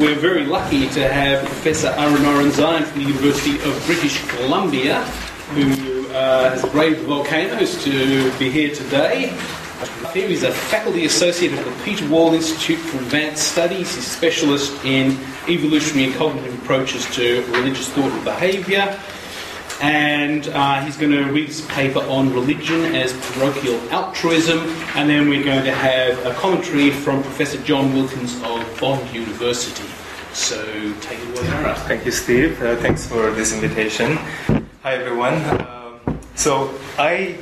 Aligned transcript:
We're 0.00 0.18
very 0.18 0.46
lucky 0.46 0.88
to 0.88 1.12
have 1.12 1.44
Professor 1.44 1.88
Ara 1.88 2.16
Norenzayan 2.20 2.84
from 2.84 3.02
the 3.02 3.06
University 3.06 3.56
of 3.56 3.84
British 3.84 4.26
Columbia, 4.28 5.02
who 5.52 6.08
uh, 6.08 6.48
has 6.48 6.64
braved 6.70 7.02
volcanoes 7.02 7.84
to 7.84 8.32
be 8.38 8.48
here 8.48 8.74
today. 8.74 9.36
He 10.14 10.22
is 10.22 10.42
a 10.42 10.52
faculty 10.52 11.04
associate 11.04 11.52
at 11.52 11.62
the 11.62 11.84
Peter 11.84 12.08
Wall 12.08 12.32
Institute 12.32 12.78
for 12.78 12.96
Advanced 12.96 13.52
Studies. 13.52 13.94
He's 13.94 13.98
a 13.98 14.08
specialist 14.08 14.72
in 14.86 15.18
evolutionary 15.46 16.08
and 16.08 16.16
cognitive 16.16 16.54
approaches 16.62 17.04
to 17.16 17.44
religious 17.52 17.90
thought 17.90 18.10
and 18.10 18.24
behaviour. 18.24 18.98
And 19.80 20.48
uh, 20.48 20.84
he's 20.84 20.96
going 20.96 21.12
to 21.12 21.24
read 21.24 21.48
his 21.48 21.62
paper 21.62 22.00
on 22.00 22.32
religion 22.32 22.94
as 22.94 23.12
parochial 23.32 23.78
altruism. 23.90 24.58
And 24.94 25.08
then 25.08 25.28
we're 25.28 25.44
going 25.44 25.64
to 25.64 25.74
have 25.74 26.24
a 26.26 26.34
commentary 26.34 26.90
from 26.90 27.22
Professor 27.22 27.60
John 27.62 27.94
Wilkins 27.94 28.36
of 28.42 28.78
Bond 28.80 29.12
University. 29.14 29.88
So 30.32 30.62
take 31.00 31.18
it 31.18 31.38
away, 31.38 31.48
Ara. 31.48 31.74
Thank 31.74 32.04
you, 32.04 32.12
Steve. 32.12 32.62
Uh, 32.62 32.76
thanks 32.76 33.06
for 33.06 33.30
this 33.30 33.52
invitation. 33.52 34.16
Hi, 34.82 34.94
everyone. 34.94 35.34
Um, 35.58 36.20
so 36.34 36.72
I 36.98 37.36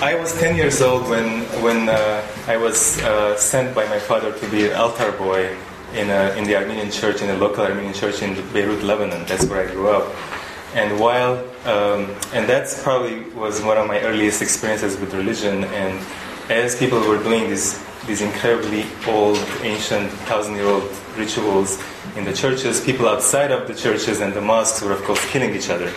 I 0.00 0.14
was 0.14 0.32
10 0.38 0.54
years 0.54 0.80
old 0.80 1.08
when, 1.08 1.42
when 1.60 1.88
uh, 1.88 2.24
I 2.46 2.56
was 2.56 3.02
uh, 3.02 3.36
sent 3.36 3.74
by 3.74 3.84
my 3.88 3.98
father 3.98 4.32
to 4.32 4.48
be 4.48 4.66
an 4.66 4.76
altar 4.76 5.10
boy 5.10 5.56
in, 5.92 6.08
a, 6.08 6.32
in 6.36 6.44
the 6.44 6.54
Armenian 6.54 6.92
church, 6.92 7.20
in 7.20 7.30
a 7.30 7.36
local 7.36 7.64
Armenian 7.64 7.94
church 7.94 8.22
in 8.22 8.34
Beirut, 8.52 8.84
Lebanon. 8.84 9.26
That's 9.26 9.46
where 9.46 9.68
I 9.68 9.72
grew 9.72 9.88
up. 9.88 10.14
And 10.78 11.00
while, 11.00 11.34
um, 11.64 12.06
and 12.32 12.48
that's 12.48 12.80
probably 12.84 13.22
was 13.30 13.60
one 13.60 13.78
of 13.78 13.88
my 13.88 14.00
earliest 14.02 14.40
experiences 14.40 14.96
with 14.96 15.12
religion. 15.12 15.64
And 15.64 15.98
as 16.48 16.78
people 16.78 17.00
were 17.00 17.20
doing 17.20 17.50
these, 17.50 17.82
these 18.06 18.20
incredibly 18.22 18.84
old, 19.08 19.38
ancient, 19.62 20.08
thousand 20.30 20.54
year 20.54 20.68
old 20.68 20.88
rituals 21.16 21.82
in 22.16 22.24
the 22.24 22.32
churches, 22.32 22.80
people 22.80 23.08
outside 23.08 23.50
of 23.50 23.66
the 23.66 23.74
churches 23.74 24.20
and 24.20 24.32
the 24.32 24.40
mosques 24.40 24.80
were, 24.80 24.92
of 24.92 25.02
course, 25.02 25.22
killing 25.32 25.52
each 25.52 25.68
other. 25.68 25.92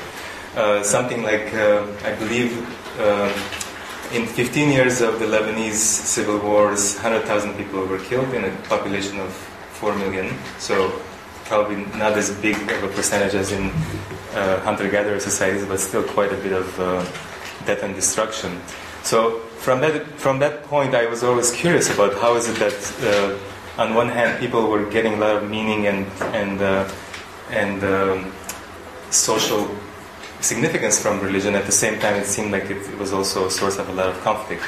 Uh, 0.56 0.82
something 0.82 1.22
like, 1.22 1.54
uh, 1.54 1.86
I 2.04 2.16
believe, 2.16 2.52
uh, 3.00 3.32
in 4.16 4.26
15 4.26 4.72
years 4.72 5.00
of 5.02 5.20
the 5.20 5.26
Lebanese 5.26 5.76
civil 5.76 6.40
wars, 6.40 6.96
100,000 6.96 7.54
people 7.54 7.86
were 7.86 8.00
killed 8.00 8.34
in 8.34 8.46
a 8.46 8.52
population 8.64 9.20
of 9.20 9.30
4 9.78 9.96
million. 9.98 10.34
So 10.58 10.90
probably 11.46 11.86
not 12.00 12.14
as 12.14 12.32
big 12.42 12.56
of 12.72 12.84
a 12.84 12.88
percentage 12.88 13.36
as 13.36 13.52
in 13.52 13.72
uh, 14.34 14.60
hunter-gatherer 14.62 15.20
societies, 15.20 15.66
but 15.66 15.80
still 15.80 16.04
quite 16.04 16.32
a 16.32 16.38
bit 16.38 16.54
of 16.54 16.80
uh, 16.80 17.04
death 17.66 17.84
and 17.84 17.96
destruction. 17.96 18.60
So 19.04 19.40
from 19.66 19.82
that 19.82 20.06
from 20.20 20.40
that 20.40 20.64
point, 20.64 20.96
I 20.96 21.06
was 21.08 21.24
always 21.24 21.52
curious 21.52 21.94
about 21.94 22.14
how 22.16 22.36
is 22.36 22.48
it 22.48 22.58
that 22.58 23.38
uh, 23.78 23.82
on 23.82 23.96
one 23.96 24.10
hand 24.10 24.40
people 24.40 24.70
were 24.70 24.90
getting 24.90 25.14
a 25.14 25.18
lot 25.18 25.36
of 25.38 25.50
meaning 25.50 25.88
and 25.88 26.06
and 26.34 26.62
uh, 26.62 26.90
and 27.50 27.84
um, 27.84 28.32
social 29.10 29.68
significance 30.40 31.02
from 31.02 31.20
religion. 31.20 31.56
At 31.56 31.66
the 31.66 31.72
same 31.72 32.00
time, 32.00 32.16
it 32.16 32.26
seemed 32.26 32.52
like 32.52 32.66
it, 32.66 32.78
it 32.78 32.98
was 32.98 33.14
also 33.14 33.48
a 33.48 33.52
source 33.52 33.78
of 33.78 33.90
a 33.90 33.94
lot 33.94 34.10
of 34.10 34.20
conflict. 34.22 34.64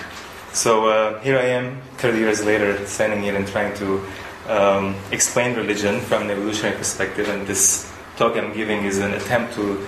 So 0.54 0.88
uh, 0.88 1.20
here 1.22 1.38
I 1.40 1.46
am, 1.46 1.82
30 1.98 2.20
years 2.20 2.46
later, 2.46 2.86
standing 2.86 3.24
here 3.24 3.36
and 3.36 3.48
trying 3.48 3.74
to 3.78 4.06
um, 4.48 4.96
explain 5.12 5.56
religion 5.56 6.00
from 6.00 6.24
an 6.24 6.32
evolutionary 6.32 6.78
perspective. 6.78 7.28
And 7.28 7.48
this 7.48 7.92
talk 8.18 8.38
I'm 8.38 8.54
giving 8.54 8.86
is 8.86 9.00
an 9.00 9.14
attempt 9.14 9.56
to, 9.56 9.86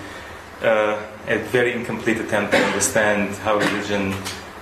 uh, 0.61 1.01
a 1.27 1.37
very 1.37 1.73
incomplete 1.73 2.17
attempt 2.17 2.51
to 2.53 2.57
understand 2.57 3.35
how 3.37 3.57
religion 3.57 4.13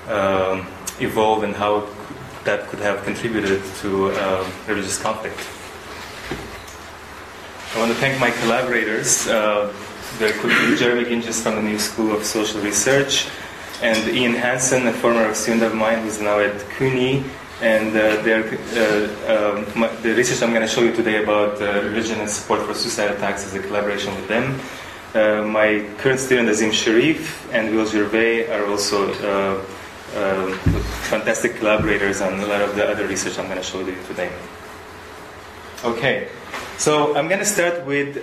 um, 0.07 0.67
evolved 0.99 1.43
and 1.43 1.55
how 1.55 1.87
that 2.43 2.67
could 2.67 2.79
have 2.79 3.03
contributed 3.03 3.63
to 3.81 4.11
uh, 4.11 4.49
religious 4.67 5.01
conflict. 5.01 5.39
I 7.73 7.79
want 7.79 7.91
to 7.91 7.97
thank 7.97 8.19
my 8.19 8.31
collaborators. 8.31 9.27
Uh, 9.27 9.71
very 10.19 10.37
quickly, 10.39 10.75
Jeremy 10.75 11.05
Ginges 11.05 11.41
from 11.41 11.55
the 11.55 11.61
New 11.63 11.79
School 11.79 12.15
of 12.15 12.23
Social 12.23 12.61
Research, 12.61 13.27
and 13.81 13.97
Ian 14.09 14.33
Hansen, 14.33 14.87
a 14.87 14.93
former 14.93 15.33
student 15.33 15.63
of 15.63 15.73
mine 15.73 16.03
who's 16.03 16.21
now 16.21 16.39
at 16.39 16.53
CUNY. 16.77 17.23
And 17.61 17.95
uh, 17.95 18.01
uh, 18.01 19.55
um, 19.55 19.79
my, 19.79 19.87
the 20.01 20.13
research 20.15 20.41
I'm 20.41 20.49
going 20.49 20.63
to 20.63 20.67
show 20.67 20.81
you 20.81 20.93
today 20.93 21.23
about 21.23 21.61
uh, 21.61 21.81
religion 21.83 22.19
and 22.19 22.29
support 22.29 22.61
for 22.63 22.73
suicide 22.73 23.11
attacks 23.11 23.45
is 23.45 23.53
a 23.53 23.59
collaboration 23.59 24.13
with 24.15 24.27
them. 24.27 24.59
Uh, 25.13 25.45
my 25.45 25.87
current 25.99 26.19
student 26.19 26.49
Azim 26.49 26.71
Shariff 26.71 27.47
and 27.53 27.73
Will 27.75 27.85
Gervais 27.85 28.49
are 28.51 28.65
also 28.65 29.13
uh, 29.23 29.61
fantastic 31.09 31.55
collaborators 31.55 32.21
on 32.21 32.39
a 32.39 32.45
lot 32.47 32.61
of 32.61 32.75
the 32.75 32.85
other 32.85 33.07
research 33.07 33.37
I'm 33.37 33.45
going 33.45 33.57
to 33.57 33.63
show 33.63 33.79
you 33.79 33.95
today. 34.07 34.31
Okay. 35.83 36.29
So 36.77 37.15
I'm 37.15 37.27
going 37.27 37.39
to 37.39 37.45
start 37.45 37.85
with, 37.85 38.15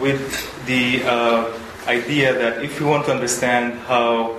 with 0.00 0.66
the 0.66 1.02
idea 1.86 2.34
that 2.34 2.62
if 2.62 2.78
we 2.78 2.86
want 2.86 3.06
to 3.06 3.12
understand 3.12 3.78
how 3.80 4.36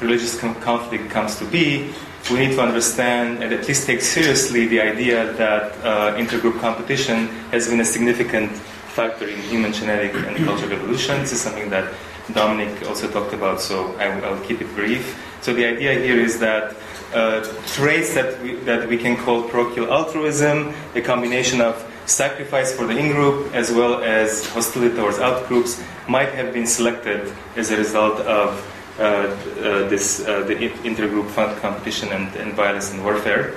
religious 0.00 0.40
conflict 0.40 1.10
comes 1.10 1.36
to 1.36 1.44
be, 1.44 1.92
we 2.32 2.46
need 2.46 2.54
to 2.54 2.62
understand 2.62 3.42
and 3.42 3.52
at 3.52 3.68
least 3.68 3.86
take 3.86 4.00
seriously 4.00 4.66
the 4.66 4.80
idea 4.80 5.32
that 5.34 5.72
uh, 5.84 6.16
intergroup 6.16 6.58
competition 6.60 7.28
has 7.52 7.68
been 7.68 7.80
a 7.80 7.84
significant 7.84 8.50
factor 8.96 9.28
in 9.28 9.38
human 9.42 9.72
genetic 9.72 10.14
and 10.14 10.36
cultural 10.38 10.72
evolution. 10.72 11.20
This 11.20 11.32
is 11.32 11.40
something 11.40 11.68
that 11.70 11.92
Dominic 12.32 12.86
also 12.88 13.10
talked 13.10 13.34
about, 13.34 13.60
so 13.60 13.94
I, 13.96 14.30
will 14.30 14.40
keep 14.40 14.60
it 14.62 14.74
brief. 14.74 15.18
So 15.42 15.52
the 15.52 15.66
idea 15.66 15.94
here 15.94 16.18
is 16.18 16.38
that 16.38 16.76
uh, 17.12 17.44
traits 17.66 18.14
that 18.14 18.40
we, 18.42 18.54
that 18.64 18.88
we 18.88 18.96
can 18.96 19.16
call 19.16 19.42
parochial 19.48 19.92
altruism, 19.92 20.72
a 20.94 21.00
combination 21.02 21.60
of 21.60 21.74
sacrifice 22.06 22.74
for 22.74 22.86
the 22.86 22.96
in-group 22.96 23.54
as 23.54 23.70
well 23.70 24.02
as 24.02 24.46
hostility 24.48 24.96
towards 24.96 25.18
out-groups 25.18 25.82
might 26.08 26.30
have 26.30 26.52
been 26.52 26.66
selected 26.66 27.32
as 27.56 27.70
a 27.70 27.76
result 27.76 28.20
of 28.20 28.56
this 28.96 30.26
uh, 30.26 30.42
the 30.44 30.54
intergroup 30.84 31.28
fund 31.30 31.58
competition 31.60 32.10
and, 32.12 32.34
and, 32.36 32.54
violence 32.54 32.92
and 32.92 33.02
warfare. 33.04 33.54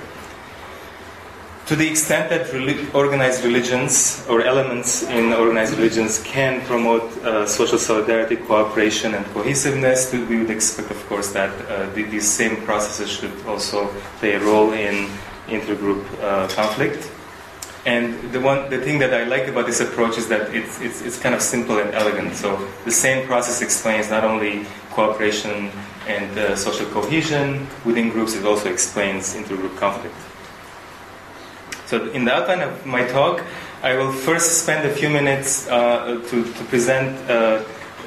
To 1.66 1.74
the 1.74 1.88
extent 1.88 2.30
that 2.30 2.94
organized 2.94 3.42
religions 3.42 4.24
or 4.28 4.40
elements 4.42 5.02
in 5.02 5.32
organized 5.32 5.74
religions 5.76 6.22
can 6.22 6.60
promote 6.60 7.02
uh, 7.24 7.44
social 7.44 7.76
solidarity, 7.76 8.36
cooperation, 8.36 9.14
and 9.14 9.26
cohesiveness, 9.34 10.12
we 10.12 10.38
would 10.38 10.50
expect, 10.50 10.92
of 10.92 11.08
course, 11.08 11.32
that 11.32 11.50
uh, 11.66 11.90
the, 11.90 12.04
these 12.04 12.28
same 12.28 12.62
processes 12.62 13.10
should 13.10 13.34
also 13.46 13.88
play 14.20 14.34
a 14.34 14.40
role 14.40 14.72
in 14.72 15.08
intergroup 15.48 16.04
uh, 16.22 16.46
conflict. 16.54 17.10
And 17.86 18.32
the 18.32 18.40
one, 18.40 18.68
the 18.68 18.78
thing 18.78 18.98
that 18.98 19.14
I 19.14 19.24
like 19.24 19.46
about 19.46 19.66
this 19.66 19.80
approach 19.80 20.18
is 20.18 20.26
that 20.28 20.52
it's, 20.52 20.80
it's, 20.80 21.02
it's 21.02 21.18
kind 21.20 21.36
of 21.36 21.40
simple 21.40 21.78
and 21.78 21.94
elegant. 21.94 22.34
So 22.34 22.68
the 22.84 22.90
same 22.90 23.24
process 23.28 23.62
explains 23.62 24.10
not 24.10 24.24
only 24.24 24.66
cooperation 24.90 25.70
and 26.08 26.36
uh, 26.36 26.56
social 26.56 26.86
cohesion 26.86 27.68
within 27.84 28.10
groups, 28.10 28.34
it 28.34 28.44
also 28.44 28.68
explains 28.70 29.34
intergroup 29.34 29.76
conflict. 29.76 30.16
So 31.86 32.10
in 32.10 32.24
the 32.24 32.34
outline 32.34 32.62
of 32.62 32.84
my 32.84 33.06
talk, 33.06 33.44
I 33.84 33.94
will 33.96 34.10
first 34.10 34.62
spend 34.62 34.84
a 34.84 34.92
few 34.92 35.08
minutes 35.08 35.68
uh, 35.68 36.20
to, 36.28 36.44
to 36.44 36.64
present 36.64 37.16
uh, 37.30 37.62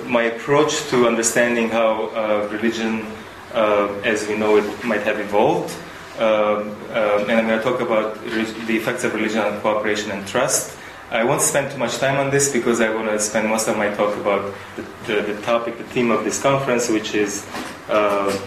my 0.08 0.24
approach 0.24 0.90
to 0.90 1.08
understanding 1.08 1.70
how 1.70 2.08
uh, 2.08 2.50
religion, 2.52 3.06
uh, 3.54 3.88
as 4.04 4.28
we 4.28 4.36
know 4.36 4.58
it, 4.58 4.84
might 4.84 5.04
have 5.04 5.20
evolved. 5.20 5.74
Um, 6.20 6.70
um, 6.92 7.30
and 7.30 7.32
I'm 7.32 7.48
going 7.48 7.60
to 7.60 7.64
talk 7.64 7.80
about 7.80 8.22
the 8.22 8.76
effects 8.76 9.06
of 9.06 9.14
religion 9.14 9.40
on 9.40 9.62
cooperation 9.62 10.12
and 10.12 10.28
trust. 10.28 10.78
I 11.12 11.24
won't 11.24 11.42
spend 11.42 11.72
too 11.72 11.78
much 11.78 11.98
time 11.98 12.18
on 12.18 12.30
this 12.30 12.52
because 12.52 12.82
I 12.82 12.94
want 12.94 13.08
to 13.08 13.18
spend 13.20 13.48
most 13.48 13.70
of 13.70 13.78
my 13.78 13.90
talk 13.96 14.16
about 14.18 14.54
the, 14.76 14.82
the, 15.08 15.34
the 15.34 15.42
topic, 15.42 15.78
the 15.78 15.86
theme 15.86 16.12
of 16.12 16.26
this 16.26 16.42
conference, 16.42 16.90
which 16.90 17.16
is 17.16 17.48
uh, 17.88 18.38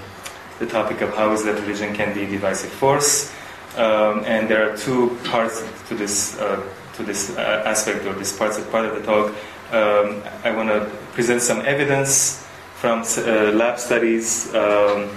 the 0.58 0.66
topic 0.66 1.00
of 1.00 1.16
how 1.16 1.32
is 1.32 1.44
that 1.44 1.58
religion 1.60 1.94
can 1.94 2.12
be 2.14 2.24
a 2.24 2.28
divisive 2.28 2.70
force. 2.70 3.32
Um, 3.76 4.22
and 4.26 4.48
there 4.48 4.70
are 4.70 4.76
two 4.76 5.18
parts 5.24 5.64
to 5.88 5.94
this 5.94 6.38
uh, 6.38 6.62
to 6.96 7.02
this 7.02 7.36
uh, 7.36 7.62
aspect 7.64 8.04
or 8.04 8.12
this 8.12 8.36
part, 8.36 8.52
part 8.70 8.84
of 8.84 8.94
the 8.94 9.02
talk. 9.02 9.34
Um, 9.72 10.22
I 10.44 10.50
want 10.50 10.68
to 10.68 10.90
present 11.14 11.40
some 11.40 11.62
evidence 11.62 12.46
from 12.74 13.00
uh, 13.00 13.52
lab 13.52 13.78
studies 13.78 14.54
um, 14.54 15.08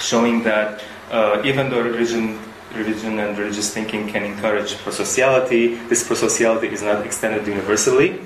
showing 0.00 0.42
that 0.42 0.82
uh, 1.10 1.42
even 1.44 1.70
though 1.70 1.82
religion, 1.82 2.38
religion 2.74 3.18
and 3.18 3.36
religious 3.38 3.72
thinking 3.72 4.08
can 4.08 4.22
encourage 4.24 4.74
prosociality, 4.74 5.88
this 5.88 6.06
prosociality 6.08 6.70
is 6.72 6.82
not 6.82 7.04
extended 7.04 7.46
universally. 7.46 8.20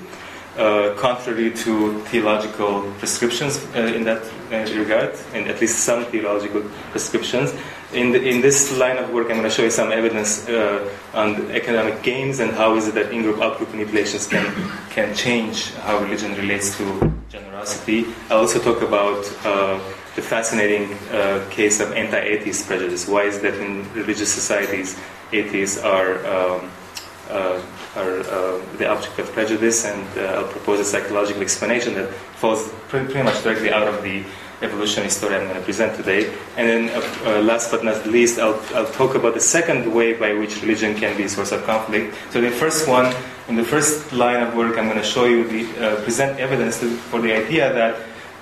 Uh, 0.57 0.95
contrary 0.95 1.51
to 1.51 1.99
theological 2.05 2.89
prescriptions 2.99 3.59
uh, 3.75 3.79
in 3.79 4.05
that 4.05 4.23
uh, 4.53 4.63
regard, 4.79 5.13
and 5.33 5.49
at 5.49 5.59
least 5.59 5.79
some 5.79 6.05
theological 6.05 6.61
prescriptions. 6.91 7.53
In, 7.91 8.13
the, 8.13 8.23
in 8.23 8.39
this 8.39 8.71
line 8.77 8.97
of 8.97 9.09
work, 9.11 9.25
I'm 9.25 9.35
going 9.35 9.43
to 9.43 9.49
show 9.49 9.63
you 9.63 9.69
some 9.69 9.91
evidence 9.91 10.47
uh, 10.47 10.89
on 11.13 11.51
economic 11.51 12.01
games 12.03 12.39
and 12.39 12.51
how 12.51 12.75
is 12.77 12.87
it 12.87 12.95
that 12.95 13.11
in-group, 13.11 13.41
out-group 13.41 13.71
manipulations 13.71 14.27
can, 14.27 14.45
can 14.91 15.13
change 15.13 15.73
how 15.73 15.99
religion 15.99 16.33
relates 16.35 16.77
to 16.77 17.13
generosity. 17.29 18.05
I'll 18.29 18.39
also 18.39 18.59
talk 18.59 18.81
about 18.81 19.29
uh, 19.43 19.77
the 20.15 20.21
fascinating 20.21 20.93
uh, 21.11 21.45
case 21.49 21.79
of 21.79 21.91
anti-atheist 21.91 22.67
prejudice. 22.67 23.07
Why 23.07 23.23
is 23.23 23.39
that 23.41 23.55
in 23.55 23.91
religious 23.93 24.33
societies, 24.33 24.97
atheists 25.31 25.77
are 25.77 26.25
um, 26.25 26.71
uh, 27.29 27.61
are 27.95 28.19
uh, 28.19 28.61
the 28.77 28.87
object 28.87 29.17
of 29.19 29.31
prejudice, 29.31 29.85
and 29.85 30.05
uh, 30.17 30.39
I'll 30.39 30.47
propose 30.47 30.79
a 30.79 30.85
psychological 30.85 31.41
explanation 31.41 31.93
that 31.95 32.09
falls 32.13 32.69
pretty, 32.87 33.05
pretty 33.05 33.23
much 33.23 33.41
directly 33.41 33.71
out 33.71 33.87
of 33.87 34.03
the 34.03 34.23
evolutionary 34.61 35.09
story 35.09 35.35
I'm 35.35 35.47
going 35.47 35.55
to 35.55 35.61
present 35.61 35.95
today. 35.95 36.33
And 36.57 36.67
then, 36.67 36.89
uh, 36.89 37.01
uh, 37.25 37.41
last 37.41 37.71
but 37.71 37.83
not 37.83 38.05
least, 38.05 38.39
I'll, 38.39 38.61
I'll 38.73 38.91
talk 38.91 39.15
about 39.15 39.33
the 39.33 39.39
second 39.39 39.93
way 39.93 40.13
by 40.13 40.33
which 40.33 40.61
religion 40.61 40.95
can 40.95 41.15
be 41.17 41.23
a 41.23 41.29
source 41.29 41.51
of 41.51 41.63
conflict. 41.63 42.15
So, 42.31 42.41
the 42.41 42.51
first 42.51 42.87
one, 42.87 43.13
in 43.47 43.55
the 43.55 43.63
first 43.63 44.13
line 44.13 44.41
of 44.41 44.55
work, 44.55 44.77
I'm 44.77 44.85
going 44.85 44.97
to 44.97 45.03
show 45.03 45.25
you 45.25 45.47
the 45.47 45.93
uh, 45.93 46.03
present 46.03 46.39
evidence 46.39 46.77
for 47.09 47.21
the 47.21 47.33
idea 47.33 47.73
that 47.73 47.95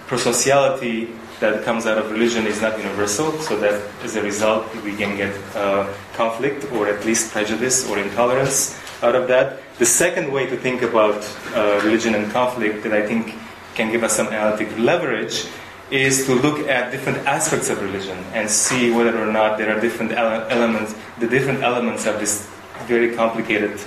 prosociality 0.08 1.10
that 1.40 1.64
comes 1.64 1.86
out 1.86 1.98
of 1.98 2.12
religion 2.12 2.46
is 2.48 2.62
not 2.62 2.78
universal, 2.78 3.32
so 3.40 3.58
that 3.60 3.82
as 4.04 4.16
a 4.16 4.22
result 4.22 4.74
we 4.84 4.96
can 4.96 5.18
get 5.18 5.34
uh, 5.56 5.92
conflict 6.14 6.72
or 6.74 6.88
at 6.88 7.06
least 7.06 7.32
prejudice 7.32 7.90
or 7.90 8.00
intolerance 8.00 8.80
out 9.02 9.16
of 9.16 9.28
that. 9.28 9.60
The 9.80 9.86
second 9.86 10.32
way 10.32 10.46
to 10.48 10.58
think 10.58 10.82
about 10.82 11.24
uh, 11.54 11.82
religion 11.84 12.16
and 12.16 12.32
conflict 12.32 12.84
that 12.84 12.94
I 12.94 13.06
think 13.06 13.36
can 13.76 13.92
give 13.92 14.04
us 14.04 14.16
some 14.16 14.28
analytic 14.28 14.78
leverage 14.78 15.46
is 15.92 16.26
to 16.26 16.36
look 16.36 16.68
at 16.68 16.92
different 16.92 17.20
aspects 17.28 17.70
of 17.70 17.82
religion 17.82 18.18
and 18.34 18.50
see 18.50 18.92
whether 18.92 19.18
or 19.22 19.32
not 19.32 19.58
there 19.58 19.76
are 19.76 19.80
different 19.80 20.12
ele- 20.12 20.48
elements, 20.50 20.96
the 21.20 21.28
different 21.28 21.62
elements 21.62 22.06
of 22.06 22.20
this 22.20 22.50
very 22.88 23.16
complicated 23.16 23.80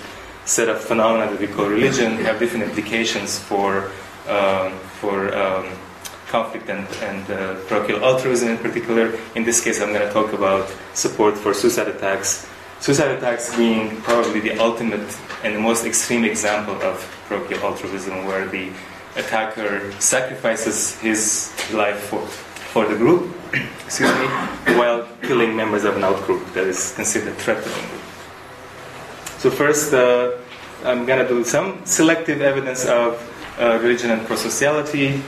set 0.45 0.69
of 0.69 0.81
phenomena 0.81 1.31
that 1.31 1.41
we 1.41 1.47
call 1.47 1.67
religion 1.67 2.17
have 2.19 2.39
different 2.39 2.65
implications 2.65 3.39
for 3.39 3.91
um, 4.29 4.73
for 5.01 5.35
um, 5.37 5.67
conflict 6.29 6.69
and, 6.69 6.87
and 7.03 7.31
uh, 7.31 7.55
parochial 7.67 8.05
altruism 8.05 8.49
in 8.49 8.59
particular. 8.59 9.19
In 9.35 9.45
this 9.45 9.63
case, 9.63 9.81
I'm 9.81 9.93
going 9.93 10.07
to 10.07 10.13
talk 10.13 10.33
about 10.33 10.73
support 10.95 11.37
for 11.37 11.55
suicide 11.55 11.89
attacks. 11.89 12.49
Suicide 12.81 13.13
attacks 13.13 13.57
being 13.57 13.97
probably 14.03 14.41
the 14.41 14.59
ultimate 14.59 15.17
and 15.43 15.55
the 15.55 15.61
most 15.61 15.87
extreme 15.87 16.25
example 16.25 16.75
of 16.83 17.01
parochial 17.29 17.61
altruism, 17.61 18.27
where 18.27 18.47
the 18.47 18.71
attacker 19.17 19.93
sacrifices 20.01 20.99
his 21.01 21.53
life 21.73 21.99
for, 21.99 22.21
for 22.27 22.87
the 22.87 22.97
group, 22.97 23.35
excuse 23.85 24.13
me, 24.19 24.27
while 24.77 25.09
killing 25.23 25.57
members 25.57 25.85
of 25.85 25.97
an 25.97 26.03
outgroup 26.03 26.53
that 26.53 26.67
is 26.67 26.93
considered 26.95 27.29
a 27.29 27.35
threat 27.37 27.63
to 27.63 27.69
the 27.69 27.75
group. 27.75 28.03
So 29.39 29.51
first, 29.51 29.95
uh, 29.95 30.33
I'm 30.85 31.07
going 31.07 31.19
to 31.19 31.29
do 31.29 31.45
some 31.45 31.85
selective 31.87 32.43
evidence 32.43 32.85
of 32.85 33.15
uh, 33.59 33.79
religion 33.81 34.11
and 34.11 34.21
prosociality 34.27 35.23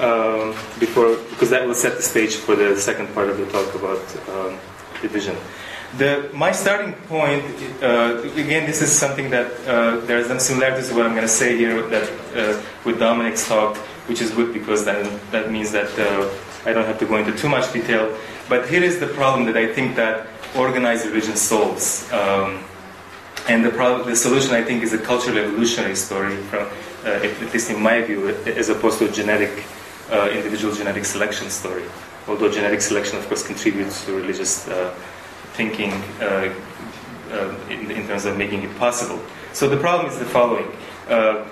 um, 0.00 0.50
before, 0.78 1.16
because 1.30 1.50
that 1.50 1.66
will 1.66 1.74
set 1.74 1.96
the 1.96 2.02
stage 2.02 2.36
for 2.36 2.56
the 2.56 2.76
second 2.76 3.12
part 3.14 3.28
of 3.28 3.38
the 3.38 3.46
talk 3.46 3.74
about 3.74 4.02
um, 4.28 4.58
division. 5.00 5.36
The, 5.98 6.28
my 6.34 6.50
starting 6.50 6.92
point, 7.06 7.44
uh, 7.80 8.20
again, 8.34 8.66
this 8.66 8.82
is 8.82 8.90
something 8.90 9.30
that 9.30 9.52
uh, 9.66 10.00
there 10.06 10.18
are 10.18 10.24
some 10.24 10.40
similarities 10.40 10.88
to 10.88 10.96
what 10.96 11.06
I'm 11.06 11.12
going 11.12 11.22
to 11.22 11.28
say 11.28 11.56
here 11.56 11.86
that 11.88 12.10
uh, 12.34 12.60
with 12.84 12.98
Dominic's 12.98 13.46
talk, 13.46 13.76
which 14.08 14.20
is 14.20 14.32
good 14.32 14.52
because 14.52 14.84
then 14.84 15.20
that 15.30 15.52
means 15.52 15.70
that 15.70 15.96
uh, 15.96 16.28
I 16.68 16.72
don't 16.72 16.86
have 16.86 16.98
to 16.98 17.06
go 17.06 17.16
into 17.16 17.32
too 17.36 17.48
much 17.48 17.72
detail. 17.72 18.16
But 18.48 18.68
here 18.68 18.82
is 18.82 18.98
the 18.98 19.06
problem 19.06 19.46
that 19.46 19.56
I 19.56 19.72
think 19.72 19.94
that 19.94 20.26
organized 20.56 21.06
religion 21.06 21.36
solves. 21.36 22.10
Um, 22.12 22.64
and 23.48 23.64
the, 23.64 23.70
problem, 23.70 24.08
the 24.08 24.16
solution, 24.16 24.54
I 24.54 24.62
think, 24.62 24.82
is 24.82 24.92
a 24.92 24.98
cultural 24.98 25.38
evolutionary 25.38 25.96
story, 25.96 26.36
from, 26.36 26.66
uh, 27.04 27.08
at 27.08 27.52
least 27.52 27.70
in 27.70 27.82
my 27.82 28.00
view, 28.00 28.28
as 28.28 28.68
opposed 28.68 28.98
to 28.98 29.08
a 29.08 29.12
genetic, 29.12 29.64
uh, 30.10 30.28
individual 30.32 30.74
genetic 30.74 31.04
selection 31.04 31.50
story. 31.50 31.84
Although 32.26 32.50
genetic 32.50 32.80
selection, 32.80 33.18
of 33.18 33.26
course, 33.28 33.46
contributes 33.46 34.04
to 34.06 34.16
religious 34.16 34.66
thinking 35.54 35.92
uh, 36.20 36.52
uh, 37.30 37.54
in, 37.70 37.90
in, 37.90 38.06
terms 38.06 38.24
of 38.26 38.36
making 38.36 38.62
it 38.62 38.76
possible. 38.76 39.20
So 39.52 39.68
the 39.68 39.76
problem 39.76 40.10
is 40.12 40.18
the 40.18 40.24
following. 40.24 40.66
Uh, 41.08 41.44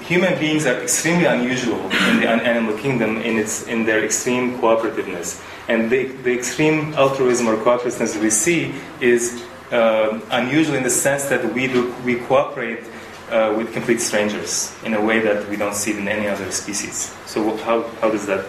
human 0.00 0.38
beings 0.38 0.66
are 0.66 0.80
extremely 0.80 1.26
unusual 1.26 1.80
in 2.10 2.20
the 2.20 2.28
animal 2.28 2.76
kingdom 2.78 3.18
in, 3.18 3.36
its, 3.36 3.66
in 3.66 3.84
their 3.84 4.04
extreme 4.04 4.58
cooperativeness. 4.58 5.44
And 5.68 5.90
the, 5.90 6.06
the 6.06 6.32
extreme 6.32 6.94
altruism 6.94 7.48
or 7.48 7.56
cooperativeness 7.56 8.20
we 8.20 8.30
see 8.30 8.74
is 9.00 9.42
uh, 9.72 10.20
unusual 10.30 10.76
in 10.76 10.82
the 10.82 10.90
sense 10.90 11.24
that 11.26 11.52
we, 11.52 11.66
do, 11.66 11.94
we 12.04 12.16
cooperate 12.16 12.84
uh, 13.30 13.54
with 13.56 13.72
complete 13.72 14.00
strangers 14.00 14.74
in 14.84 14.94
a 14.94 15.00
way 15.00 15.20
that 15.20 15.48
we 15.48 15.56
don't 15.56 15.74
see 15.74 15.96
in 15.96 16.08
any 16.08 16.28
other 16.28 16.50
species. 16.50 17.14
So 17.26 17.56
how, 17.58 17.82
how 18.00 18.10
does 18.10 18.26
that, 18.26 18.44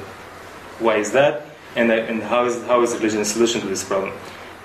why 0.80 0.98
is 0.98 1.12
that? 1.12 1.45
And, 1.75 1.92
and 1.92 2.22
how, 2.22 2.45
is, 2.45 2.62
how 2.66 2.81
is 2.81 2.94
religion 2.95 3.22
a 3.22 3.25
solution 3.25 3.62
to 3.62 3.68
this 3.68 3.83
problem? 3.83 4.12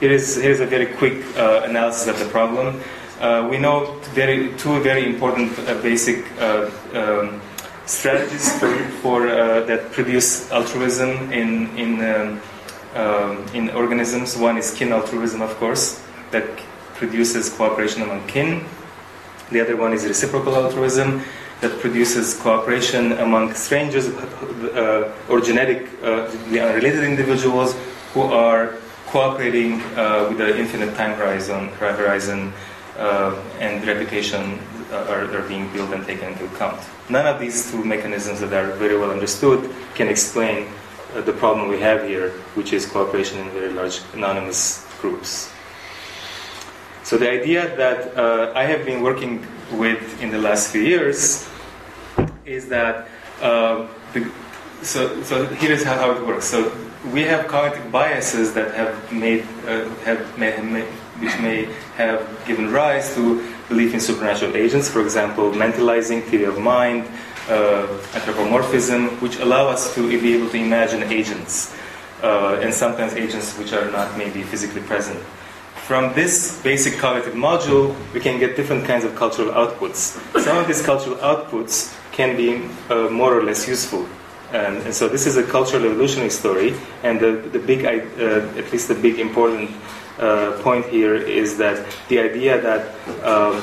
Here 0.01 0.11
is, 0.11 0.37
here's 0.37 0.61
a 0.61 0.67
very 0.67 0.87
quick 0.87 1.25
uh, 1.37 1.63
analysis 1.65 2.09
of 2.09 2.19
the 2.19 2.27
problem. 2.27 2.83
Uh, 3.21 3.49
we 3.51 3.59
know 3.59 3.99
very, 4.13 4.55
two 4.59 4.81
very 4.83 5.07
important 5.07 5.59
uh, 5.61 5.81
basic 5.81 6.25
uh, 6.41 6.71
um, 6.93 7.41
strategies 7.87 8.59
for, 8.59 8.77
for 9.01 9.29
uh, 9.29 9.61
that 9.65 9.91
produce 9.93 10.51
altruism 10.51 11.33
in, 11.33 11.75
in, 11.79 12.05
um, 12.05 12.41
um, 12.95 13.47
in 13.55 13.71
organisms. 13.71 14.37
One 14.37 14.59
is 14.59 14.75
kin 14.75 14.93
altruism, 14.93 15.41
of 15.41 15.55
course, 15.57 16.03
that 16.31 16.45
produces 16.95 17.49
cooperation 17.49 18.03
among 18.03 18.27
kin. 18.27 18.65
The 19.51 19.61
other 19.61 19.77
one 19.77 19.93
is 19.93 20.05
reciprocal 20.05 20.55
altruism 20.57 21.23
that 21.61 21.79
produces 21.81 22.35
cooperation 22.35 23.13
among 23.13 23.55
strangers 23.55 24.09
uh, 24.09 25.13
or 25.29 25.41
genetic, 25.41 25.89
unrelated 26.03 27.05
individuals 27.05 27.75
who 28.13 28.23
are 28.23 28.77
cooperating 29.07 29.81
uh, 29.97 30.27
with 30.29 30.39
the 30.39 30.59
infinite 30.59 30.95
time 30.97 31.17
horizon, 31.17 31.69
horizon 31.79 32.53
uh, 32.99 33.35
and 33.61 33.87
reputation 33.87 34.59
uh, 34.91 35.07
are, 35.09 35.25
are, 35.37 35.49
being 35.49 35.71
built 35.73 35.93
and 35.93 36.05
taken 36.07 36.33
into 36.33 36.45
account. 36.47 36.81
None 37.09 37.27
of 37.27 37.41
these 37.41 37.71
two 37.71 37.85
mechanisms 37.85 38.41
that 38.41 38.53
are 38.53 38.73
very 38.73 38.99
well 38.99 39.11
understood 39.11 39.71
can 39.95 40.09
explain 40.09 40.69
uh, 41.15 41.21
the 41.21 41.33
problem 41.33 41.69
we 41.69 41.81
have 41.81 42.07
here, 42.07 42.31
which 42.55 42.73
is 42.73 42.87
cooperation 42.87 43.39
in 43.39 43.51
very 43.51 43.73
large 43.73 44.01
anonymous 44.15 44.87
groups. 45.01 45.53
So 47.07 47.17
the 47.17 47.31
idea 47.31 47.71
that 47.77 48.19
uh, 48.19 48.51
I 48.57 48.65
have 48.65 48.85
been 48.85 49.01
working 49.01 49.47
with 49.71 50.03
in 50.21 50.33
the 50.33 50.39
last 50.39 50.73
few 50.73 50.83
years 50.83 51.49
is 52.45 52.69
that 52.69 53.07
uh, 53.41 53.87
the, 54.13 54.29
so, 54.83 55.23
so 55.23 55.47
here 55.47 55.71
is 55.71 55.85
how, 55.85 56.11
it 56.11 56.27
works. 56.27 56.47
So 56.47 56.73
we 57.13 57.23
have 57.23 57.47
cognitive 57.47 57.93
biases 57.93 58.55
that 58.55 58.75
have 58.75 59.13
made, 59.13 59.47
uh, 59.69 59.89
have 60.03 60.19
may, 60.37 60.61
may, 60.61 60.83
which 61.23 61.39
may 61.39 61.73
have 61.95 62.27
given 62.45 62.73
rise 62.73 63.15
to 63.15 63.39
belief 63.69 63.95
in 63.95 64.01
supernatural 64.01 64.57
agents. 64.57 64.89
For 64.91 65.01
example, 65.01 65.53
mentalizing, 65.53 66.25
theory 66.25 66.47
of 66.47 66.59
mind, 66.59 67.07
uh, 67.49 67.87
anthropomorphism, 68.15 69.11
which 69.21 69.39
allow 69.39 69.69
us 69.69 69.95
to 69.95 70.09
be 70.09 70.35
able 70.35 70.51
to 70.51 70.57
imagine 70.57 71.05
agents, 71.05 71.73
uh, 72.25 72.59
and 72.61 72.75
sometimes 72.75 73.13
agents 73.15 73.57
which 73.59 73.73
are 73.73 73.93
not 73.93 74.19
maybe 74.19 74.43
physically 74.43 74.83
present. 74.83 75.23
From 75.87 76.13
this 76.15 76.61
basic 76.65 76.99
cognitive 76.99 77.35
module, 77.35 77.95
we 78.13 78.19
can 78.19 78.41
get 78.41 78.57
different 78.57 78.85
kinds 78.87 79.05
of 79.05 79.15
cultural 79.15 79.53
outputs. 79.53 80.19
Some 80.43 80.57
of 80.57 80.67
these 80.67 80.83
cultural 80.83 81.15
outputs 81.19 81.95
can 82.11 82.37
be 82.37 82.69
uh, 82.91 83.09
more 83.09 83.39
or 83.39 83.45
less 83.45 83.69
useful. 83.69 84.05
And, 84.53 84.79
and, 84.79 84.93
so 84.93 85.07
this 85.07 85.29
is 85.29 85.37
a 85.37 85.45
cultural 85.45 85.85
evolutionary 85.85 86.31
story, 86.31 86.75
and 87.05 87.21
the, 87.21 87.37
the 87.53 87.61
big, 87.61 87.85
uh, 87.85 88.59
at 88.59 88.73
least 88.73 88.89
the 88.89 88.97
big 88.97 89.21
important 89.21 89.71
uh, 90.19 90.59
point 90.61 90.87
here 90.87 91.15
is 91.15 91.57
that 91.59 91.87
the 92.09 92.19
idea 92.19 92.61
that 92.61 92.91
um, 93.23 93.63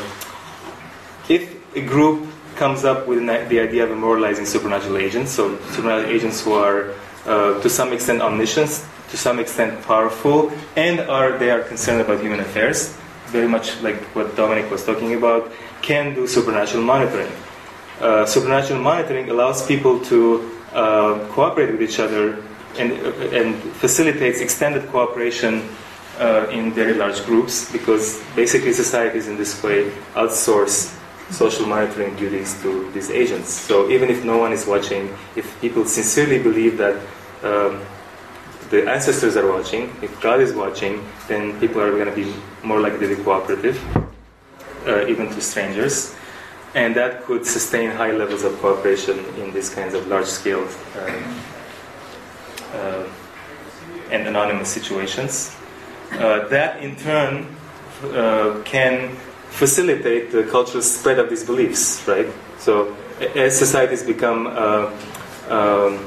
if 1.27 1.75
a 1.75 1.81
group 1.81 2.25
comes 2.55 2.85
up 2.85 3.05
with 3.05 3.19
the 3.49 3.59
idea 3.59 3.83
of 3.83 3.91
a 3.91 3.95
moralizing 3.97 4.45
supernatural 4.45 4.95
agent, 4.95 5.27
so 5.27 5.57
supernatural 5.71 6.09
agents 6.09 6.39
who 6.41 6.53
are 6.53 6.93
uh, 7.25 7.59
to 7.61 7.69
some 7.69 7.91
extent 7.91 8.21
omniscient, 8.21 8.85
to 9.13 9.17
some 9.17 9.37
extent 9.37 9.79
powerful, 9.83 10.51
and 10.75 10.99
are 11.01 11.37
they 11.37 11.51
are 11.51 11.61
concerned 11.61 12.01
about 12.01 12.19
human 12.19 12.39
affairs, 12.39 12.97
very 13.27 13.47
much 13.47 13.79
like 13.83 14.01
what 14.15 14.35
Dominic 14.35 14.71
was 14.71 14.83
talking 14.83 15.13
about, 15.13 15.51
can 15.83 16.15
do 16.15 16.25
supernatural 16.25 16.81
monitoring. 16.81 17.31
Uh, 18.01 18.25
supernatural 18.25 18.81
monitoring 18.81 19.29
allows 19.29 19.67
people 19.67 19.99
to 19.99 20.49
uh, 20.73 21.19
cooperate 21.29 21.69
with 21.69 21.83
each 21.83 21.99
other 21.99 22.41
and, 22.79 22.91
uh, 22.93 23.37
and 23.37 23.53
facilitates 23.77 24.41
extended 24.41 24.89
cooperation 24.89 25.61
uh, 26.17 26.47
in 26.49 26.73
very 26.73 26.95
large 26.95 27.23
groups 27.23 27.71
because 27.71 28.19
basically 28.35 28.73
societies 28.73 29.27
in 29.27 29.37
this 29.37 29.61
way 29.61 29.91
outsource 30.15 30.89
social 31.29 31.67
monitoring 31.67 32.15
duties 32.15 32.59
to 32.63 32.89
these 32.93 33.11
agents. 33.11 33.53
So 33.53 33.91
even 33.91 34.09
if 34.09 34.25
no 34.25 34.39
one 34.39 34.53
is 34.53 34.65
watching, 34.65 35.13
if 35.35 35.45
people 35.61 35.85
sincerely 35.85 36.41
believe 36.41 36.77
that 36.79 36.95
um, 37.43 37.79
the 38.73 38.81
ancestors 38.89 39.37
are 39.37 39.49
watching, 39.55 39.83
if 40.01 40.11
God 40.19 40.41
is 40.41 40.51
watching, 40.53 41.05
then 41.27 41.59
people 41.59 41.79
are 41.81 41.91
going 41.91 42.11
to 42.13 42.17
be 42.23 42.33
more 42.63 42.79
likely 42.81 43.07
to 43.07 43.15
be 43.15 43.23
cooperative, 43.23 43.77
uh, 44.87 45.05
even 45.07 45.27
to 45.29 45.39
strangers 45.41 46.15
and 46.75 46.95
that 46.95 47.23
could 47.23 47.45
sustain 47.45 47.91
high 47.91 48.11
levels 48.11 48.43
of 48.43 48.57
cooperation 48.59 49.19
in 49.37 49.53
these 49.53 49.69
kinds 49.69 49.93
of 49.93 50.07
large 50.07 50.25
scale 50.25 50.67
um, 50.97 51.39
uh, 52.73 53.05
and 54.11 54.27
anonymous 54.27 54.69
situations. 54.69 55.55
Uh, 56.13 56.47
that 56.47 56.81
in 56.83 56.95
turn 56.95 57.45
uh, 58.05 58.59
can 58.65 59.15
facilitate 59.49 60.31
the 60.31 60.43
cultural 60.45 60.81
spread 60.81 61.19
of 61.19 61.29
these 61.29 61.43
beliefs, 61.45 62.07
right? 62.07 62.27
So 62.57 62.95
as 63.35 63.57
societies 63.57 64.03
become 64.03 64.47
uh, 64.47 64.91
um, 65.49 66.05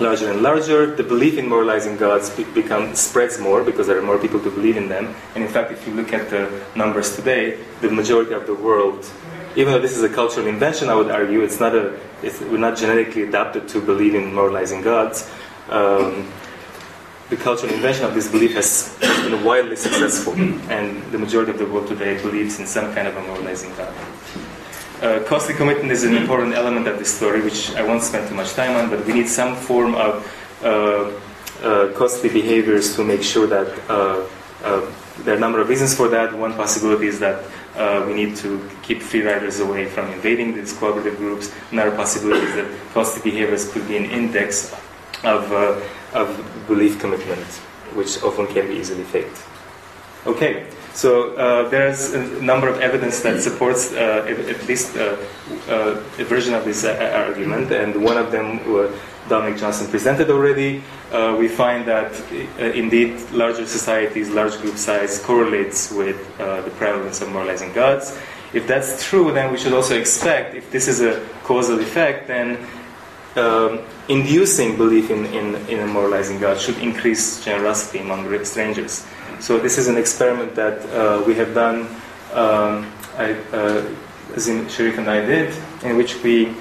larger 0.00 0.30
and 0.30 0.42
larger, 0.42 0.94
the 0.94 1.02
belief 1.02 1.38
in 1.38 1.48
moralizing 1.48 1.96
gods 1.96 2.30
be- 2.30 2.44
become 2.44 2.94
spreads 2.94 3.38
more 3.38 3.62
because 3.62 3.86
there 3.86 3.98
are 3.98 4.02
more 4.02 4.18
people 4.18 4.40
to 4.40 4.50
believe 4.50 4.76
in 4.76 4.88
them. 4.88 5.14
And 5.34 5.44
in 5.44 5.50
fact, 5.50 5.70
if 5.72 5.86
you 5.86 5.94
look 5.94 6.12
at 6.12 6.30
the 6.30 6.50
numbers 6.74 7.14
today, 7.14 7.58
the 7.80 7.90
majority 7.90 8.32
of 8.32 8.46
the 8.46 8.54
world, 8.54 9.08
even 9.56 9.72
though 9.72 9.80
this 9.80 9.96
is 9.96 10.02
a 10.02 10.08
cultural 10.08 10.46
invention, 10.46 10.88
I 10.88 10.94
would 10.94 11.10
argue 11.10 11.42
it's 11.42 11.60
not 11.60 11.74
a, 11.74 11.98
it's, 12.22 12.40
we're 12.40 12.58
not 12.58 12.76
genetically 12.76 13.22
adapted 13.22 13.68
to 13.68 13.80
believe 13.80 14.14
in 14.14 14.34
moralizing 14.34 14.82
gods. 14.82 15.28
Um, 15.68 16.30
the 17.28 17.36
cultural 17.36 17.72
invention 17.72 18.04
of 18.04 18.14
this 18.14 18.28
belief 18.28 18.54
has 18.54 18.96
been 19.00 19.44
widely 19.44 19.76
successful, 19.76 20.34
and 20.34 21.00
the 21.12 21.18
majority 21.18 21.52
of 21.52 21.58
the 21.58 21.66
world 21.66 21.86
today 21.86 22.20
believes 22.20 22.58
in 22.58 22.66
some 22.66 22.92
kind 22.92 23.06
of 23.06 23.16
a 23.16 23.22
moralizing 23.22 23.72
God. 23.76 23.94
Uh, 25.00 25.18
costly 25.24 25.54
commitment 25.54 25.90
is 25.90 26.04
an 26.04 26.14
important 26.14 26.52
element 26.52 26.86
of 26.86 26.98
this 26.98 27.16
story, 27.16 27.40
which 27.40 27.74
I 27.74 27.82
won't 27.82 28.02
spend 28.02 28.28
too 28.28 28.34
much 28.34 28.52
time 28.52 28.76
on, 28.76 28.90
but 28.90 29.06
we 29.06 29.14
need 29.14 29.28
some 29.28 29.56
form 29.56 29.94
of 29.94 30.12
uh, 30.62 31.10
uh, 31.62 31.92
costly 31.94 32.28
behaviors 32.28 32.94
to 32.96 33.04
make 33.04 33.22
sure 33.22 33.46
that 33.46 33.68
uh, 33.88 34.26
uh, 34.62 34.92
there 35.20 35.32
are 35.32 35.36
a 35.38 35.40
number 35.40 35.58
of 35.58 35.70
reasons 35.70 35.94
for 35.94 36.08
that. 36.08 36.36
One 36.36 36.52
possibility 36.52 37.06
is 37.06 37.18
that 37.20 37.44
uh, 37.76 38.04
we 38.06 38.12
need 38.12 38.36
to 38.36 38.68
keep 38.82 39.00
free 39.00 39.22
riders 39.22 39.60
away 39.60 39.86
from 39.86 40.10
invading 40.12 40.54
these 40.54 40.74
cooperative 40.74 41.16
groups. 41.16 41.50
Another 41.72 41.96
possibility 41.96 42.44
is 42.44 42.54
that 42.56 42.70
costly 42.92 43.30
behaviors 43.30 43.72
could 43.72 43.88
be 43.88 43.96
an 43.96 44.04
index 44.04 44.70
of, 45.24 45.50
of 46.12 46.66
belief 46.66 47.00
commitment, 47.00 47.46
which 47.94 48.22
often 48.22 48.46
can 48.48 48.68
be 48.68 48.74
easily 48.74 49.04
faked. 49.04 49.42
Okay, 50.26 50.66
so 50.94 51.34
uh, 51.34 51.68
there's 51.68 52.14
a 52.14 52.42
number 52.42 52.68
of 52.68 52.80
evidence 52.80 53.20
that 53.20 53.40
supports 53.42 53.92
uh, 53.92 54.26
at 54.28 54.66
least 54.66 54.96
uh, 54.96 55.16
uh, 55.68 56.02
a 56.18 56.24
version 56.24 56.54
of 56.54 56.64
this 56.64 56.84
uh, 56.84 57.24
argument, 57.26 57.70
and 57.70 58.02
one 58.02 58.16
of 58.16 58.32
them 58.32 58.58
Dominic 59.28 59.58
Johnson 59.58 59.86
presented 59.88 60.30
already. 60.30 60.82
we 61.38 61.48
find 61.48 61.86
that 61.86 62.12
indeed 62.58 63.18
larger 63.30 63.66
societies, 63.66 64.30
large 64.30 64.56
group 64.60 64.76
size 64.76 65.20
correlates 65.20 65.92
with 65.92 66.18
the 66.38 66.72
prevalence 66.76 67.20
of 67.22 67.28
moralizing 67.30 67.72
gods. 67.72 68.18
If 68.52 68.66
that's 68.66 69.04
true, 69.04 69.30
then 69.32 69.52
we 69.52 69.58
should 69.58 69.72
also 69.72 69.96
expect, 69.96 70.56
if 70.56 70.72
this 70.72 70.88
is 70.88 71.00
a 71.00 71.24
causal 71.44 71.78
effect, 71.78 72.26
then 72.26 72.58
um, 73.36 73.78
inducing 74.08 74.76
belief 74.76 75.10
in, 75.10 75.26
in, 75.26 75.54
in 75.68 75.78
a 75.80 75.86
moralizing 75.86 76.40
God 76.40 76.58
should 76.58 76.78
increase 76.78 77.44
generosity 77.44 78.00
among 78.00 78.26
strangers. 78.44 79.06
So 79.40 79.58
this 79.58 79.78
is 79.78 79.88
an 79.88 79.96
experiment 79.96 80.54
that 80.54 80.84
uh, 80.94 81.24
we 81.26 81.34
have 81.34 81.54
done, 81.54 81.88
um, 82.34 82.92
I, 83.16 83.32
uh, 83.52 83.88
Shariff 84.36 84.98
and 84.98 85.08
I 85.08 85.24
did, 85.24 85.54
in 85.82 85.96
which 85.96 86.22
we 86.22 86.54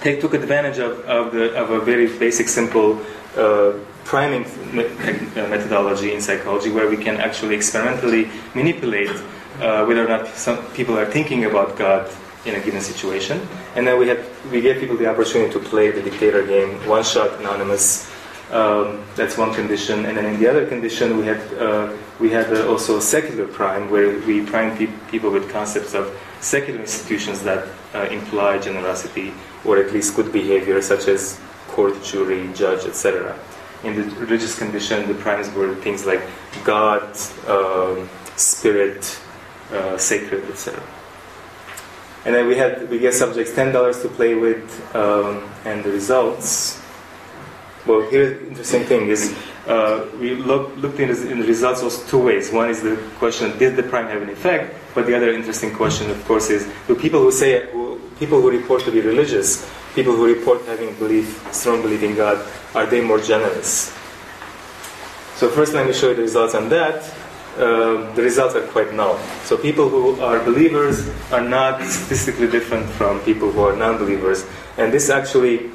take, 0.00 0.20
took 0.20 0.34
advantage 0.34 0.78
of, 0.78 1.00
of, 1.06 1.32
the, 1.32 1.54
of 1.54 1.70
a 1.70 1.80
very 1.80 2.06
basic, 2.18 2.48
simple 2.48 3.00
uh, 3.36 3.74
priming 4.04 4.42
methodology 4.72 6.12
in 6.12 6.20
psychology, 6.20 6.70
where 6.70 6.90
we 6.90 6.96
can 6.96 7.18
actually 7.20 7.54
experimentally 7.54 8.28
manipulate 8.54 9.10
uh, 9.60 9.84
whether 9.84 10.04
or 10.04 10.08
not 10.08 10.26
some 10.28 10.58
people 10.72 10.98
are 10.98 11.06
thinking 11.06 11.44
about 11.44 11.78
God 11.78 12.10
in 12.44 12.56
a 12.56 12.60
given 12.60 12.80
situation. 12.80 13.40
And 13.76 13.86
then 13.86 14.00
we 14.00 14.08
had 14.08 14.24
we 14.50 14.60
gave 14.60 14.80
people 14.80 14.96
the 14.96 15.06
opportunity 15.06 15.52
to 15.52 15.60
play 15.60 15.92
the 15.92 16.02
dictator 16.02 16.44
game, 16.44 16.74
one 16.88 17.04
shot, 17.04 17.38
anonymous, 17.38 18.09
um, 18.50 19.04
that's 19.14 19.38
one 19.38 19.54
condition, 19.54 20.06
and 20.06 20.16
then 20.16 20.26
in 20.26 20.40
the 20.40 20.48
other 20.48 20.66
condition, 20.66 21.16
we 21.18 21.24
had 21.24 21.40
uh, 21.54 21.92
we 22.18 22.30
had 22.30 22.52
uh, 22.52 22.68
also 22.68 22.98
a 22.98 23.00
secular 23.00 23.46
prime, 23.46 23.88
where 23.90 24.18
we 24.26 24.44
prime 24.44 24.76
pe- 24.76 24.90
people 25.08 25.30
with 25.30 25.48
concepts 25.50 25.94
of 25.94 26.10
secular 26.40 26.80
institutions 26.80 27.42
that 27.42 27.68
uh, 27.94 28.08
imply 28.10 28.58
generosity 28.58 29.32
or 29.64 29.76
at 29.76 29.92
least 29.92 30.16
good 30.16 30.32
behavior, 30.32 30.82
such 30.82 31.06
as 31.06 31.38
court, 31.68 32.02
jury, 32.02 32.50
judge, 32.52 32.86
etc. 32.86 33.38
In 33.84 33.94
the 33.94 34.02
religious 34.16 34.58
condition, 34.58 35.06
the 35.06 35.14
primes 35.14 35.48
were 35.54 35.74
things 35.76 36.04
like 36.04 36.22
God, 36.64 37.02
um, 37.46 38.08
spirit, 38.36 39.20
uh, 39.70 39.96
sacred, 39.96 40.50
etc. 40.50 40.82
And 42.24 42.34
then 42.34 42.48
we 42.48 42.56
had 42.56 42.90
we 42.90 42.98
gave 42.98 43.14
subjects 43.14 43.54
ten 43.54 43.72
dollars 43.72 44.02
to 44.02 44.08
play 44.08 44.34
with, 44.34 44.66
um, 44.96 45.48
and 45.64 45.84
the 45.84 45.90
results 45.90 46.79
well, 47.86 48.02
here 48.10 48.38
interesting 48.46 48.84
thing 48.84 49.08
is 49.08 49.34
uh, 49.66 50.06
we 50.18 50.34
look, 50.34 50.76
looked 50.76 51.00
in, 51.00 51.10
in, 51.10 51.40
the 51.40 51.46
results 51.46 51.82
was 51.82 52.06
two 52.08 52.18
ways. 52.18 52.52
One 52.52 52.68
is 52.68 52.82
the 52.82 52.96
question: 53.18 53.56
Did 53.58 53.76
the 53.76 53.82
prime 53.82 54.06
have 54.08 54.20
an 54.20 54.28
effect? 54.28 54.74
But 54.94 55.06
the 55.06 55.16
other 55.16 55.30
interesting 55.32 55.74
question, 55.74 56.10
of 56.10 56.22
course, 56.26 56.50
is: 56.50 56.70
Do 56.86 56.94
people 56.94 57.20
who 57.20 57.32
say 57.32 57.66
people 58.18 58.40
who 58.40 58.50
report 58.50 58.82
to 58.84 58.92
be 58.92 59.00
religious, 59.00 59.68
people 59.94 60.14
who 60.14 60.26
report 60.26 60.62
having 60.66 60.94
belief, 60.96 61.46
strong 61.52 61.80
belief 61.80 62.02
in 62.02 62.14
God, 62.16 62.44
are 62.74 62.86
they 62.86 63.00
more 63.00 63.20
generous? 63.20 63.96
So 65.36 65.48
first, 65.48 65.72
let 65.72 65.86
me 65.86 65.94
show 65.94 66.10
you 66.10 66.16
the 66.16 66.22
results 66.22 66.54
on 66.54 66.68
that. 66.68 67.02
Uh, 67.56 68.12
the 68.14 68.22
results 68.22 68.54
are 68.54 68.66
quite 68.68 68.92
null. 68.92 69.18
So 69.44 69.56
people 69.56 69.88
who 69.88 70.20
are 70.20 70.38
believers 70.44 71.08
are 71.32 71.40
not 71.40 71.82
statistically 71.82 72.48
different 72.48 72.88
from 72.90 73.20
people 73.20 73.50
who 73.50 73.60
are 73.62 73.74
non-believers, 73.74 74.46
and 74.76 74.92
this 74.92 75.08
actually, 75.08 75.70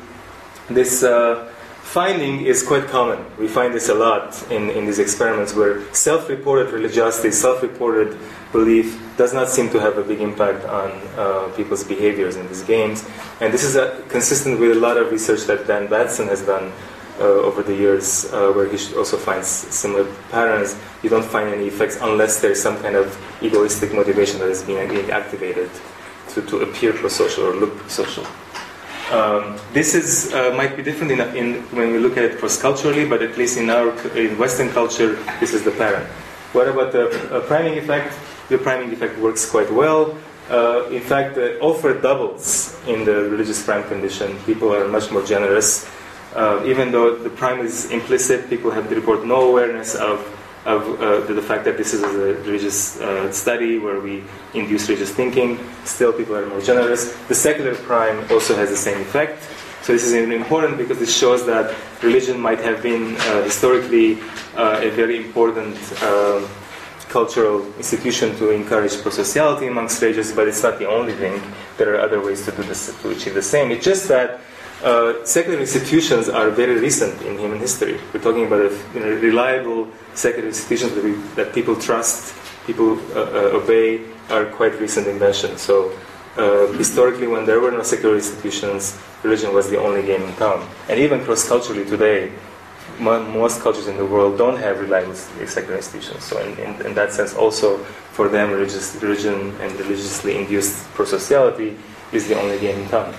this. 0.70 1.02
Uh, 1.02 1.52
finding 1.96 2.46
is 2.46 2.62
quite 2.62 2.88
common. 2.88 3.18
We 3.40 3.48
find 3.48 3.74
this 3.74 3.88
a 3.88 3.94
lot 3.94 4.28
in, 4.52 4.70
in 4.70 4.86
these 4.86 5.00
experiments 5.00 5.54
where 5.56 5.74
self 5.94 6.28
reported 6.28 6.74
religiosity, 6.74 7.32
self 7.32 7.64
reported 7.64 8.18
belief 8.52 8.88
does 9.16 9.34
not 9.34 9.48
seem 9.48 9.70
to 9.70 9.80
have 9.80 9.98
a 9.98 10.04
big 10.04 10.20
impact 10.20 10.66
on 10.66 10.92
uh, 11.16 11.48
people's 11.56 11.86
behaviors 11.86 12.36
in 12.36 12.46
these 12.50 12.64
games. 12.64 13.08
And 13.40 13.54
this 13.54 13.64
is 13.64 13.78
a, 13.78 14.04
consistent 14.10 14.60
with 14.60 14.76
a 14.76 14.80
lot 14.88 14.98
of 14.98 15.10
research 15.10 15.44
that 15.46 15.68
Dan 15.68 15.88
Batson 15.88 16.28
has 16.28 16.42
done. 16.42 16.74
Uh, 17.18 17.48
over 17.50 17.64
the 17.64 17.74
years, 17.74 18.26
uh, 18.34 18.52
where 18.52 18.68
he 18.68 18.78
also 18.98 19.16
finds 19.16 19.48
similar 19.48 20.04
patterns, 20.32 20.76
you 21.02 21.10
don't 21.10 21.24
find 21.24 21.48
any 21.48 21.66
effects 21.66 21.98
unless 22.02 22.42
there's 22.42 22.62
some 22.62 22.76
kind 22.82 22.98
of 22.98 23.08
egoistic 23.42 23.94
motivation 23.94 24.38
that 24.42 24.50
is 24.50 24.64
being, 24.64 24.86
being 24.90 25.10
activated 25.10 25.70
to, 26.28 26.42
to 26.42 26.60
appear 26.60 26.92
pro-social 26.92 27.46
or 27.46 27.56
look 27.56 27.74
pro-social. 27.78 28.26
Um, 29.12 29.60
this 29.72 29.94
is 29.94 30.34
uh, 30.34 30.54
might 30.58 30.76
be 30.76 30.82
different 30.82 31.12
in, 31.12 31.22
in, 31.36 31.62
when 31.76 31.92
we 31.92 32.00
look 32.00 32.18
at 32.18 32.24
it 32.24 32.40
cross-culturally, 32.40 33.06
but 33.06 33.22
at 33.22 33.38
least 33.38 33.58
in 33.58 33.70
our 33.70 33.90
in 34.18 34.38
Western 34.38 34.70
culture, 34.70 35.14
this 35.40 35.54
is 35.54 35.64
the 35.64 35.72
pattern. 35.72 36.08
What 36.54 36.68
about 36.68 36.92
the 36.92 37.44
priming 37.48 37.78
effect? 37.78 38.18
The 38.50 38.58
priming 38.58 38.92
effect 38.92 39.20
works 39.20 39.50
quite 39.50 39.72
well. 39.72 40.18
Uh, 40.50 40.88
in 40.90 41.02
fact, 41.02 41.38
uh, 41.38 41.58
offer 41.60 41.94
doubles 42.00 42.80
in 42.88 43.04
the 43.06 43.30
religious 43.30 43.64
prime 43.64 43.84
condition. 43.88 44.38
People 44.46 44.74
are 44.74 44.88
much 44.88 45.12
more 45.12 45.24
generous. 45.24 45.90
Uh, 46.36 46.62
even 46.66 46.92
though 46.92 47.16
the 47.16 47.30
prime 47.30 47.60
is 47.60 47.90
implicit, 47.92 48.50
people 48.50 48.70
have 48.70 48.88
to 48.90 48.96
report 48.96 49.26
no 49.26 49.50
awareness 49.50 49.96
of 49.96 50.20
of 50.66 51.00
uh, 51.00 51.20
the, 51.32 51.42
fact 51.42 51.64
that 51.66 51.78
this 51.78 51.94
is 51.94 52.02
a 52.02 52.10
religious 52.10 53.00
uh, 53.00 53.32
study 53.32 53.78
where 53.78 54.00
we 54.00 54.24
induce 54.54 54.90
religious 54.90 55.12
thinking. 55.12 55.60
Still, 55.84 56.12
people 56.12 56.36
are 56.36 56.46
more 56.48 56.62
generous. 56.62 57.16
The 57.28 57.36
secular 57.36 57.76
prime 57.76 58.20
also 58.32 58.56
has 58.56 58.70
the 58.72 58.78
same 58.78 59.00
effect. 59.02 59.44
So 59.84 59.94
this 59.94 60.04
is 60.04 60.14
important 60.14 60.80
because 60.80 61.00
it 61.00 61.10
shows 61.10 61.46
that 61.46 61.76
religion 62.02 62.40
might 62.40 62.60
have 62.60 62.82
been 62.82 63.16
uh, 63.16 63.44
historically 63.44 64.20
uh, 64.56 64.82
a 64.82 64.90
very 64.90 65.18
important 65.18 65.78
um, 66.02 66.48
cultural 67.10 67.64
institution 67.78 68.36
to 68.38 68.50
encourage 68.50 68.94
prosociality 68.94 69.70
among 69.70 69.90
strangers, 69.90 70.32
but 70.32 70.48
it's 70.48 70.64
not 70.64 70.80
the 70.80 70.90
only 70.90 71.14
thing. 71.14 71.40
There 71.78 71.94
are 71.94 72.02
other 72.02 72.20
ways 72.20 72.44
to 72.46 72.52
do 72.52 72.64
this 72.64 73.00
to 73.04 73.12
achieve 73.12 73.36
the 73.36 73.44
same. 73.44 73.70
It's 73.70 73.86
just 73.86 74.08
that 74.08 74.42
uh, 74.86 75.26
secular 75.26 75.60
institutions 75.60 76.30
are 76.30 76.52
very 76.52 76.80
recent 76.80 77.20
in 77.24 77.40
human 77.40 77.58
history. 77.58 78.00
We're 78.14 78.22
talking 78.22 78.46
about 78.46 78.72
you 78.94 79.00
know, 79.00 79.10
reliable 79.18 79.88
secular 80.14 80.48
institutions 80.48 80.94
that, 80.94 81.04
we, 81.04 81.14
that 81.36 81.54
people 81.54 81.76
trust, 81.76 82.36
people 82.68 83.00
uh, 83.18 83.22
uh, 83.22 83.60
obey, 83.60 84.02
are 84.30 84.46
quite 84.46 84.80
recent 84.80 85.08
inventions. 85.08 85.62
So 85.62 85.92
uh, 86.38 86.68
historically, 86.74 87.26
when 87.26 87.46
there 87.46 87.60
were 87.60 87.72
no 87.72 87.82
secular 87.82 88.16
institutions, 88.16 89.00
religion 89.24 89.54
was 89.54 89.72
the 89.72 89.80
only 89.80 90.04
game 90.04 90.22
in 90.22 90.34
town. 90.36 90.68
And 90.88 91.00
even 91.00 91.24
cross-culturally 91.26 91.86
today, 91.86 92.32
most 93.00 93.62
cultures 93.62 93.88
in 93.88 93.98
the 93.98 94.06
world 94.06 94.38
don't 94.38 94.58
have 94.58 94.80
reliable 94.80 95.16
secular 95.16 95.78
institutions. 95.78 96.24
So 96.24 96.40
in, 96.40 96.58
in, 96.60 96.86
in 96.86 96.94
that 96.94 97.12
sense, 97.12 97.34
also 97.34 97.80
for 98.14 98.30
them, 98.30 98.52
religious, 98.52 98.96
religion 99.02 99.56
and 99.60 99.72
religiously 99.80 100.38
induced 100.38 100.86
prosociality 100.94 101.76
is 102.14 102.28
the 102.28 102.40
only 102.40 102.60
game 102.60 102.80
in 102.80 102.88
town. 102.90 103.14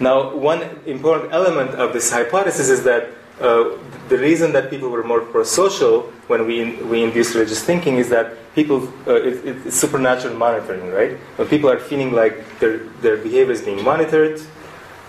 Now, 0.00 0.34
one 0.34 0.62
important 0.86 1.32
element 1.32 1.70
of 1.72 1.92
this 1.92 2.10
hypothesis 2.10 2.70
is 2.70 2.82
that 2.84 3.10
uh, 3.40 3.76
the 4.08 4.18
reason 4.18 4.52
that 4.52 4.70
people 4.70 4.88
were 4.88 5.04
more 5.04 5.20
pro-social 5.20 6.02
when 6.26 6.46
we, 6.46 6.74
we 6.82 7.02
induced 7.02 7.34
religious 7.34 7.62
thinking 7.62 7.96
is 7.96 8.08
that 8.08 8.34
people, 8.54 8.88
uh, 9.06 9.14
it, 9.14 9.44
it, 9.44 9.66
it's 9.66 9.76
supernatural 9.76 10.34
monitoring, 10.36 10.90
right? 10.90 11.16
When 11.36 11.48
people 11.48 11.70
are 11.70 11.78
feeling 11.78 12.12
like 12.12 12.58
their, 12.60 12.78
their 13.02 13.16
behavior 13.16 13.52
is 13.52 13.62
being 13.62 13.84
monitored, 13.84 14.40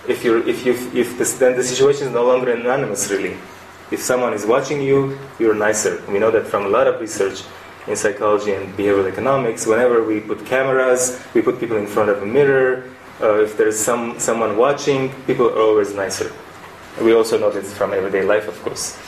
if, 0.08 0.24
you're, 0.24 0.46
if, 0.46 0.66
you 0.66 0.72
if 0.94 1.16
this, 1.18 1.34
then 1.34 1.56
the 1.56 1.64
situation 1.64 2.08
is 2.08 2.12
no 2.12 2.24
longer 2.24 2.52
anonymous, 2.52 3.10
really. 3.10 3.36
If 3.90 4.00
someone 4.00 4.32
is 4.32 4.46
watching 4.46 4.82
you, 4.82 5.18
you're 5.38 5.54
nicer. 5.54 6.02
We 6.08 6.18
know 6.18 6.30
that 6.30 6.46
from 6.46 6.64
a 6.66 6.68
lot 6.68 6.86
of 6.86 7.00
research. 7.00 7.42
in 7.86 7.96
psychology 7.96 8.52
and 8.52 8.76
behavioral 8.76 9.10
economics. 9.10 9.66
Whenever 9.66 10.04
we 10.04 10.20
put 10.20 10.44
cameras, 10.46 11.20
we 11.34 11.42
put 11.42 11.58
people 11.58 11.76
in 11.76 11.86
front 11.86 12.10
of 12.10 12.22
a 12.22 12.26
mirror. 12.26 12.84
Uh, 13.22 13.42
if 13.42 13.56
there's 13.56 13.78
some 13.78 14.18
someone 14.18 14.56
watching, 14.56 15.10
people 15.26 15.46
are 15.46 15.60
always 15.60 15.94
nicer. 15.94 16.32
We 17.00 17.14
also 17.14 17.38
know 17.38 17.50
this 17.50 17.72
from 17.72 17.94
everyday 17.94 18.22
life, 18.22 18.48
of 18.48 18.60
course. 18.62 18.98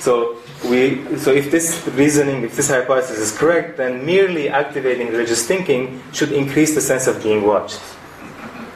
So 0.00 0.38
we, 0.64 1.04
so 1.18 1.30
if 1.30 1.50
this 1.50 1.86
reasoning, 1.94 2.42
if 2.42 2.56
this 2.56 2.68
hypothesis 2.68 3.18
is 3.18 3.36
correct, 3.36 3.76
then 3.76 4.04
merely 4.04 4.48
activating 4.48 5.08
religious 5.08 5.46
thinking 5.46 6.02
should 6.12 6.32
increase 6.32 6.74
the 6.74 6.80
sense 6.80 7.06
of 7.06 7.22
being 7.22 7.46
watched. 7.46 7.80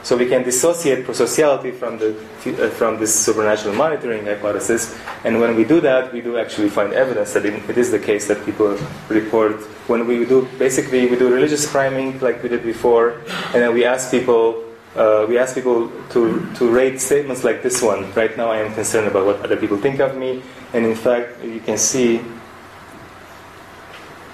So 0.03 0.15
we 0.15 0.27
can 0.27 0.43
dissociate 0.43 1.05
prosociality 1.07 1.73
from 1.73 1.97
the 1.97 2.13
uh, 2.13 2.69
from 2.69 2.99
this 2.99 3.13
supernatural 3.13 3.73
monitoring 3.73 4.23
hypothesis, 4.25 4.95
and 5.23 5.41
when 5.41 5.55
we 5.55 5.63
do 5.63 5.81
that, 5.81 6.13
we 6.13 6.21
do 6.21 6.37
actually 6.37 6.69
find 6.69 6.93
evidence 6.93 7.33
that 7.33 7.43
it, 7.43 7.57
it 7.67 7.77
is 7.77 7.89
the 7.89 7.97
case 7.97 8.27
that 8.27 8.45
people 8.45 8.77
report 9.09 9.61
when 9.89 10.05
we 10.05 10.25
do 10.25 10.47
basically 10.59 11.07
we 11.07 11.17
do 11.17 11.33
religious 11.33 11.65
priming 11.65 12.19
like 12.19 12.43
we 12.43 12.49
did 12.49 12.63
before, 12.63 13.21
and 13.53 13.61
then 13.61 13.73
we 13.73 13.83
ask 13.83 14.11
people. 14.11 14.61
Uh, 14.95 15.25
we 15.27 15.37
ask 15.37 15.53
people 15.53 15.91
to, 16.09 16.47
to 16.55 16.71
rate 16.71 17.01
statements 17.01 17.43
like 17.43 17.61
this 17.61 17.81
one. 17.81 18.11
Right 18.13 18.35
now, 18.37 18.49
I 18.49 18.59
am 18.59 18.73
concerned 18.73 19.07
about 19.07 19.25
what 19.25 19.41
other 19.41 19.57
people 19.57 19.77
think 19.77 19.99
of 19.99 20.15
me, 20.15 20.41
and 20.73 20.85
in 20.85 20.95
fact, 20.95 21.43
you 21.43 21.59
can 21.59 21.77
see 21.77 22.21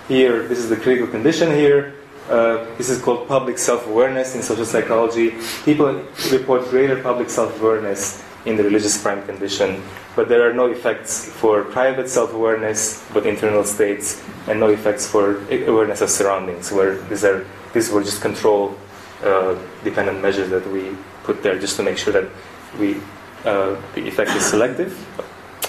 here, 0.07 0.47
this 0.47 0.59
is 0.59 0.69
the 0.69 0.75
critical 0.75 1.07
condition 1.07 1.49
here. 1.49 1.95
Uh, 2.29 2.65
this 2.77 2.89
is 2.89 3.01
called 3.01 3.27
public 3.27 3.57
self-awareness 3.57 4.35
in 4.35 4.43
social 4.43 4.65
psychology. 4.65 5.33
People 5.65 6.05
report 6.31 6.69
greater 6.69 7.01
public 7.01 7.29
self-awareness 7.29 8.23
in 8.45 8.55
the 8.55 8.63
religious 8.63 9.01
prime 9.01 9.25
condition, 9.25 9.81
but 10.15 10.29
there 10.29 10.47
are 10.47 10.53
no 10.53 10.67
effects 10.67 11.25
for 11.25 11.63
private 11.63 12.07
self-awareness, 12.07 13.03
but 13.13 13.25
internal 13.25 13.63
states, 13.63 14.23
and 14.47 14.59
no 14.59 14.69
effects 14.69 15.09
for 15.09 15.41
awareness 15.49 16.01
of 16.01 16.09
surroundings, 16.09 16.71
where 16.71 16.95
these 17.09 17.23
are 17.23 17.47
these 17.73 17.89
were 17.89 18.03
just 18.03 18.21
control 18.21 18.77
dependent 19.83 20.21
measures 20.21 20.49
that 20.49 20.65
we 20.71 20.95
put 21.23 21.43
there 21.43 21.59
just 21.59 21.75
to 21.77 21.83
make 21.83 21.97
sure 21.97 22.13
that 22.13 22.27
we 22.79 22.97
uh, 23.45 23.75
the 23.95 24.07
effect 24.07 24.31
is 24.31 24.45
selective. 24.45 24.93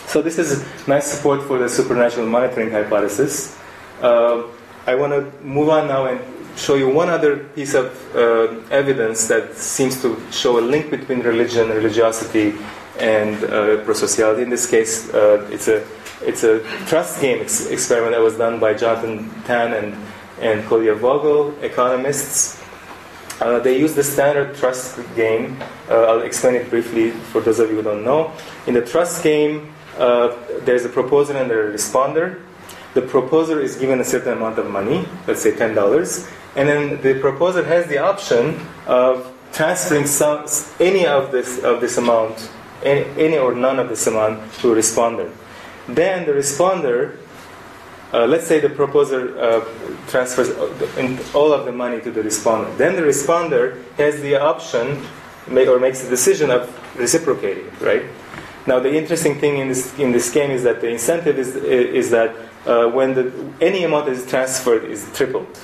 So 0.07 0.21
this 0.21 0.39
is 0.39 0.63
nice 0.87 1.07
support 1.07 1.43
for 1.43 1.59
the 1.59 1.69
supernatural 1.69 2.27
monitoring 2.27 2.71
hypothesis. 2.71 3.59
Uh, 4.03 4.43
I 4.87 4.95
want 4.95 5.13
to 5.13 5.45
move 5.45 5.71
on 5.71 5.89
now 5.89 6.07
and 6.07 6.21
show 6.57 6.75
you 6.75 6.91
one 6.91 7.09
other 7.09 7.39
piece 7.55 7.75
of 7.75 7.87
uh, 8.15 8.61
evidence 8.71 9.27
that 9.29 9.55
seems 9.57 10.03
to 10.03 10.21
show 10.31 10.59
a 10.59 10.61
link 10.61 10.91
between 10.91 11.21
religion, 11.21 11.69
religiosity, 11.71 12.53
and 12.99 13.43
uh, 13.45 13.83
prosociality. 13.87 14.43
In 14.43 14.51
this 14.51 14.69
case, 14.69 15.09
uh, 15.15 15.49
it's 15.51 15.69
a 15.69 15.83
it's 16.21 16.45
a 16.45 16.61
trust 16.87 17.21
game 17.21 17.41
ex- 17.41 17.67
experiment 17.67 18.13
that 18.15 18.21
was 18.21 18.37
done 18.37 18.61
by 18.61 18.75
Jonathan 18.75 19.31
Tan 19.45 19.73
and 19.73 19.97
and 20.41 20.63
Claudia 20.67 20.95
Vogel, 20.95 21.55
economists. 21.63 22.62
Uh, 23.43 23.59
they 23.59 23.77
use 23.77 23.93
the 23.95 24.05
standard 24.05 24.55
trust 24.55 25.01
game. 25.17 25.61
Uh, 25.91 26.05
I'll 26.05 26.23
explain 26.23 26.55
it 26.55 26.71
briefly 26.71 27.11
for 27.11 27.41
those 27.41 27.59
of 27.59 27.71
you 27.71 27.77
who 27.77 27.83
don't 27.83 28.05
know. 28.05 28.31
In 28.69 28.75
the 28.75 28.87
trust 28.87 29.25
game, 29.25 29.75
uh, 29.99 30.33
there's 30.61 30.85
a 30.85 30.89
proposer 30.89 31.37
and 31.37 31.51
a 31.51 31.55
responder. 31.55 32.41
The 32.95 33.03
proposer 33.03 33.61
is 33.61 33.75
given 33.75 34.01
a 34.01 34.05
certain 34.05 34.35
amount 34.35 34.61
of 34.61 34.71
money, 34.71 35.09
let's 35.27 35.43
say 35.43 35.51
$10, 35.51 36.31
and 36.55 36.69
then 36.69 37.03
the 37.03 37.19
proposer 37.21 37.65
has 37.65 37.89
the 37.89 37.99
option 37.99 38.61
of 38.87 39.35
transferring 39.53 40.07
some, 40.07 40.47
any 40.79 41.05
of 41.05 41.33
this, 41.33 41.65
of 41.65 41.81
this 41.81 41.99
amount, 41.99 42.49
any, 42.85 43.05
any 43.19 43.39
or 43.39 43.57
none 43.57 43.81
of 43.81 43.89
this 43.89 44.07
amount, 44.07 44.53
to 44.61 44.73
a 44.73 44.77
responder. 44.77 45.29
Then 45.89 46.27
the 46.27 46.33
responder, 46.33 47.17
uh, 48.13 48.27
let's 48.27 48.47
say 48.47 48.61
the 48.61 48.69
proposer 48.69 49.39
uh, 49.39 49.65
transfers 50.09 50.51
all 51.35 51.53
of 51.53 51.65
the 51.65 51.73
money 51.73 52.01
to 52.01 52.11
the 52.11 52.21
responder. 52.23 52.77
Then 52.77 52.95
the 52.95 53.03
responder 53.03 53.83
has 53.97 54.21
the 54.21 54.37
option 54.37 55.03
or 55.49 55.79
makes 55.79 56.03
the 56.03 56.09
decision 56.09 56.51
of 56.51 56.69
reciprocating, 56.99 57.71
right? 57.81 58.05
Now, 58.67 58.79
the 58.79 58.95
interesting 58.95 59.41
thing 59.41 59.59
in 59.59 59.69
this, 59.69 59.99
in 59.99 60.13
this 60.13 60.31
game 60.31 60.51
is 60.51 60.63
that 60.63 60.81
the 60.81 60.89
incentive 60.89 61.39
is, 61.39 61.57
is 61.57 62.11
that 62.11 62.37
uh, 62.65 62.87
when 62.89 63.15
the, 63.15 63.33
any 63.61 63.83
amount 63.83 64.09
is 64.09 64.25
transferred 64.27 64.85
is 64.85 65.09
tripled. 65.15 65.59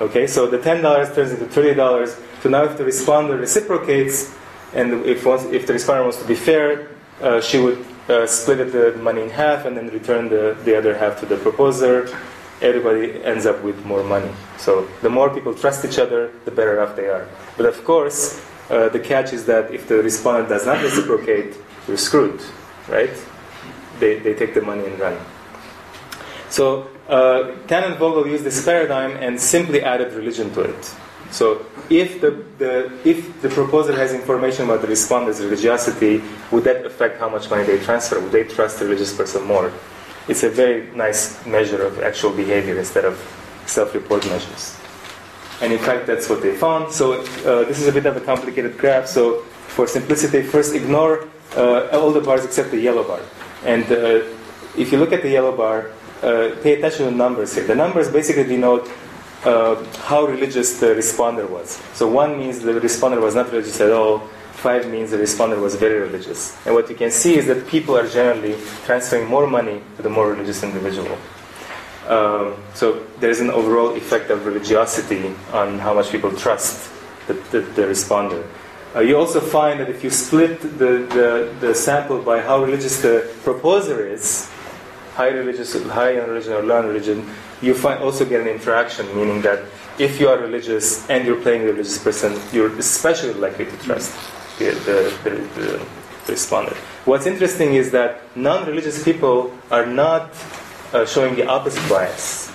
Okay, 0.00 0.26
so 0.26 0.48
the 0.48 0.58
$10 0.58 1.14
turns 1.14 1.30
into 1.30 1.44
$30. 1.44 2.42
So 2.42 2.48
now 2.48 2.64
if 2.64 2.76
the 2.76 2.84
responder 2.84 3.38
reciprocates, 3.38 4.34
and 4.74 5.06
if, 5.06 5.24
wants, 5.24 5.44
if 5.44 5.68
the 5.68 5.74
responder 5.74 6.02
wants 6.02 6.20
to 6.20 6.26
be 6.26 6.34
fair, 6.34 6.88
uh, 7.20 7.40
she 7.40 7.58
would 7.58 7.84
uh, 8.08 8.26
split 8.26 8.72
the 8.72 8.92
money 8.98 9.22
in 9.22 9.30
half 9.30 9.64
and 9.64 9.76
then 9.76 9.88
return 9.88 10.28
the, 10.28 10.56
the 10.64 10.76
other 10.76 10.96
half 10.96 11.20
to 11.20 11.26
the 11.26 11.36
proposer. 11.36 12.08
Everybody 12.60 13.22
ends 13.24 13.46
up 13.46 13.62
with 13.62 13.84
more 13.84 14.02
money. 14.04 14.30
So 14.58 14.88
the 15.02 15.10
more 15.10 15.30
people 15.30 15.54
trust 15.54 15.84
each 15.84 15.98
other, 15.98 16.30
the 16.44 16.50
better 16.50 16.80
off 16.80 16.96
they 16.96 17.08
are. 17.08 17.26
But 17.56 17.66
of 17.66 17.84
course, 17.84 18.40
uh, 18.70 18.88
the 18.88 19.00
catch 19.00 19.32
is 19.32 19.44
that 19.46 19.72
if 19.72 19.88
the 19.88 20.02
respondent 20.02 20.48
does 20.48 20.66
not 20.66 20.82
reciprocate, 20.82 21.56
you're 21.86 21.96
screwed, 21.96 22.40
right? 22.88 23.12
They, 24.00 24.18
they 24.18 24.34
take 24.34 24.54
the 24.54 24.62
money 24.62 24.86
and 24.86 24.98
run. 24.98 25.18
So 26.48 26.88
uh, 27.08 27.54
and 27.68 27.96
Vogel 27.98 28.26
used 28.26 28.44
this 28.44 28.64
paradigm 28.64 29.16
and 29.16 29.40
simply 29.40 29.82
added 29.82 30.12
religion 30.14 30.52
to 30.54 30.62
it. 30.62 30.94
So 31.34 31.66
if 31.90 32.20
the, 32.20 32.30
the, 32.58 32.92
if 33.04 33.42
the 33.42 33.48
proposer 33.48 33.92
has 33.96 34.14
information 34.14 34.66
about 34.66 34.82
the 34.82 34.86
responder's 34.86 35.40
religiosity, 35.40 36.22
would 36.52 36.62
that 36.62 36.86
affect 36.86 37.18
how 37.18 37.28
much 37.28 37.50
money 37.50 37.64
they 37.64 37.78
transfer? 37.78 38.20
Would 38.20 38.30
they 38.30 38.44
trust 38.44 38.78
the 38.78 38.84
religious 38.84 39.12
person 39.12 39.42
more? 39.42 39.72
It's 40.28 40.44
a 40.44 40.48
very 40.48 40.94
nice 40.94 41.44
measure 41.44 41.82
of 41.84 42.00
actual 42.00 42.30
behavior 42.30 42.78
instead 42.78 43.04
of 43.04 43.18
self-report 43.66 44.24
measures. 44.26 44.78
And 45.60 45.72
in 45.72 45.80
fact, 45.80 46.06
that's 46.06 46.30
what 46.30 46.40
they 46.40 46.54
found. 46.54 46.92
So 46.92 47.22
uh, 47.22 47.64
this 47.64 47.80
is 47.80 47.88
a 47.88 47.92
bit 47.92 48.06
of 48.06 48.16
a 48.16 48.20
complicated 48.20 48.78
graph. 48.78 49.08
So 49.08 49.40
for 49.74 49.88
simplicity, 49.88 50.40
first 50.42 50.72
ignore 50.72 51.28
uh, 51.56 51.88
all 51.98 52.12
the 52.12 52.20
bars 52.20 52.44
except 52.44 52.70
the 52.70 52.78
yellow 52.78 53.02
bar. 53.02 53.20
And 53.64 53.84
uh, 53.90 54.22
if 54.78 54.92
you 54.92 54.98
look 54.98 55.12
at 55.12 55.22
the 55.22 55.30
yellow 55.30 55.56
bar, 55.56 55.90
uh, 56.22 56.54
pay 56.62 56.78
attention 56.78 57.06
to 57.06 57.10
the 57.10 57.16
numbers 57.16 57.54
here. 57.56 57.66
The 57.66 57.74
numbers 57.74 58.08
basically 58.08 58.44
denote 58.44 58.88
uh, 59.44 59.84
how 60.08 60.26
religious 60.26 60.80
the 60.80 60.86
responder 60.86 61.48
was. 61.48 61.80
So 61.94 62.08
one 62.08 62.38
means 62.38 62.60
the 62.60 62.72
responder 62.72 63.20
was 63.20 63.34
not 63.34 63.50
religious 63.50 63.80
at 63.80 63.90
all. 63.90 64.20
Five 64.52 64.88
means 64.88 65.10
the 65.10 65.18
responder 65.18 65.60
was 65.60 65.74
very 65.74 66.00
religious. 66.00 66.56
And 66.64 66.74
what 66.74 66.88
you 66.88 66.96
can 66.96 67.10
see 67.10 67.36
is 67.36 67.46
that 67.46 67.66
people 67.66 67.96
are 67.96 68.08
generally 68.08 68.56
transferring 68.86 69.28
more 69.28 69.46
money 69.46 69.82
to 69.96 70.02
the 70.02 70.08
more 70.08 70.30
religious 70.30 70.62
individual. 70.62 71.18
Um, 72.08 72.56
so 72.74 73.04
there 73.20 73.30
is 73.30 73.40
an 73.40 73.50
overall 73.50 73.94
effect 73.94 74.30
of 74.30 74.44
religiosity 74.46 75.34
on 75.52 75.78
how 75.78 75.94
much 75.94 76.10
people 76.10 76.34
trust 76.36 76.90
the, 77.26 77.34
the, 77.50 77.60
the 77.60 77.82
responder. 77.82 78.46
Uh, 78.94 79.00
you 79.00 79.16
also 79.16 79.40
find 79.40 79.80
that 79.80 79.88
if 79.88 80.04
you 80.04 80.10
split 80.10 80.60
the, 80.60 81.04
the, 81.10 81.54
the, 81.60 81.74
sample 81.74 82.22
by 82.22 82.40
how 82.40 82.62
religious 82.62 83.02
the 83.02 83.28
proposer 83.42 84.06
is, 84.06 84.48
high 85.14 85.28
religious, 85.28 85.72
high 85.88 86.20
on 86.20 86.28
religion 86.28 86.52
or 86.52 86.62
low 86.62 86.78
on 86.78 86.86
religion, 86.86 87.28
you 87.62 87.74
find 87.74 88.02
also 88.02 88.24
get 88.24 88.40
an 88.40 88.48
interaction, 88.48 89.06
meaning 89.16 89.40
that 89.42 89.64
if 89.98 90.18
you 90.20 90.28
are 90.28 90.38
religious 90.38 91.08
and 91.08 91.24
you're 91.26 91.40
playing 91.40 91.62
a 91.62 91.66
religious 91.66 92.02
person, 92.02 92.38
you're 92.52 92.76
especially 92.78 93.34
likely 93.34 93.64
to 93.64 93.76
trust 93.78 94.12
the, 94.58 94.66
the, 94.86 94.98
the, 95.24 95.60
the 95.60 95.86
respondent. 96.28 96.76
What's 97.04 97.26
interesting 97.26 97.74
is 97.74 97.90
that 97.92 98.22
non-religious 98.36 99.04
people 99.04 99.52
are 99.70 99.86
not 99.86 100.30
uh, 100.92 101.06
showing 101.06 101.36
the 101.36 101.46
opposite 101.46 101.86
bias. 101.88 102.52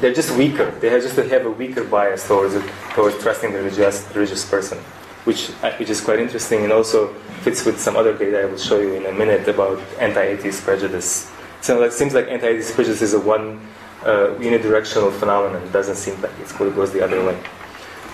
They're 0.00 0.12
just 0.14 0.36
weaker. 0.36 0.70
They 0.80 0.90
have 0.90 1.02
just 1.02 1.16
have 1.16 1.46
a 1.46 1.50
weaker 1.50 1.84
bias 1.84 2.26
towards 2.26 2.54
towards 2.94 3.16
trusting 3.22 3.52
the 3.52 3.58
religious 3.58 4.04
religious 4.14 4.44
person, 4.48 4.78
which 5.24 5.50
uh, 5.62 5.72
which 5.76 5.90
is 5.90 6.00
quite 6.00 6.18
interesting 6.18 6.64
and 6.64 6.72
also 6.72 7.08
fits 7.42 7.64
with 7.64 7.80
some 7.80 7.96
other 7.96 8.16
data 8.16 8.42
I 8.42 8.44
will 8.46 8.58
show 8.58 8.80
you 8.80 8.94
in 8.94 9.06
a 9.06 9.12
minute 9.12 9.48
about 9.48 9.80
anti-atheist 9.98 10.62
prejudice. 10.64 11.30
So 11.60 11.82
it 11.82 11.92
seems 11.92 12.14
like 12.14 12.28
anti-atheist 12.28 12.74
prejudice 12.74 13.02
is 13.02 13.14
a 13.14 13.20
one 13.20 13.60
uh, 14.02 14.36
unidirectional 14.38 15.12
phenomenon. 15.18 15.62
It 15.62 15.72
doesn't 15.72 15.96
seem 15.96 16.20
like 16.20 16.32
it 16.38 16.48
goes 16.58 16.92
the 16.92 17.02
other 17.02 17.24
way, 17.24 17.42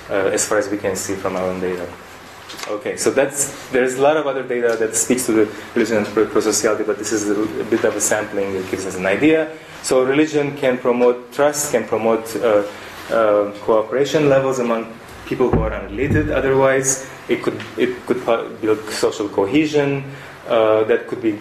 uh, 0.09 0.31
as 0.31 0.47
far 0.47 0.59
as 0.59 0.69
we 0.69 0.79
can 0.79 0.95
see 0.95 1.15
from 1.15 1.37
our 1.37 1.43
own 1.43 1.61
data. 1.61 1.89
Okay, 2.69 2.97
so 2.97 3.11
that's 3.11 3.71
there's 3.71 3.95
a 3.95 4.03
lot 4.03 4.17
of 4.17 4.27
other 4.27 4.43
data 4.43 4.77
that 4.79 4.95
speaks 4.95 5.27
to 5.27 5.33
the 5.33 5.55
religion 5.75 5.99
and 5.99 6.07
prosociality, 6.07 6.87
but 6.87 6.99
this 6.99 7.13
is 7.13 7.29
a, 7.29 7.41
a, 7.61 7.65
bit 7.65 7.85
of 7.85 7.97
a 7.97 8.01
sampling 8.01 8.53
that 8.53 8.71
gives 8.71 8.87
us 8.87 8.97
an 8.97 9.07
idea. 9.07 9.57
So 9.83 10.05
religion 10.05 10.57
can 10.57 10.79
promote 10.79 11.33
trust, 11.33 11.73
can 11.73 11.85
promote 11.87 12.37
uh, 12.37 12.65
uh, 13.11 13.53
cooperation 13.61 14.29
levels 14.29 14.59
among 14.59 14.93
people 15.31 15.49
who 15.49 15.63
are 15.63 15.73
unrelated. 15.73 16.31
Otherwise, 16.31 17.09
it 17.29 17.43
could 17.43 17.59
it 17.79 17.95
could 18.07 18.21
build 18.61 18.83
social 18.91 19.29
cohesion. 19.31 20.05
Uh, 20.51 20.83
that 20.91 21.07
could 21.07 21.23
be 21.23 21.39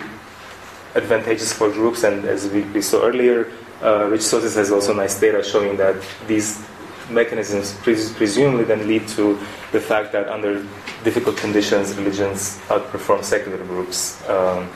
advantageous 0.93 1.52
for 1.52 1.69
groups, 1.71 2.04
and 2.04 2.25
as 2.25 2.47
we, 2.54 2.62
we 2.78 2.82
saw 2.82 3.02
earlier, 3.02 3.49
uh, 3.82 4.06
Rich 4.06 4.21
Sosis 4.21 4.56
has 4.56 4.71
also 4.71 4.93
nice 4.93 5.19
data 5.19 5.41
showing 5.43 5.78
that 5.78 5.95
these 6.28 6.62
mechanisms 7.10 7.73
pres- 7.82 8.13
presumably 8.13 8.65
then 8.65 8.88
lead 8.88 9.08
to 9.17 9.39
the 9.71 9.80
fact 9.80 10.12
that 10.12 10.30
under 10.30 10.62
difficult 11.04 11.38
conditions, 11.38 11.95
religions 11.95 12.60
outperform 12.67 13.23
secular 13.23 13.58
groups, 13.58 14.21
um, 14.30 14.69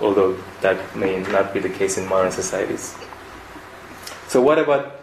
although 0.00 0.34
that 0.62 0.78
may 0.96 1.20
not 1.30 1.54
be 1.54 1.60
the 1.60 1.70
case 1.70 1.98
in 1.98 2.08
modern 2.08 2.32
societies. 2.32 2.96
So, 4.26 4.42
what 4.42 4.58
about 4.58 4.98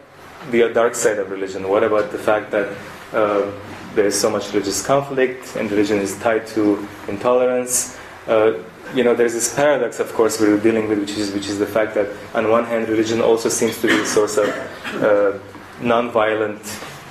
the 0.52 0.68
dark 0.74 0.96
side 0.96 1.20
of 1.20 1.32
religion? 1.32 1.70
What 1.70 1.84
about 1.84 2.12
the 2.12 2.20
fact 2.20 2.52
that 2.52 2.68
uh, 3.14 3.52
there 3.96 4.06
is 4.06 4.20
so 4.20 4.30
much 4.30 4.54
religious 4.54 4.86
conflict 4.86 5.56
and 5.56 5.70
religion 5.72 6.00
is 6.00 6.18
tied 6.20 6.48
to 6.48 6.88
intolerance? 7.08 7.98
Uh, 8.28 8.54
you 8.96 9.04
know, 9.04 9.14
there's 9.16 9.34
this 9.34 9.54
paradox, 9.56 10.00
of 10.00 10.14
course, 10.14 10.40
we're 10.40 10.60
dealing 10.60 10.88
with, 10.88 11.00
which 11.00 11.18
is, 11.18 11.32
which 11.32 11.48
is 11.48 11.58
the 11.58 11.66
fact 11.66 11.96
that 11.96 12.10
on 12.34 12.50
one 12.50 12.66
hand, 12.66 12.88
religion 12.90 13.22
also 13.22 13.50
seems 13.50 13.80
to 13.82 13.88
be 13.88 14.00
a 14.00 14.06
source 14.06 14.38
of 14.38 14.50
uh, 15.02 15.40
non-violent 15.82 16.64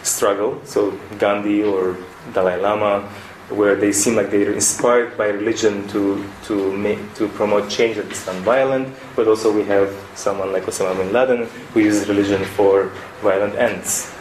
struggle. 0.03 0.61
So 0.65 0.99
Gandhi 1.19 1.62
or 1.62 1.97
Dalai 2.33 2.57
Lama, 2.61 3.09
where 3.49 3.75
they 3.77 3.93
seem 3.93 4.17
like 4.17 4.31
they're 4.31 4.53
inspired 4.53 5.17
by 5.19 5.27
religion 5.27 5.87
to 5.88 6.25
to 6.45 6.73
make 6.77 6.99
to 7.15 7.29
promote 7.29 7.69
change 7.69 7.97
that's 7.97 8.27
non-violent. 8.27 8.88
But 9.17 9.29
also 9.29 9.53
we 9.53 9.65
have 9.65 9.93
someone 10.15 10.53
like 10.53 10.65
Osama 10.65 10.97
bin 10.97 11.12
Laden 11.12 11.47
who 11.75 11.81
uses 11.81 12.09
religion 12.09 12.45
for 12.45 12.91
violent 13.21 13.55
ends. 13.57 14.12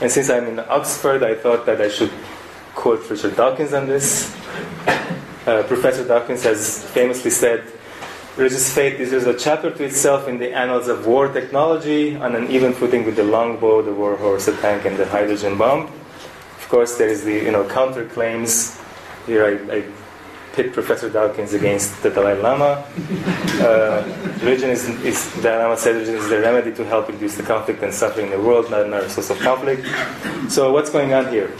And 0.00 0.10
since 0.10 0.28
I'm 0.28 0.46
in 0.46 0.58
Oxford, 0.58 1.22
I 1.22 1.34
thought 1.34 1.66
that 1.66 1.80
I 1.80 1.88
should 1.88 2.10
quote 2.74 3.08
Richard 3.08 3.36
Dawkins 3.36 3.72
on 3.72 3.86
this. 3.86 4.34
Uh, 5.46 5.62
Professor 5.64 6.06
Dawkins 6.06 6.42
has 6.42 6.84
famously 6.90 7.30
said, 7.30 7.64
Religious 8.36 8.74
faith 8.74 8.98
is 8.98 9.12
a 9.12 9.38
chapter 9.38 9.70
to 9.70 9.84
itself 9.84 10.26
in 10.26 10.38
the 10.38 10.52
annals 10.52 10.88
of 10.88 11.06
war 11.06 11.28
technology 11.28 12.16
on 12.16 12.34
an 12.34 12.50
even 12.50 12.72
footing 12.72 13.04
with 13.04 13.14
the 13.14 13.22
longbow, 13.22 13.80
the 13.82 13.94
warhorse, 13.94 14.46
the 14.46 14.56
tank, 14.56 14.84
and 14.86 14.96
the 14.96 15.06
hydrogen 15.06 15.56
bomb. 15.56 15.82
Of 15.82 16.66
course, 16.68 16.96
there 16.96 17.08
is 17.08 17.22
the 17.22 17.34
you 17.34 17.52
know 17.52 17.62
counterclaims. 17.62 18.80
Here 19.26 19.44
I, 19.46 19.76
I 19.76 19.84
pit 20.54 20.72
Professor 20.72 21.10
Dawkins 21.10 21.52
against 21.52 22.02
the 22.02 22.10
Dalai 22.10 22.40
Lama. 22.40 22.86
Uh, 23.60 24.04
religion 24.42 24.70
is, 24.70 24.88
is, 25.04 25.32
Dalai 25.42 25.64
Lama 25.64 25.76
said 25.76 25.96
religion 25.96 26.16
is 26.16 26.28
the 26.28 26.40
remedy 26.40 26.72
to 26.74 26.84
help 26.84 27.08
reduce 27.08 27.36
the 27.36 27.42
conflict 27.42 27.82
and 27.82 27.92
suffering 27.92 28.26
in 28.26 28.32
the 28.32 28.40
world, 28.40 28.70
not 28.70 28.86
another 28.86 29.08
source 29.08 29.30
of 29.30 29.38
conflict. 29.40 29.86
So 30.48 30.72
what's 30.72 30.90
going 30.90 31.12
on 31.12 31.28
here? 31.28 31.50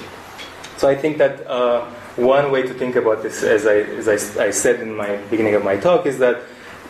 So 0.76 0.88
I 0.88 0.94
think 0.94 1.18
that 1.18 1.46
uh, 1.46 1.86
one 2.16 2.52
way 2.52 2.62
to 2.62 2.74
think 2.74 2.96
about 2.96 3.22
this, 3.22 3.42
as, 3.42 3.66
I, 3.66 3.76
as 3.98 4.08
I, 4.08 4.44
I, 4.44 4.50
said 4.50 4.80
in 4.80 4.94
my 4.94 5.16
beginning 5.30 5.54
of 5.54 5.64
my 5.64 5.76
talk, 5.76 6.06
is 6.06 6.18
that 6.18 6.42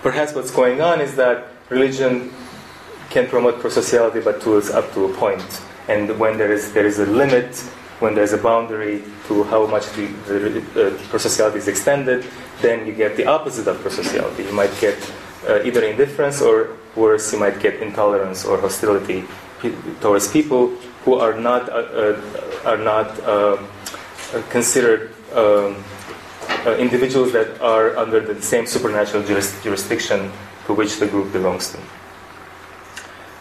perhaps 0.03 0.35
what's 0.35 0.51
going 0.51 0.81
on 0.81 1.01
is 1.01 1.17
that 1.17 1.49
religion 1.71 2.31
can 3.11 3.27
promote 3.29 3.61
prosociality, 3.61 4.23
but 4.23 4.41
to 4.43 4.57
up 4.75 4.93
to 4.93 5.05
a 5.07 5.15
point. 5.15 5.63
And 5.89 6.19
when 6.19 6.39
there 6.39 6.53
is 6.53 6.73
there 6.73 6.87
is 6.87 6.99
a 6.99 7.07
limit, 7.07 7.63
when 8.01 8.15
there's 8.15 8.33
a 8.33 8.39
boundary 8.39 9.03
to 9.29 9.45
how 9.45 9.67
much 9.67 9.87
the, 9.93 10.07
the 10.27 10.61
uh, 10.61 10.91
prosociality 11.13 11.57
is 11.57 11.69
extended, 11.69 12.25
then 12.61 12.87
you 12.87 12.93
get 12.93 13.17
the 13.17 13.27
opposite 13.27 13.67
of 13.69 13.77
prosociality. 13.79 14.45
You 14.47 14.53
might 14.53 14.75
get 14.81 14.99
uh, 15.49 15.63
either 15.63 15.85
indifference 15.85 16.41
or 16.41 16.77
worse, 16.97 17.33
you 17.33 17.39
might 17.39 17.61
get 17.61 17.83
intolerance 17.83 18.45
or 18.45 18.61
hostility 18.61 19.25
towards 20.01 20.31
people 20.31 20.69
who 21.05 21.15
are 21.15 21.39
not 21.39 21.69
uh, 21.69 21.73
uh 21.73 22.69
are 22.71 22.79
not 22.79 23.09
uh, 23.21 23.57
considered 24.51 25.13
um, 25.33 25.83
uh, 26.67 26.77
individuals 26.77 27.33
that 27.33 27.61
are 27.61 27.97
under 27.97 28.21
the 28.21 28.41
same 28.41 28.67
supernatural 28.67 29.23
juris- 29.23 29.63
jurisdiction 29.63 30.31
to 30.67 30.73
which 30.75 30.99
the 30.99 31.07
group 31.07 31.33
belongs 31.33 31.73
to. 31.73 31.79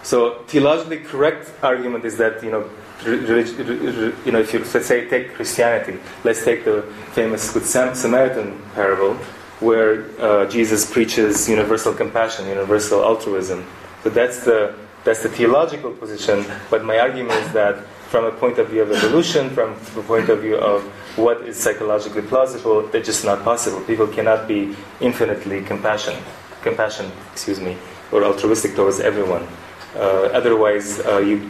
So, 0.03 0.43
theologically 0.47 0.99
correct 0.99 1.51
argument 1.63 2.03
is 2.03 2.17
that 2.17 2.43
you 2.43 2.51
know, 2.51 2.69
you 3.05 4.31
know, 4.31 4.39
if 4.39 4.53
you 4.53 4.59
let's 4.59 4.87
say 4.87 5.07
take 5.07 5.33
Christianity, 5.33 5.99
let's 6.23 6.43
take 6.43 6.65
the 6.65 6.83
famous 7.11 7.51
Good 7.51 7.65
Samaritan 7.65 8.61
parable, 8.73 9.15
where 9.59 10.05
uh, 10.19 10.45
Jesus 10.49 10.89
preaches 10.89 11.47
universal 11.49 11.93
compassion, 11.93 12.47
universal 12.47 13.03
altruism. 13.03 13.65
So 14.03 14.09
that's 14.09 14.43
the 14.43 14.75
that's 15.03 15.23
the 15.23 15.29
theological 15.29 15.91
position. 15.91 16.45
But 16.69 16.85
my 16.85 16.99
argument 16.99 17.39
is 17.45 17.53
that 17.53 17.85
from 18.13 18.25
a 18.25 18.31
point 18.31 18.59
of 18.59 18.69
view 18.69 18.83
of 18.83 18.91
evolution, 18.91 19.49
from 19.49 19.75
the 19.95 20.03
point 20.03 20.29
of 20.29 20.41
view 20.41 20.55
of 20.55 20.83
what 21.17 21.41
is 21.41 21.57
psychologically 21.57 22.21
plausible, 22.21 22.87
they're 22.87 23.01
just 23.01 23.25
not 23.25 23.43
possible. 23.43 23.81
People 23.81 24.07
cannot 24.07 24.47
be 24.47 24.75
infinitely 25.01 25.63
compassion, 25.63 26.15
compassion, 26.61 27.11
excuse 27.31 27.59
me, 27.59 27.75
or 28.11 28.23
altruistic 28.23 28.75
towards 28.75 28.99
everyone. 28.99 29.47
Uh, 29.95 30.29
otherwise, 30.33 30.99
uh, 30.99 31.17
you, 31.17 31.49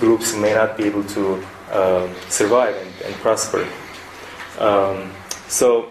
groups 0.00 0.34
may 0.34 0.54
not 0.54 0.76
be 0.76 0.84
able 0.84 1.04
to 1.04 1.44
uh, 1.70 2.08
survive 2.28 2.74
and, 2.74 2.92
and 3.02 3.14
prosper. 3.16 3.66
Um, 4.58 5.12
so, 5.48 5.88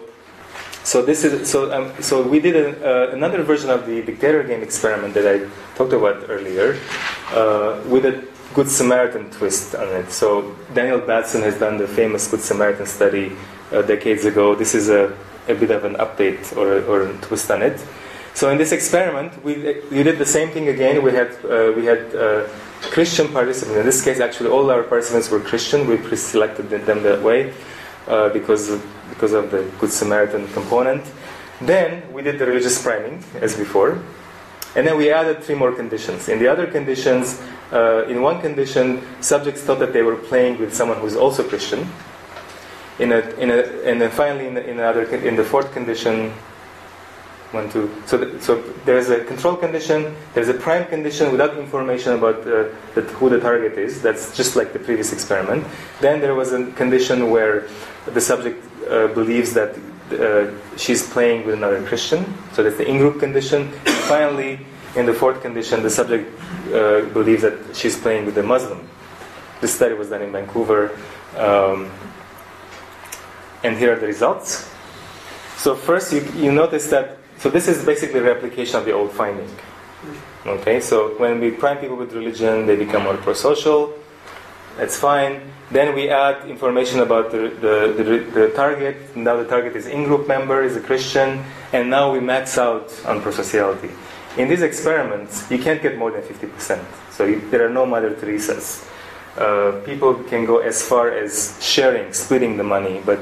so 0.84 1.02
this 1.02 1.24
is 1.24 1.48
so. 1.48 1.72
Um, 1.72 2.02
so 2.02 2.22
we 2.22 2.40
did 2.40 2.82
uh, 2.82 3.10
another 3.12 3.42
version 3.42 3.70
of 3.70 3.86
the 3.86 4.02
dictator 4.02 4.42
game 4.42 4.62
experiment 4.62 5.14
that 5.14 5.26
I 5.26 5.48
talked 5.76 5.92
about 5.92 6.28
earlier, 6.28 6.78
uh, 7.32 7.82
with 7.86 8.04
a 8.04 8.24
Good 8.54 8.70
Samaritan 8.70 9.30
twist 9.30 9.74
on 9.74 9.88
it. 9.88 10.10
So 10.10 10.56
Daniel 10.74 11.00
Batson 11.00 11.42
has 11.42 11.58
done 11.58 11.76
the 11.76 11.86
famous 11.86 12.28
Good 12.28 12.40
Samaritan 12.40 12.86
study 12.86 13.36
uh, 13.72 13.82
decades 13.82 14.24
ago. 14.24 14.54
This 14.54 14.74
is 14.74 14.88
a, 14.88 15.14
a 15.48 15.54
bit 15.54 15.70
of 15.70 15.84
an 15.84 15.94
update 15.96 16.56
or, 16.56 16.82
or 16.88 17.02
a 17.08 17.12
twist 17.18 17.50
on 17.50 17.62
it. 17.62 17.78
So 18.38 18.50
in 18.50 18.56
this 18.56 18.70
experiment, 18.70 19.42
we, 19.42 19.82
we 19.90 20.04
did 20.04 20.16
the 20.16 20.24
same 20.24 20.50
thing 20.50 20.68
again. 20.68 21.02
We 21.02 21.10
had 21.10 21.32
uh, 21.44 21.72
we 21.74 21.84
had 21.86 22.14
uh, 22.14 22.46
Christian 22.82 23.26
participants. 23.32 23.76
In 23.76 23.84
this 23.84 24.00
case, 24.00 24.20
actually, 24.20 24.50
all 24.50 24.70
our 24.70 24.84
participants 24.84 25.28
were 25.28 25.40
Christian. 25.40 25.88
We 25.88 25.96
pre-selected 25.96 26.70
them 26.70 27.02
that 27.02 27.20
way 27.20 27.52
uh, 28.06 28.28
because 28.28 28.68
of, 28.70 28.86
because 29.10 29.32
of 29.32 29.50
the 29.50 29.68
Good 29.80 29.90
Samaritan 29.90 30.46
component. 30.52 31.02
Then 31.60 32.12
we 32.12 32.22
did 32.22 32.38
the 32.38 32.46
religious 32.46 32.80
priming 32.80 33.24
as 33.40 33.56
before. 33.56 34.00
And 34.76 34.86
then 34.86 34.96
we 34.96 35.10
added 35.10 35.42
three 35.42 35.56
more 35.56 35.72
conditions. 35.72 36.28
In 36.28 36.38
the 36.38 36.46
other 36.46 36.68
conditions, 36.68 37.42
uh, 37.72 38.04
in 38.06 38.22
one 38.22 38.40
condition, 38.40 39.02
subjects 39.20 39.62
thought 39.62 39.80
that 39.80 39.92
they 39.92 40.02
were 40.02 40.14
playing 40.14 40.60
with 40.60 40.72
someone 40.72 40.98
who's 40.98 41.16
also 41.16 41.42
Christian. 41.42 41.88
In 43.00 43.10
a, 43.10 43.18
in 43.42 43.50
a, 43.50 43.62
and 43.82 44.00
then 44.00 44.12
finally, 44.12 44.46
in, 44.46 44.56
in, 44.58 44.78
another, 44.78 45.02
in 45.02 45.34
the 45.34 45.42
fourth 45.42 45.72
condition, 45.72 46.32
one, 47.52 47.70
two. 47.70 47.90
So, 48.06 48.38
so 48.40 48.62
there's 48.84 49.08
a 49.10 49.24
control 49.24 49.56
condition, 49.56 50.14
there's 50.34 50.48
a 50.48 50.54
prime 50.54 50.86
condition 50.86 51.32
without 51.32 51.56
information 51.56 52.12
about 52.14 52.46
uh, 52.46 52.64
who 53.18 53.30
the 53.30 53.40
target 53.40 53.78
is. 53.78 54.02
That's 54.02 54.36
just 54.36 54.56
like 54.56 54.72
the 54.72 54.78
previous 54.78 55.12
experiment. 55.12 55.66
Then 56.00 56.20
there 56.20 56.34
was 56.34 56.52
a 56.52 56.70
condition 56.72 57.30
where 57.30 57.68
the 58.06 58.20
subject 58.20 58.64
uh, 58.88 59.08
believes 59.08 59.54
that 59.54 59.76
uh, 60.12 60.50
she's 60.76 61.08
playing 61.08 61.46
with 61.46 61.54
another 61.54 61.82
Christian. 61.86 62.24
So 62.52 62.62
that's 62.62 62.76
the 62.76 62.86
in-group 62.86 63.20
condition. 63.20 63.70
finally, 64.08 64.60
in 64.96 65.06
the 65.06 65.14
fourth 65.14 65.42
condition, 65.42 65.82
the 65.82 65.90
subject 65.90 66.28
uh, 66.72 67.02
believes 67.12 67.42
that 67.42 67.76
she's 67.76 67.96
playing 67.96 68.26
with 68.26 68.36
a 68.38 68.42
Muslim. 68.42 68.88
This 69.60 69.74
study 69.74 69.94
was 69.94 70.10
done 70.10 70.22
in 70.22 70.32
Vancouver. 70.32 70.96
Um, 71.36 71.90
and 73.62 73.76
here 73.76 73.92
are 73.92 73.98
the 73.98 74.06
results. 74.06 74.70
So 75.56 75.74
first, 75.74 76.12
you, 76.12 76.22
you 76.36 76.52
notice 76.52 76.88
that, 76.90 77.18
so 77.38 77.48
this 77.48 77.68
is 77.68 77.84
basically 77.84 78.18
a 78.18 78.24
replication 78.24 78.76
of 78.76 78.84
the 78.84 78.92
old 78.92 79.12
finding. 79.12 79.48
Okay, 80.44 80.80
so 80.80 81.16
when 81.18 81.40
we 81.40 81.50
prime 81.50 81.78
people 81.78 81.96
with 81.96 82.12
religion, 82.12 82.66
they 82.66 82.74
become 82.74 83.04
more 83.04 83.16
pro-social. 83.16 83.94
That's 84.76 84.96
fine. 84.96 85.40
Then 85.70 85.94
we 85.94 86.08
add 86.08 86.48
information 86.48 87.00
about 87.00 87.30
the, 87.30 87.48
the, 87.60 88.02
the, 88.02 88.30
the 88.40 88.52
target. 88.54 89.16
Now 89.16 89.36
the 89.36 89.44
target 89.44 89.76
is 89.76 89.86
in-group 89.86 90.26
member, 90.26 90.62
is 90.62 90.76
a 90.76 90.80
Christian, 90.80 91.44
and 91.72 91.90
now 91.90 92.12
we 92.12 92.20
max 92.20 92.58
out 92.58 92.90
on 93.06 93.20
prosociality. 93.20 93.90
In 94.36 94.48
these 94.48 94.62
experiments, 94.62 95.48
you 95.50 95.58
can't 95.58 95.82
get 95.82 95.96
more 95.96 96.10
than 96.10 96.22
50%. 96.22 96.84
So 97.10 97.24
you, 97.24 97.40
there 97.50 97.66
are 97.66 97.70
no 97.70 97.86
Mother 97.86 98.14
Teresa's. 98.14 98.84
Uh, 99.36 99.80
people 99.84 100.14
can 100.14 100.44
go 100.44 100.58
as 100.58 100.82
far 100.82 101.10
as 101.10 101.56
sharing, 101.60 102.12
splitting 102.12 102.56
the 102.56 102.64
money, 102.64 103.00
but 103.04 103.20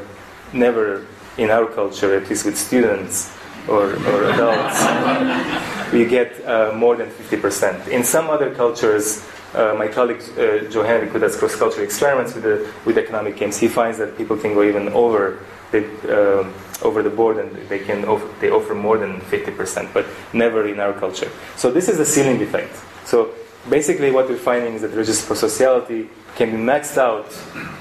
never 0.53 1.07
in 1.37 1.51
our 1.51 1.67
culture, 1.67 2.15
at 2.17 2.29
least 2.31 2.47
with 2.47 2.57
students 2.57 3.36
or, 3.69 3.95
or 3.95 4.31
adults, 4.31 5.93
we 5.93 6.05
get 6.05 6.45
uh, 6.47 6.73
more 6.75 6.97
than 6.97 7.09
50%. 7.11 7.89
In 7.89 8.05
some 8.05 8.31
other 8.31 8.55
cultures, 8.55 9.27
uh, 9.55 9.75
my 9.79 9.89
colleague 9.89 10.23
uh, 10.39 10.69
Joe 10.71 10.85
who 10.85 11.19
does 11.19 11.37
cross-cultural 11.37 11.85
experiments 11.85 12.35
with, 12.35 12.45
the, 12.45 12.73
with 12.85 12.99
economic 12.99 13.37
games, 13.37 13.57
he 13.59 13.69
finds 13.69 13.99
that 13.99 14.17
people 14.17 14.37
can 14.37 14.55
go 14.55 14.63
even 14.63 14.89
over 14.91 15.39
the, 15.73 15.85
uh, 16.09 16.87
over 16.87 17.03
the 17.03 17.11
board 17.11 17.39
and 17.39 17.51
they 17.69 17.79
can 17.79 18.05
offer, 18.05 18.29
they 18.41 18.51
offer 18.51 18.75
more 18.75 18.99
than 18.99 19.21
50%, 19.23 19.93
but 19.93 20.07
never 20.33 20.67
in 20.69 20.81
our 20.81 20.93
culture. 20.93 21.31
So 21.57 21.71
this 21.71 21.89
is 21.89 21.99
the 21.99 22.05
ceiling 22.05 22.41
effect. 22.43 22.75
So 23.07 23.33
basically 23.69 24.11
what 24.11 24.29
we're 24.29 24.37
finding 24.37 24.75
is 24.75 24.83
that 24.83 24.91
religious 24.91 25.25
prosociality 25.25 26.09
can 26.35 26.51
be 26.51 26.57
maxed 26.59 26.99
out 26.99 27.27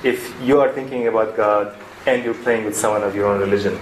if 0.03 0.33
you 0.41 0.61
are 0.61 0.71
thinking 0.71 1.07
about 1.07 1.35
God 1.35 1.75
and 2.05 2.23
you're 2.23 2.33
playing 2.33 2.65
with 2.65 2.75
someone 2.75 3.03
of 3.03 3.15
your 3.15 3.27
own 3.27 3.39
religion. 3.39 3.77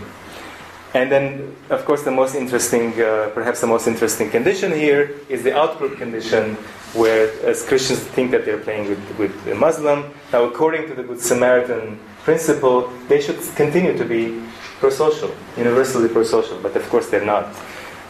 And 0.94 1.12
then, 1.12 1.56
of 1.72 1.86
course, 1.86 2.04
the 2.04 2.12
most 2.12 2.36
interesting, 2.36 2.94
uh, 3.02 3.32
perhaps 3.34 3.62
the 3.62 3.68
most 3.68 3.88
interesting 3.88 4.30
condition 4.30 4.72
here 4.72 5.20
is 5.28 5.42
the 5.42 5.50
outgroup 5.50 5.98
condition, 5.98 6.54
where 6.94 7.32
as 7.44 7.66
Christians 7.66 8.00
think 8.00 8.30
that 8.32 8.46
they're 8.46 8.60
playing 8.60 8.90
with, 8.90 9.18
with 9.18 9.48
a 9.48 9.56
Muslim. 9.56 10.14
Now, 10.32 10.44
according 10.44 10.88
to 10.90 10.94
the 10.94 11.02
Good 11.02 11.20
Samaritan 11.20 12.00
principle, 12.24 12.94
they 13.08 13.20
should 13.20 13.40
continue 13.56 13.98
to 13.98 14.06
be 14.06 14.44
pro-social, 14.80 15.34
universally 15.58 16.10
pro-social, 16.10 16.60
but 16.60 16.76
of 16.76 16.88
course 16.90 17.10
they're 17.10 17.26
not. 17.26 17.46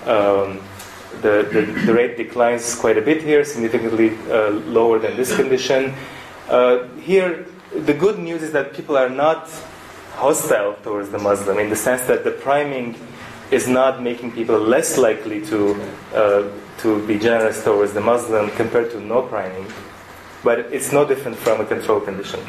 Um, 0.06 0.60
the, 1.22 1.48
the, 1.54 1.62
the, 1.86 1.94
rate 1.94 2.18
declines 2.18 2.76
quite 2.76 2.98
a 2.98 3.02
bit 3.02 3.22
here, 3.24 3.46
significantly 3.46 4.18
uh, 4.30 4.50
lower 4.50 5.00
than 5.00 5.16
this 5.16 5.34
condition. 5.36 5.94
Uh, 6.50 6.88
here, 6.98 7.46
the 7.72 7.94
good 7.94 8.20
news 8.20 8.44
is 8.44 8.52
that 8.52 8.74
people 8.74 8.98
are 8.98 9.10
not 9.10 9.48
hostile 10.16 10.76
towards 10.84 11.10
the 11.10 11.20
Muslim 11.20 11.60
in 11.60 11.70
the 11.70 11.76
sense 11.76 12.04
that 12.04 12.24
the 12.24 12.32
priming 12.32 12.96
is 13.52 13.68
not 13.68 14.02
making 14.02 14.32
people 14.32 14.58
less 14.58 14.98
likely 14.98 15.46
to, 15.46 15.76
uh, 16.14 16.50
to 16.80 17.06
be 17.08 17.20
generous 17.20 17.64
towards 17.64 17.94
the 17.94 18.02
Muslim 18.02 18.50
compared 18.52 18.92
to 18.92 19.00
no 19.00 19.22
priming. 19.22 19.68
But 20.44 20.60
it's 20.74 20.92
no 20.92 21.06
different 21.06 21.38
from 21.38 21.62
a 21.62 21.66
control 21.66 22.02
condition. 22.02 22.40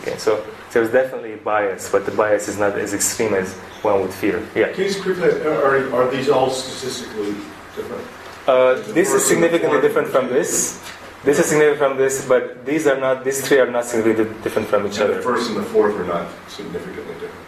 Okay, 0.00 0.18
so 0.18 0.44
there's 0.72 0.92
definitely 0.92 1.34
a 1.34 1.38
bias, 1.38 1.90
but 1.90 2.04
the 2.04 2.12
bias 2.12 2.48
is 2.48 2.58
not 2.58 2.78
as 2.78 2.92
extreme 2.92 3.34
as 3.34 3.54
one 3.82 4.00
would 4.02 4.12
fear. 4.12 4.46
Yeah. 4.54 4.72
Can 4.72 4.84
you 4.84 4.88
just 4.90 5.02
quickly, 5.02 5.30
are, 5.46 5.94
are 5.94 6.10
these 6.10 6.28
all 6.28 6.50
statistically 6.50 7.32
different? 7.76 8.06
Uh, 8.46 8.74
this 8.92 9.12
is 9.12 9.24
significantly 9.24 9.80
different 9.80 10.08
from 10.08 10.28
this. 10.28 10.82
This 11.22 11.38
is 11.38 11.46
significant 11.46 11.78
from 11.78 11.98
this, 11.98 12.26
but 12.26 12.64
these 12.64 12.86
are 12.86 12.98
not. 12.98 13.24
These 13.24 13.46
three 13.46 13.58
are 13.58 13.70
not 13.70 13.84
significantly 13.84 14.40
different 14.42 14.68
from 14.68 14.86
each 14.86 14.98
and 14.98 15.04
other. 15.04 15.14
The 15.16 15.22
first 15.22 15.50
and 15.50 15.58
the 15.58 15.64
fourth 15.64 15.94
are 15.96 16.06
not 16.06 16.26
significantly 16.48 17.14
different. 17.14 17.46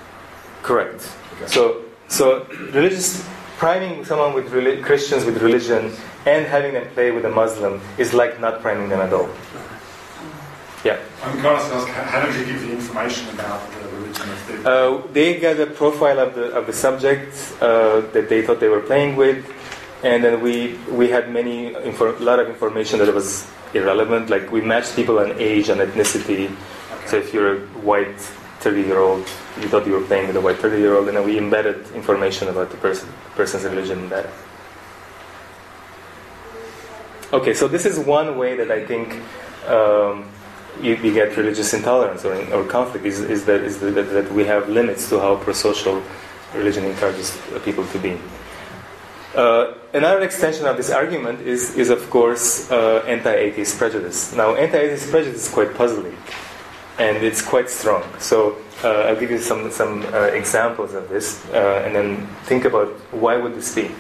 Correct. 0.63 1.09
Okay. 1.35 1.47
So, 1.47 1.83
so 2.09 2.47
religious 2.73 3.27
priming 3.57 4.05
someone 4.05 4.35
with 4.35 4.51
reli- 4.51 4.83
Christians 4.83 5.25
with 5.25 5.41
religion 5.41 5.93
and 6.27 6.47
having 6.47 6.75
them 6.75 6.87
play 6.95 7.13
with 7.13 7.25
a 7.25 7.31
Muslim 7.31 7.81
is 7.97 8.13
like 8.13 8.41
not 8.41 8.61
priming 8.61 8.89
them 8.89 9.01
at 9.01 9.13
all. 9.13 9.29
Yeah. 10.85 10.99
I'm 11.23 11.41
going 11.41 11.57
to 11.57 11.75
ask, 11.75 11.89
how 11.89 12.27
did 12.27 12.35
you 12.41 12.45
give 12.53 12.61
the 12.61 12.73
information 12.73 13.29
about 13.31 13.71
the 13.71 13.89
religion 13.97 14.29
of 14.29 14.47
the... 14.49 14.69
Uh, 14.69 15.03
they 15.13 15.39
got 15.39 15.61
a 15.61 15.67
profile 15.67 16.19
of 16.19 16.35
the 16.35 16.47
of 16.59 16.67
the 16.67 16.73
subject 16.73 17.33
uh, 17.61 18.01
that 18.13 18.29
they 18.29 18.43
thought 18.43 18.59
they 18.59 18.69
were 18.69 18.81
playing 18.81 19.15
with, 19.15 19.47
and 20.03 20.25
then 20.25 20.41
we 20.41 20.75
we 20.91 21.09
had 21.09 21.31
many 21.31 21.71
infor- 21.71 22.19
lot 22.21 22.41
of 22.41 22.49
information 22.49 22.99
that 22.99 23.15
was 23.15 23.49
irrelevant. 23.73 24.31
Like 24.31 24.51
we 24.51 24.61
matched 24.61 24.97
people 24.97 25.19
on 25.19 25.39
age 25.39 25.69
and 25.69 25.81
ethnicity. 25.81 26.55
So 27.07 27.17
if 27.17 27.33
you're 27.33 27.57
a 27.57 27.61
white 27.81 28.19
30 28.61 28.83
year 28.83 28.99
old, 28.99 29.21
you 29.61 29.69
thought 29.69 29.87
you 29.87 29.93
were 29.93 30.07
playing 30.07 30.27
with 30.27 30.37
a 30.37 30.41
white 30.41 30.59
30 30.59 30.79
year 30.79 30.97
old, 30.97 31.09
and 31.09 31.17
then 31.17 31.25
we 31.25 31.39
embedded 31.39 31.91
information 31.93 32.49
about 32.49 32.71
the 32.71 32.77
person 32.77 33.09
person's 33.37 33.65
religion 33.65 34.01
in 34.01 34.09
that. 34.09 34.27
Okay, 37.33 37.55
so 37.55 37.67
this 37.67 37.87
is 37.87 37.99
one 37.99 38.37
way 38.37 38.57
that 38.57 38.71
I 38.71 38.85
think. 38.85 39.21
Um, 39.69 40.29
you, 40.81 40.97
you, 40.97 41.13
get 41.13 41.37
religious 41.37 41.75
intolerance 41.75 42.25
or, 42.25 42.33
or 42.51 42.65
conflict 42.65 43.05
is, 43.05 43.21
is, 43.21 43.45
that, 43.45 43.61
is 43.61 43.79
that, 43.81 43.93
that 43.93 44.33
we 44.33 44.43
have 44.47 44.71
limits 44.71 45.07
to 45.11 45.21
how 45.21 45.37
prosocial 45.37 46.03
religion 46.55 46.85
encourages 46.85 47.39
people 47.63 47.87
to 47.89 47.99
be. 47.99 48.19
Uh, 49.35 49.73
another 49.95 50.21
extension 50.21 50.67
of 50.67 50.77
this 50.77 50.91
argument 50.91 51.41
is, 51.41 51.75
is 51.77 51.89
of 51.89 52.09
course, 52.11 52.71
uh, 52.71 53.03
anti-atheist 53.07 53.79
prejudice. 53.79 54.35
Now, 54.35 54.55
anti-atheist 54.55 55.11
prejudice 55.11 55.47
is 55.47 55.53
quite 55.53 55.75
puzzling, 55.75 56.17
and 56.99 57.17
it's 57.25 57.41
quite 57.41 57.71
strong. 57.71 58.03
So, 58.19 58.59
uh, 58.85 59.07
I'll 59.07 59.17
give 59.19 59.31
you 59.31 59.39
some 59.39 59.71
some 59.71 60.03
uh, 60.13 60.25
examples 60.35 60.93
of 60.93 61.09
this, 61.09 61.45
uh, 61.51 61.83
and 61.85 61.95
then 61.95 62.27
think 62.45 62.65
about 62.65 62.89
why 63.13 63.37
would 63.37 63.55
this 63.55 63.75
be. 63.75 63.91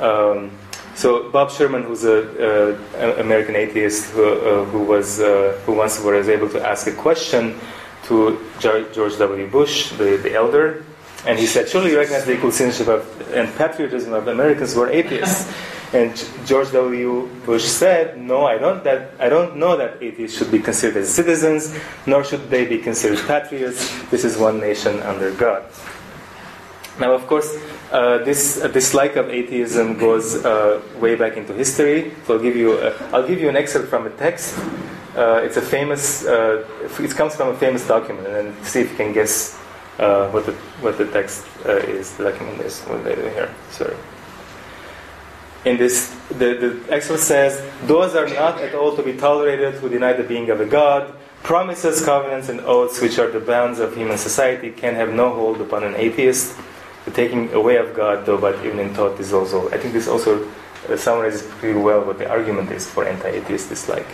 Um, 0.00 0.50
so 0.94 1.30
Bob 1.30 1.52
Sherman, 1.52 1.84
who's 1.84 2.04
a, 2.04 2.74
American 3.20 3.54
atheist 3.54 4.10
who, 4.10 4.24
uh, 4.24 4.64
who 4.64 4.82
was 4.82 5.18
who 5.64 5.72
once 5.72 6.00
was 6.00 6.28
able 6.28 6.48
to 6.48 6.66
ask 6.66 6.88
a 6.88 6.92
question 6.92 7.54
to 8.04 8.38
George 8.58 9.18
W. 9.18 9.46
Bush, 9.46 9.90
the, 9.92 10.16
the 10.16 10.34
elder, 10.34 10.84
and 11.26 11.38
he 11.38 11.46
said, 11.46 11.68
"Surely 11.68 11.92
you 11.92 11.98
recognize 11.98 12.24
the 12.24 12.34
equal 12.34 12.52
citizenship 12.52 12.88
of, 12.88 13.32
and 13.32 13.48
patriotism 13.56 14.12
of 14.12 14.28
Americans 14.28 14.74
who 14.74 14.82
are 14.82 14.90
atheists." 14.90 15.52
And 15.90 16.12
George 16.44 16.70
W. 16.72 17.28
Bush 17.46 17.64
said, 17.64 18.18
"No, 18.20 18.44
I 18.44 18.58
don't. 18.58 18.84
That 18.84 19.12
I 19.18 19.28
don't 19.28 19.56
know 19.56 19.76
that 19.76 20.02
atheists 20.02 20.36
should 20.38 20.50
be 20.50 20.58
considered 20.58 21.02
as 21.02 21.08
citizens, 21.08 21.74
nor 22.06 22.24
should 22.24 22.50
they 22.50 22.66
be 22.66 22.78
considered 22.78 23.20
patriots. 23.26 23.88
This 24.10 24.24
is 24.24 24.36
one 24.36 24.60
nation 24.60 25.00
under 25.00 25.30
God." 25.32 25.64
Now, 27.00 27.12
of 27.12 27.26
course, 27.26 27.56
uh, 27.92 28.18
this 28.18 28.60
uh, 28.60 28.68
dislike 28.68 29.16
of 29.16 29.30
atheism 29.30 29.98
goes 29.98 30.44
uh, 30.44 30.82
way 31.00 31.14
back 31.14 31.36
into 31.36 31.52
history. 31.54 32.12
So 32.26 32.34
I'll 32.34 32.42
give 32.42 32.56
you 32.56 32.78
a, 32.78 32.92
I'll 33.12 33.26
give 33.26 33.40
you 33.40 33.48
an 33.48 33.56
excerpt 33.56 33.88
from 33.88 34.06
a 34.06 34.10
text. 34.10 34.58
Uh, 35.16 35.40
it's 35.42 35.56
a 35.56 35.62
famous. 35.62 36.26
Uh, 36.26 36.64
it 37.00 37.10
comes 37.16 37.34
from 37.34 37.48
a 37.48 37.56
famous 37.56 37.86
document, 37.86 38.26
and 38.26 38.54
see 38.64 38.80
if 38.80 38.90
you 38.90 38.96
can 38.96 39.12
guess 39.12 39.57
uh, 39.98 40.30
what 40.30 40.46
the 40.46 40.52
what 40.80 40.98
the 40.98 41.06
text 41.06 41.44
is. 41.64 42.16
The 42.16 42.30
document 42.30 42.60
is. 42.60 42.80
What 42.82 43.04
here? 43.04 43.54
Sorry. 43.70 43.96
In 45.64 45.76
this, 45.76 46.14
the, 46.28 46.54
the 46.54 46.92
excerpt 46.92 47.20
says, 47.20 47.62
"Those 47.86 48.14
are 48.14 48.28
not 48.28 48.60
at 48.60 48.74
all 48.74 48.96
to 48.96 49.02
be 49.02 49.14
tolerated 49.14 49.74
who 49.74 49.88
deny 49.88 50.12
the 50.12 50.24
being 50.24 50.50
of 50.50 50.60
a 50.60 50.66
God." 50.66 51.14
Promises, 51.42 52.04
covenants, 52.04 52.48
and 52.48 52.60
oaths, 52.62 53.00
which 53.00 53.18
are 53.18 53.30
the 53.30 53.40
bounds 53.40 53.78
of 53.78 53.94
human 53.94 54.18
society, 54.18 54.70
can 54.70 54.94
have 54.96 55.12
no 55.14 55.32
hold 55.32 55.60
upon 55.60 55.84
an 55.84 55.94
atheist 55.94 56.58
the 57.08 57.14
taking 57.14 57.52
away 57.52 57.76
of 57.76 57.94
God, 57.94 58.26
though, 58.26 58.38
but 58.38 58.64
even 58.64 58.78
in 58.78 58.92
thought 58.94 59.18
is 59.18 59.32
also. 59.32 59.68
I 59.70 59.78
think 59.78 59.94
this 59.94 60.08
also 60.08 60.46
uh, 60.88 60.96
summarizes 60.96 61.42
pretty 61.58 61.78
well 61.78 62.04
what 62.04 62.18
the 62.18 62.28
argument 62.28 62.70
is 62.70 62.86
for 62.86 63.06
anti-atheist 63.06 63.68
dislike. 63.68 64.06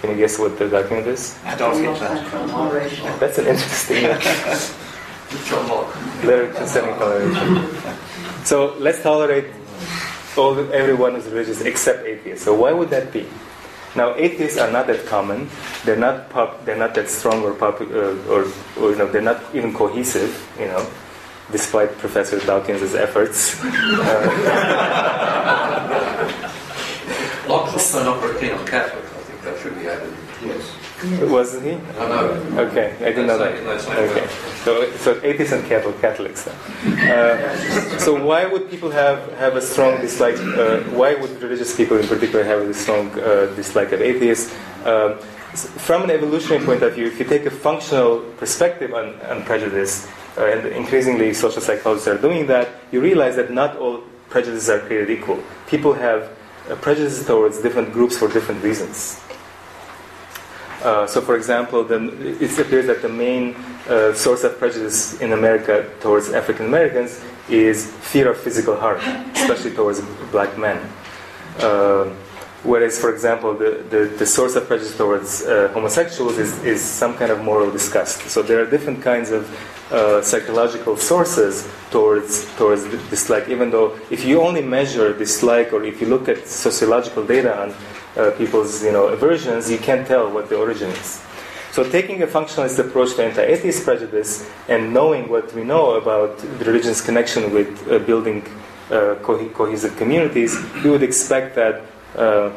Can 0.00 0.10
you 0.10 0.16
guess 0.16 0.38
what 0.38 0.58
the 0.58 0.68
document 0.68 1.06
is? 1.06 1.38
Adolf 1.44 1.76
Hitler. 1.78 3.18
That's 3.18 3.38
an 3.38 3.46
interesting. 3.46 4.04
John 5.46 5.68
Locke. 5.68 5.94
Letter 6.24 6.52
concerning 6.52 6.94
toleration. 6.96 7.66
So 8.44 8.74
let's 8.78 9.02
tolerate 9.02 9.46
all 10.36 10.58
everyone 10.72 11.14
who's 11.14 11.26
religious 11.26 11.60
except 11.62 12.06
atheists. 12.06 12.44
So 12.44 12.54
why 12.54 12.72
would 12.72 12.90
that 12.90 13.12
be? 13.12 13.26
Now, 13.96 14.14
atheists 14.14 14.58
are 14.58 14.70
not 14.70 14.86
that 14.86 15.04
common. 15.06 15.48
They're 15.84 15.96
not 15.96 16.30
pop, 16.30 16.64
They're 16.64 16.76
not 16.76 16.94
that 16.94 17.08
strong 17.08 17.42
or 17.42 17.54
pop, 17.54 17.80
uh, 17.80 18.14
or, 18.30 18.46
or 18.78 18.90
you 18.92 18.96
know, 18.96 19.10
they're 19.10 19.20
not 19.20 19.42
even 19.52 19.74
cohesive. 19.74 20.30
You 20.58 20.66
know, 20.66 20.86
despite 21.50 21.98
Professor 21.98 22.38
Dawkins' 22.38 22.94
efforts. 22.94 23.58
Locke's 27.48 27.72
also 27.72 28.04
not 28.04 28.20
very 28.20 28.38
keen 28.38 28.52
on 28.52 28.64
Catholics, 28.66 29.10
I 29.12 29.20
think 29.22 29.42
that 29.42 29.58
should 29.58 29.74
be 29.74 29.88
added. 29.88 30.14
Yes. 30.44 30.79
Wasn't 31.02 31.64
he? 31.64 31.72
Know. 31.98 32.68
Okay, 32.68 32.94
I 33.00 33.10
didn't 33.10 33.28
know 33.28 33.38
that. 33.38 33.54
Okay, 33.88 34.28
so 34.64 34.90
so 34.96 35.20
atheists 35.22 35.54
and 35.54 35.64
Catholics. 35.66 36.46
Uh, 36.46 37.98
so 37.98 38.22
why 38.22 38.44
would 38.44 38.68
people 38.70 38.90
have, 38.90 39.32
have 39.34 39.56
a 39.56 39.62
strong 39.62 40.00
dislike? 40.00 40.36
Uh, 40.36 40.80
why 40.92 41.14
would 41.14 41.30
religious 41.42 41.74
people 41.74 41.96
in 41.96 42.06
particular 42.06 42.44
have 42.44 42.60
a 42.60 42.74
strong 42.74 43.08
uh, 43.18 43.46
dislike 43.56 43.92
of 43.92 44.02
atheists? 44.02 44.54
Um, 44.84 45.18
from 45.86 46.04
an 46.04 46.10
evolutionary 46.10 46.64
point 46.64 46.82
of 46.82 46.94
view, 46.94 47.06
if 47.06 47.18
you 47.18 47.24
take 47.24 47.46
a 47.46 47.50
functional 47.50 48.20
perspective 48.36 48.92
on, 48.94 49.20
on 49.22 49.42
prejudice, 49.44 50.06
uh, 50.36 50.44
and 50.46 50.66
increasingly 50.66 51.34
social 51.34 51.62
psychologists 51.62 52.08
are 52.08 52.18
doing 52.18 52.46
that, 52.46 52.68
you 52.92 53.00
realize 53.00 53.36
that 53.36 53.50
not 53.50 53.76
all 53.76 54.02
prejudices 54.28 54.68
are 54.68 54.80
created 54.80 55.10
equal. 55.10 55.42
People 55.66 55.92
have 55.94 56.30
uh, 56.68 56.76
prejudices 56.76 57.26
towards 57.26 57.60
different 57.62 57.92
groups 57.92 58.16
for 58.18 58.28
different 58.28 58.62
reasons. 58.62 59.20
Uh, 60.82 61.06
so, 61.06 61.20
for 61.20 61.36
example, 61.36 61.84
the, 61.84 61.96
it 62.40 62.58
appears 62.58 62.86
that 62.86 63.02
the 63.02 63.08
main 63.08 63.54
uh, 63.88 64.14
source 64.14 64.44
of 64.44 64.58
prejudice 64.58 65.20
in 65.20 65.32
America 65.32 65.90
towards 66.00 66.32
African 66.32 66.66
Americans 66.66 67.22
is 67.48 67.90
fear 68.00 68.30
of 68.30 68.38
physical 68.38 68.76
harm, 68.76 68.98
especially 69.34 69.72
towards 69.72 70.00
black 70.30 70.56
men. 70.56 70.80
Uh, 71.58 72.08
whereas, 72.62 72.98
for 72.98 73.12
example, 73.12 73.54
the, 73.54 73.84
the, 73.90 74.04
the, 74.18 74.26
source 74.26 74.56
of 74.56 74.66
prejudice 74.66 74.96
towards 74.96 75.42
uh, 75.42 75.70
homosexuals 75.72 76.38
is, 76.38 76.62
is 76.64 76.82
some 76.82 77.16
kind 77.16 77.30
of 77.30 77.42
moral 77.42 77.70
disgust. 77.70 78.22
So, 78.28 78.42
there 78.42 78.60
are 78.60 78.66
different 78.66 79.02
kinds 79.02 79.30
of 79.30 79.48
uh, 79.90 80.22
psychological 80.22 80.96
sources 80.96 81.68
towards 81.90 82.46
towards 82.56 82.84
dislike. 83.10 83.48
Even 83.48 83.70
though 83.70 83.98
if 84.10 84.24
you 84.24 84.40
only 84.40 84.62
measure 84.62 85.16
dislike, 85.16 85.72
or 85.72 85.82
if 85.82 86.00
you 86.00 86.06
look 86.06 86.28
at 86.28 86.46
sociological 86.46 87.24
data 87.24 87.58
on 87.60 87.74
uh, 88.16 88.30
people's 88.38 88.84
you 88.84 88.92
know 88.92 89.08
aversions, 89.08 89.70
you 89.70 89.78
can't 89.78 90.06
tell 90.06 90.30
what 90.30 90.48
the 90.48 90.56
origin 90.56 90.90
is. 90.90 91.20
So 91.72 91.88
taking 91.88 92.22
a 92.22 92.26
functionalist 92.26 92.78
approach 92.80 93.14
to 93.14 93.24
anti-atheist 93.24 93.84
prejudice 93.84 94.50
and 94.68 94.92
knowing 94.92 95.28
what 95.28 95.54
we 95.54 95.62
know 95.62 95.94
about 95.94 96.38
the 96.38 96.64
religion's 96.64 97.00
connection 97.00 97.54
with 97.54 97.70
uh, 97.88 98.00
building 98.00 98.44
uh, 98.90 99.14
co- 99.22 99.48
cohesive 99.50 99.96
communities, 99.96 100.58
we 100.82 100.90
would 100.90 101.04
expect 101.04 101.54
that 101.54 101.82
uh, 102.16 102.52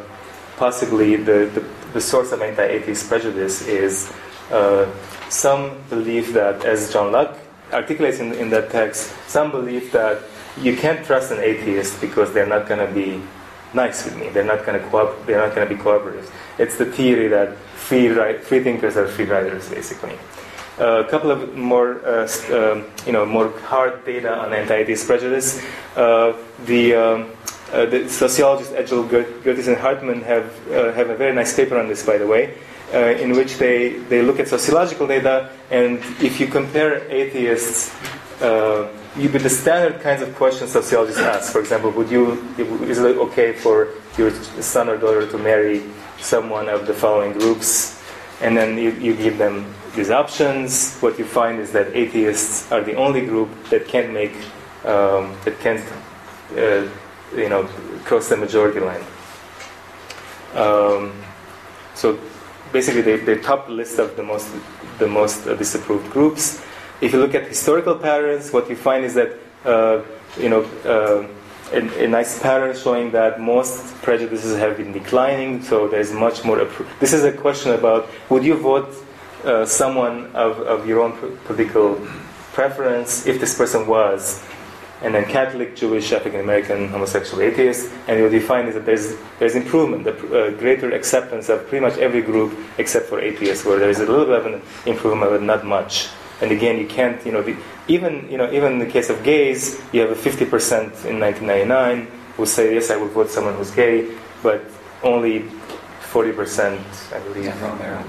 possibly 0.58 1.16
the, 1.16 1.50
the, 1.54 1.66
the, 1.94 2.02
source 2.02 2.32
of 2.32 2.42
anti-atheist 2.42 3.08
prejudice 3.08 3.68
is 3.68 4.12
uh, 4.52 4.90
some 5.30 5.78
believe 5.90 6.34
that, 6.34 6.64
as 6.66 6.92
John 6.92 7.12
Locke 7.12 7.38
articulates 7.72 8.20
in, 8.20 8.34
in 8.34 8.50
that 8.52 8.70
text, 8.70 9.14
some 9.28 9.52
believe 9.52 9.92
that 9.92 10.22
you 10.62 10.76
can't 10.78 11.06
trust 11.06 11.32
an 11.32 11.40
atheist 11.40 12.00
because 12.00 12.34
they're 12.34 12.48
not 12.48 12.68
going 12.68 12.86
to 12.86 12.94
be 12.94 13.22
nice 13.74 14.06
with 14.06 14.16
me. 14.18 14.30
They're 14.30 14.44
not 14.44 14.66
going 14.66 14.80
to 14.80 15.16
they're 15.26 15.40
not 15.40 15.56
going 15.56 15.68
to 15.68 15.76
be 15.76 15.82
cooperative. 15.82 16.32
It's 16.60 16.78
the 16.78 16.86
theory 16.86 17.28
that 17.30 17.58
free 17.76 18.08
ri- 18.08 18.38
free 18.38 18.64
thinkers 18.64 18.96
are 18.98 19.08
free 19.08 19.26
riders, 19.26 19.70
basically. 19.70 20.18
Uh, 20.80 21.04
a 21.06 21.10
couple 21.10 21.30
of 21.30 21.56
more, 21.56 22.04
uh, 22.06 22.28
um, 22.52 22.86
you 23.06 23.12
know, 23.12 23.26
more 23.26 23.50
hard 23.62 24.04
data 24.06 24.36
on 24.36 24.54
anti-atheist 24.54 25.06
prejudice. 25.06 25.64
Uh, 25.96 26.34
the 26.66 26.96
um, 26.96 27.30
uh, 27.74 27.86
the 27.88 28.08
sociologists 28.08 28.74
Edgell, 28.74 29.08
Gerteis, 29.10 29.68
and 29.68 29.78
Hartmann 29.78 30.22
have, 30.22 30.46
uh, 30.72 30.94
have 30.94 31.10
a 31.10 31.16
very 31.16 31.34
nice 31.34 31.56
paper 31.56 31.78
on 31.78 31.88
this, 31.88 32.06
by 32.06 32.18
the 32.18 32.28
way, 32.28 32.56
uh, 32.94 32.98
in 32.98 33.32
which 33.32 33.58
they, 33.58 33.98
they 34.10 34.22
look 34.22 34.40
at 34.40 34.48
sociological 34.48 35.08
data, 35.08 35.50
and 35.72 35.98
if 36.22 36.40
you 36.40 36.48
compare 36.48 37.10
atheists, 37.10 37.92
uh, 38.42 38.88
with 39.16 39.44
the 39.44 39.50
standard 39.50 40.02
kinds 40.02 40.22
of 40.22 40.36
questions 40.36 40.72
sociologists 40.72 41.22
ask. 41.22 41.52
For 41.52 41.60
example, 41.60 41.92
would 41.92 42.10
you 42.10 42.34
is 42.58 42.98
it 43.00 43.18
okay 43.18 43.54
for 43.54 43.90
your 44.18 44.32
son 44.62 44.90
or 44.90 44.98
daughter 44.98 45.28
to 45.30 45.38
marry 45.38 45.84
someone 46.20 46.68
of 46.68 46.88
the 46.88 46.94
following 46.94 47.34
groups? 47.34 48.02
And 48.42 48.58
then 48.58 48.78
you, 48.78 48.90
you 48.92 49.16
give 49.16 49.38
them 49.38 49.74
these 49.96 50.10
options. 50.10 50.98
What 51.00 51.20
you 51.20 51.26
find 51.26 51.60
is 51.60 51.72
that 51.74 51.96
atheists 51.96 52.72
are 52.72 52.82
the 52.82 52.96
only 52.96 53.26
group 53.26 53.50
that 53.70 53.88
can't 53.88 54.12
make 54.12 54.34
um, 54.84 55.38
that 55.46 55.60
can't 55.60 55.86
uh, 56.58 56.90
you 57.36 57.50
know 57.50 57.64
cross 58.06 58.30
the 58.30 58.38
majority 58.38 58.80
line. 58.80 59.04
Um, 60.56 61.14
so 61.96 62.20
basically, 62.72 63.02
they, 63.02 63.18
they 63.18 63.38
top 63.38 63.70
list 63.70 64.00
of 64.00 64.16
the 64.16 64.24
most 64.24 64.54
the 65.00 65.08
most 65.08 65.48
uh, 65.48 65.56
disapproved 65.56 66.10
groups. 66.12 66.64
If 67.02 67.14
you 67.14 67.20
look 67.20 67.36
at 67.36 67.48
historical 67.48 67.96
patterns, 67.96 68.52
what 68.52 68.70
you 68.70 68.76
find 68.76 69.04
is 69.04 69.14
that 69.16 69.40
uh, 69.66 70.02
you 70.38 70.50
know 70.50 70.64
uh, 70.86 71.28
a, 71.74 72.06
a, 72.06 72.08
nice 72.08 72.40
pattern 72.40 72.76
showing 72.76 73.12
that 73.12 73.40
most 73.40 73.96
prejudices 74.02 74.58
have 74.58 74.78
been 74.78 74.92
declining. 74.92 75.64
So 75.64 75.88
there's 75.88 76.12
much 76.12 76.44
more. 76.44 76.58
Appro- 76.58 76.88
this 77.00 77.14
is 77.14 77.24
a 77.24 77.32
question 77.32 77.72
about 77.72 78.10
would 78.30 78.44
you 78.44 78.56
vote 78.56 78.94
uh, 79.44 79.66
someone 79.66 80.28
of, 80.36 80.60
of 80.60 80.88
your 80.88 81.02
own 81.02 81.14
political 81.46 81.96
preference 82.54 83.26
if 83.26 83.40
this 83.40 83.58
person 83.58 83.88
was 83.88 84.44
and 85.04 85.14
then 85.14 85.26
Catholic, 85.26 85.76
Jewish, 85.76 86.14
African 86.14 86.40
American, 86.40 86.88
homosexual, 86.88 87.44
atheist, 87.44 87.92
and 88.08 88.22
what 88.24 88.32
you 88.32 88.42
find 88.42 88.70
is 88.70 88.74
that 88.76 88.86
there's 88.86 89.16
there's 89.38 89.56
improvement, 89.56 90.06
the 90.06 90.14
uh, 90.14 90.50
greater 90.52 90.92
acceptance 90.92 91.50
of 91.50 91.68
pretty 91.68 91.86
much 91.86 91.98
every 91.98 92.22
group 92.22 92.58
except 92.78 93.08
for 93.08 93.20
atheists, 93.20 93.66
where 93.66 93.78
there's 93.80 94.00
a 94.00 94.06
little 94.06 94.26
bit 94.26 94.40
of 94.40 94.46
an 94.46 94.62
improvement, 94.86 95.32
but 95.32 95.44
not 95.44 95.66
much. 95.66 96.08
And 96.42 96.52
again, 96.52 96.80
you 96.80 96.88
can't, 96.88 97.24
you 97.26 97.32
know, 97.32 97.44
the, 97.44 97.56
even 97.88 98.28
you 98.32 98.38
know, 98.38 98.52
even 98.52 98.74
in 98.74 98.80
the 98.80 98.86
case 98.86 99.10
of 99.10 99.24
gays, 99.24 99.82
you 99.92 100.02
have 100.02 100.10
a 100.10 100.16
50% 100.16 101.06
in 101.06 101.20
1999 101.20 102.08
who 102.38 102.46
say 102.46 102.74
yes, 102.74 102.90
I 102.90 102.98
would 102.98 103.12
vote 103.12 103.30
someone 103.30 103.56
who's 103.56 103.72
gay, 103.72 104.10
but 104.42 104.64
only 105.04 105.42
40%, 106.14 107.14
I 107.14 107.20
believe, 107.20 107.46
yeah, 107.46 108.04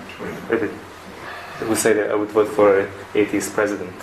who 1.59 1.75
say 1.75 1.93
that 1.95 2.11
I 2.11 2.15
would 2.15 2.31
vote 2.31 2.49
for 2.49 2.81
an 2.81 2.91
atheist 3.15 3.53
president. 3.53 3.95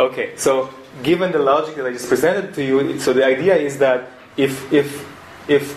Okay, 0.00 0.34
so 0.34 0.70
given 1.02 1.30
the 1.30 1.38
logic 1.38 1.76
that 1.76 1.84
I 1.84 1.92
just 1.92 2.08
presented 2.08 2.54
to 2.54 2.64
you, 2.64 2.98
so 2.98 3.12
the 3.12 3.22
idea 3.22 3.54
is 3.54 3.76
that 3.80 4.08
if 4.34 4.72
if 4.72 5.04
if 5.46 5.76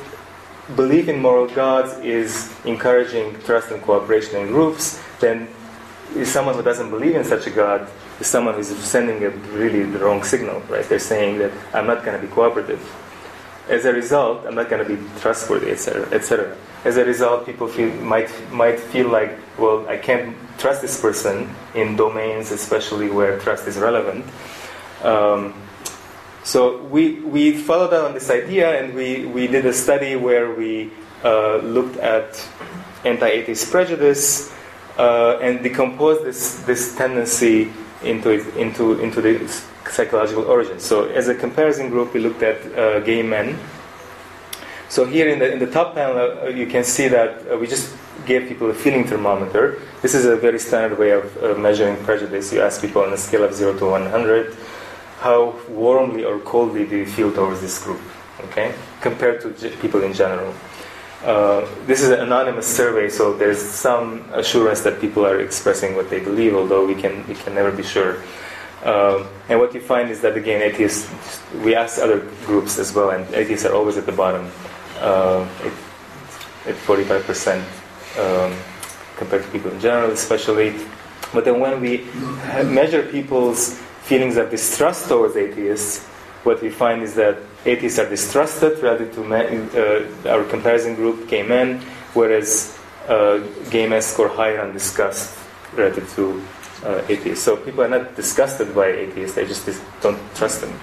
belief 0.77 1.09
in 1.09 1.19
moral 1.19 1.47
gods 1.47 1.91
is 1.99 2.49
encouraging 2.63 3.35
trust 3.43 3.69
and 3.71 3.81
cooperation 3.81 4.39
in 4.39 4.47
groups, 4.47 5.03
then 5.19 5.49
someone 6.23 6.55
who 6.55 6.63
doesn't 6.63 6.89
believe 6.89 7.17
in 7.17 7.25
such 7.25 7.47
a 7.47 7.49
god 7.51 7.85
is 8.21 8.27
someone 8.27 8.55
who's 8.55 8.69
sending 8.77 9.21
a 9.25 9.29
really 9.51 9.83
the 9.83 9.99
wrong 9.99 10.23
signal, 10.23 10.61
right? 10.69 10.87
They're 10.87 10.99
saying 10.99 11.39
that 11.39 11.51
I'm 11.73 11.85
not 11.85 12.05
going 12.05 12.15
to 12.15 12.25
be 12.25 12.31
cooperative. 12.31 12.79
As 13.69 13.85
a 13.85 13.93
result, 13.93 14.45
I'm 14.45 14.55
not 14.55 14.69
going 14.69 14.85
to 14.85 14.95
be 14.95 15.01
trustworthy, 15.19 15.71
etc., 15.71 16.09
etc. 16.11 16.57
As 16.83 16.97
a 16.97 17.05
result, 17.05 17.45
people 17.45 17.67
feel, 17.67 17.93
might 18.01 18.29
might 18.51 18.79
feel 18.79 19.07
like, 19.07 19.37
well, 19.57 19.87
I 19.87 19.97
can't 19.97 20.35
trust 20.57 20.81
this 20.81 20.99
person 20.99 21.49
in 21.73 21.95
domains, 21.95 22.51
especially 22.51 23.09
where 23.09 23.39
trust 23.39 23.67
is 23.67 23.77
relevant. 23.77 24.25
Um, 25.01 25.53
so 26.43 26.83
we, 26.83 27.21
we 27.21 27.53
followed 27.53 27.93
up 27.93 28.05
on 28.05 28.13
this 28.13 28.29
idea 28.29 28.81
and 28.81 28.93
we, 28.93 29.25
we 29.25 29.47
did 29.47 29.65
a 29.65 29.73
study 29.73 30.17
where 30.17 30.51
we 30.53 30.91
uh, 31.23 31.57
looked 31.57 31.95
at 31.97 32.35
anti-atheist 33.05 33.71
prejudice 33.71 34.53
uh, 34.97 35.39
and 35.41 35.63
decomposed 35.63 36.25
this, 36.25 36.57
this 36.63 36.95
tendency 36.97 37.71
into, 38.03 38.31
into, 38.57 38.99
into 38.99 39.21
the 39.21 39.63
psychological 39.89 40.45
origins. 40.45 40.83
So 40.83 41.05
as 41.05 41.27
a 41.27 41.35
comparison 41.35 41.89
group, 41.89 42.13
we 42.13 42.19
looked 42.19 42.43
at 42.43 42.59
uh, 42.77 42.99
gay 43.01 43.21
men. 43.23 43.57
So 44.89 45.05
here 45.05 45.27
in 45.27 45.39
the, 45.39 45.51
in 45.51 45.59
the 45.59 45.67
top 45.67 45.95
panel, 45.95 46.17
uh, 46.17 46.47
you 46.47 46.67
can 46.67 46.83
see 46.83 47.07
that 47.07 47.51
uh, 47.51 47.57
we 47.57 47.67
just 47.67 47.95
gave 48.25 48.47
people 48.47 48.69
a 48.69 48.73
feeling 48.73 49.05
thermometer. 49.05 49.81
This 50.01 50.13
is 50.13 50.25
a 50.25 50.35
very 50.35 50.59
standard 50.59 50.97
way 50.97 51.11
of 51.11 51.43
uh, 51.43 51.55
measuring 51.55 51.97
prejudice. 52.03 52.53
You 52.53 52.61
ask 52.61 52.81
people 52.81 53.01
on 53.01 53.11
a 53.11 53.17
scale 53.17 53.43
of 53.43 53.53
0 53.53 53.77
to 53.79 53.85
100, 53.85 54.55
how 55.19 55.55
warmly 55.69 56.23
or 56.23 56.39
coldly 56.39 56.85
do 56.85 56.97
you 56.97 57.05
feel 57.05 57.31
towards 57.31 57.61
this 57.61 57.83
group, 57.83 58.01
okay, 58.45 58.73
compared 59.01 59.41
to 59.41 59.51
g- 59.51 59.75
people 59.81 60.03
in 60.03 60.13
general. 60.13 60.53
Uh, 61.23 61.65
this 61.87 62.01
is 62.01 62.09
an 62.09 62.19
anonymous 62.19 62.67
survey, 62.67 63.09
so 63.09 63.33
there's 63.33 63.61
some 63.61 64.25
assurance 64.33 64.81
that 64.81 64.99
people 64.99 65.25
are 65.25 65.39
expressing 65.39 65.95
what 65.95 66.09
they 66.09 66.19
believe, 66.19 66.53
although 66.53 66.85
we 66.85 66.95
can, 66.95 67.25
we 67.27 67.33
can 67.33 67.55
never 67.55 67.71
be 67.71 67.83
sure. 67.83 68.17
Um, 68.83 69.27
and 69.47 69.59
what 69.59 69.73
you 69.73 69.79
find 69.79 70.09
is 70.09 70.21
that, 70.21 70.35
again, 70.35 70.61
atheists, 70.61 71.09
we 71.63 71.73
ask 71.73 72.01
other 72.01 72.19
groups 72.45 72.77
as 72.79 72.93
well, 72.93 73.11
and 73.11 73.25
atheists 73.33 73.65
are 73.65 73.73
always 73.73 73.97
at 73.97 74.05
the 74.05 74.11
bottom, 74.11 74.51
uh, 74.99 75.47
at 76.65 76.75
45% 76.75 77.63
um, 78.19 78.53
compared 79.15 79.43
to 79.43 79.49
people 79.51 79.71
in 79.71 79.79
general, 79.79 80.11
especially. 80.11 80.75
But 81.33 81.45
then 81.45 81.61
when 81.61 81.79
we 81.79 82.05
measure 82.65 83.03
people's 83.03 83.79
feelings 84.03 84.35
of 84.35 84.51
distrust 84.51 85.07
towards 85.07 85.37
atheists, 85.37 86.05
what 86.43 86.61
we 86.61 86.69
find 86.69 87.01
is 87.01 87.15
that 87.15 87.37
atheists 87.65 87.99
are 87.99 88.09
distrusted 88.09 88.83
relative 88.83 89.15
to 89.15 89.23
men, 89.23 89.69
uh, 89.73 90.29
our 90.29 90.43
comparison 90.43 90.95
group, 90.95 91.29
gay 91.29 91.43
men, 91.43 91.79
whereas 92.13 92.77
uh, 93.07 93.37
gay 93.69 93.87
men 93.87 94.01
score 94.01 94.27
higher 94.27 94.61
on 94.61 94.73
disgust 94.73 95.39
relative 95.73 96.09
to 96.15 96.43
uh, 96.83 97.03
atheists. 97.09 97.43
So 97.43 97.57
people 97.57 97.83
are 97.83 97.89
not 97.89 98.15
disgusted 98.15 98.73
by 98.75 98.87
atheists, 98.87 99.35
they 99.35 99.45
just 99.45 99.67
don't 100.01 100.19
trust 100.35 100.61
them. 100.61 100.73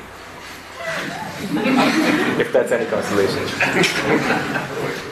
if 2.40 2.52
that's 2.52 2.72
any 2.72 2.86
consolation. 2.86 3.44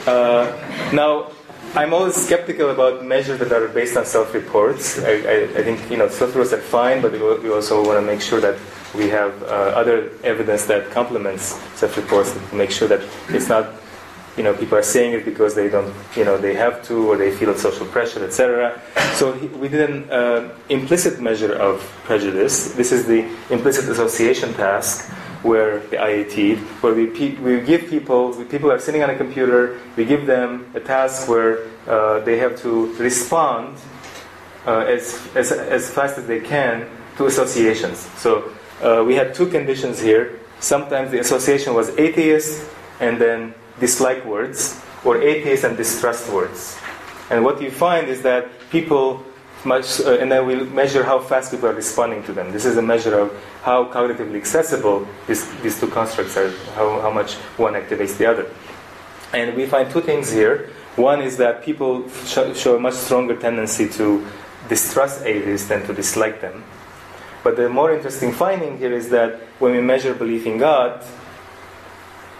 Uh, 0.07 0.49
now, 0.93 1.31
I'm 1.75 1.93
always 1.93 2.15
skeptical 2.15 2.71
about 2.71 3.05
measures 3.05 3.37
that 3.39 3.51
are 3.51 3.67
based 3.67 3.95
on 3.95 4.05
self-reports. 4.05 5.03
I, 5.03 5.11
I, 5.11 5.35
I 5.59 5.63
think 5.63 5.91
you 5.91 5.97
know 5.97 6.07
self-reports 6.07 6.53
are 6.53 6.61
fine, 6.61 7.01
but 7.01 7.11
we 7.11 7.51
also 7.51 7.85
want 7.85 7.99
to 7.99 8.01
make 8.01 8.21
sure 8.21 8.41
that 8.41 8.57
we 8.95 9.07
have 9.09 9.43
uh, 9.43 9.77
other 9.77 10.09
evidence 10.23 10.65
that 10.65 10.89
complements 10.89 11.59
self-reports 11.75 12.33
to 12.33 12.55
make 12.55 12.71
sure 12.71 12.87
that 12.87 13.01
it's 13.29 13.49
not 13.49 13.69
you 14.39 14.43
know 14.45 14.53
people 14.53 14.77
are 14.77 14.89
saying 14.95 15.11
it 15.11 15.25
because 15.25 15.53
they 15.53 15.67
don't 15.67 15.93
you 16.15 16.23
know 16.23 16.37
they 16.37 16.55
have 16.55 16.81
to 16.87 17.11
or 17.11 17.17
they 17.17 17.29
feel 17.29 17.53
social 17.55 17.85
pressure, 17.85 18.23
etc. 18.23 18.81
So 19.15 19.33
we 19.59 19.67
did 19.67 19.89
an 19.89 20.09
uh, 20.09 20.55
implicit 20.69 21.19
measure 21.19 21.53
of 21.53 21.81
prejudice. 22.05 22.71
This 22.71 22.93
is 22.93 23.05
the 23.05 23.27
implicit 23.49 23.89
association 23.89 24.53
task 24.53 25.11
where 25.43 25.79
the 25.91 25.97
IAT, 25.97 26.57
where 26.81 26.93
we, 26.93 27.07
we 27.39 27.61
give 27.61 27.89
people, 27.89 28.33
people 28.45 28.71
are 28.71 28.79
sitting 28.79 29.03
on 29.03 29.09
a 29.09 29.17
computer, 29.17 29.79
we 29.97 30.05
give 30.05 30.25
them 30.25 30.69
a 30.73 30.79
task 30.79 31.27
where 31.27 31.67
uh, 31.87 32.19
they 32.19 32.37
have 32.37 32.57
to 32.61 32.93
respond 32.95 33.77
uh, 34.65 34.79
as, 34.79 35.19
as, 35.35 35.51
as 35.51 35.89
fast 35.89 36.17
as 36.17 36.27
they 36.27 36.39
can 36.39 36.89
to 37.17 37.25
associations. 37.25 37.99
So 38.17 38.51
uh, 38.81 39.03
we 39.05 39.15
had 39.15 39.33
two 39.33 39.47
conditions 39.47 39.99
here. 39.99 40.39
Sometimes 40.59 41.11
the 41.11 41.19
association 41.19 41.73
was 41.73 41.89
atheist 41.97 42.69
and 42.99 43.19
then 43.19 43.53
dislike 43.79 44.25
words, 44.25 44.81
or 45.05 45.21
atheist 45.21 45.63
and 45.63 45.77
distrust 45.77 46.31
words. 46.31 46.77
And 47.29 47.43
what 47.43 47.61
you 47.61 47.71
find 47.71 48.07
is 48.07 48.21
that 48.23 48.49
people 48.69 49.23
much, 49.65 49.99
uh, 49.99 50.17
and 50.19 50.31
then 50.31 50.45
we 50.45 50.55
measure 50.55 51.03
how 51.03 51.19
fast 51.19 51.51
people 51.51 51.67
are 51.69 51.73
responding 51.73 52.23
to 52.23 52.33
them. 52.33 52.51
This 52.51 52.65
is 52.65 52.77
a 52.77 52.81
measure 52.81 53.17
of 53.19 53.31
how 53.63 53.85
cognitively 53.85 54.37
accessible 54.37 55.07
this, 55.27 55.45
these 55.61 55.79
two 55.79 55.87
constructs 55.87 56.37
are, 56.37 56.49
how, 56.75 57.01
how 57.01 57.11
much 57.11 57.35
one 57.57 57.73
activates 57.73 58.17
the 58.17 58.25
other. 58.25 58.49
And 59.33 59.55
we 59.55 59.65
find 59.65 59.91
two 59.91 60.01
things 60.01 60.31
here. 60.31 60.69
One 60.95 61.21
is 61.21 61.37
that 61.37 61.63
people 61.63 62.09
sh- 62.25 62.55
show 62.55 62.75
a 62.75 62.79
much 62.79 62.95
stronger 62.95 63.35
tendency 63.35 63.87
to 63.89 64.25
distrust 64.69 65.25
atheists 65.25 65.67
than 65.67 65.85
to 65.87 65.93
dislike 65.93 66.41
them. 66.41 66.63
But 67.43 67.55
the 67.55 67.69
more 67.69 67.93
interesting 67.93 68.31
finding 68.31 68.77
here 68.77 68.93
is 68.93 69.09
that 69.09 69.39
when 69.59 69.71
we 69.71 69.81
measure 69.81 70.13
belief 70.13 70.45
in 70.45 70.57
God, 70.57 71.03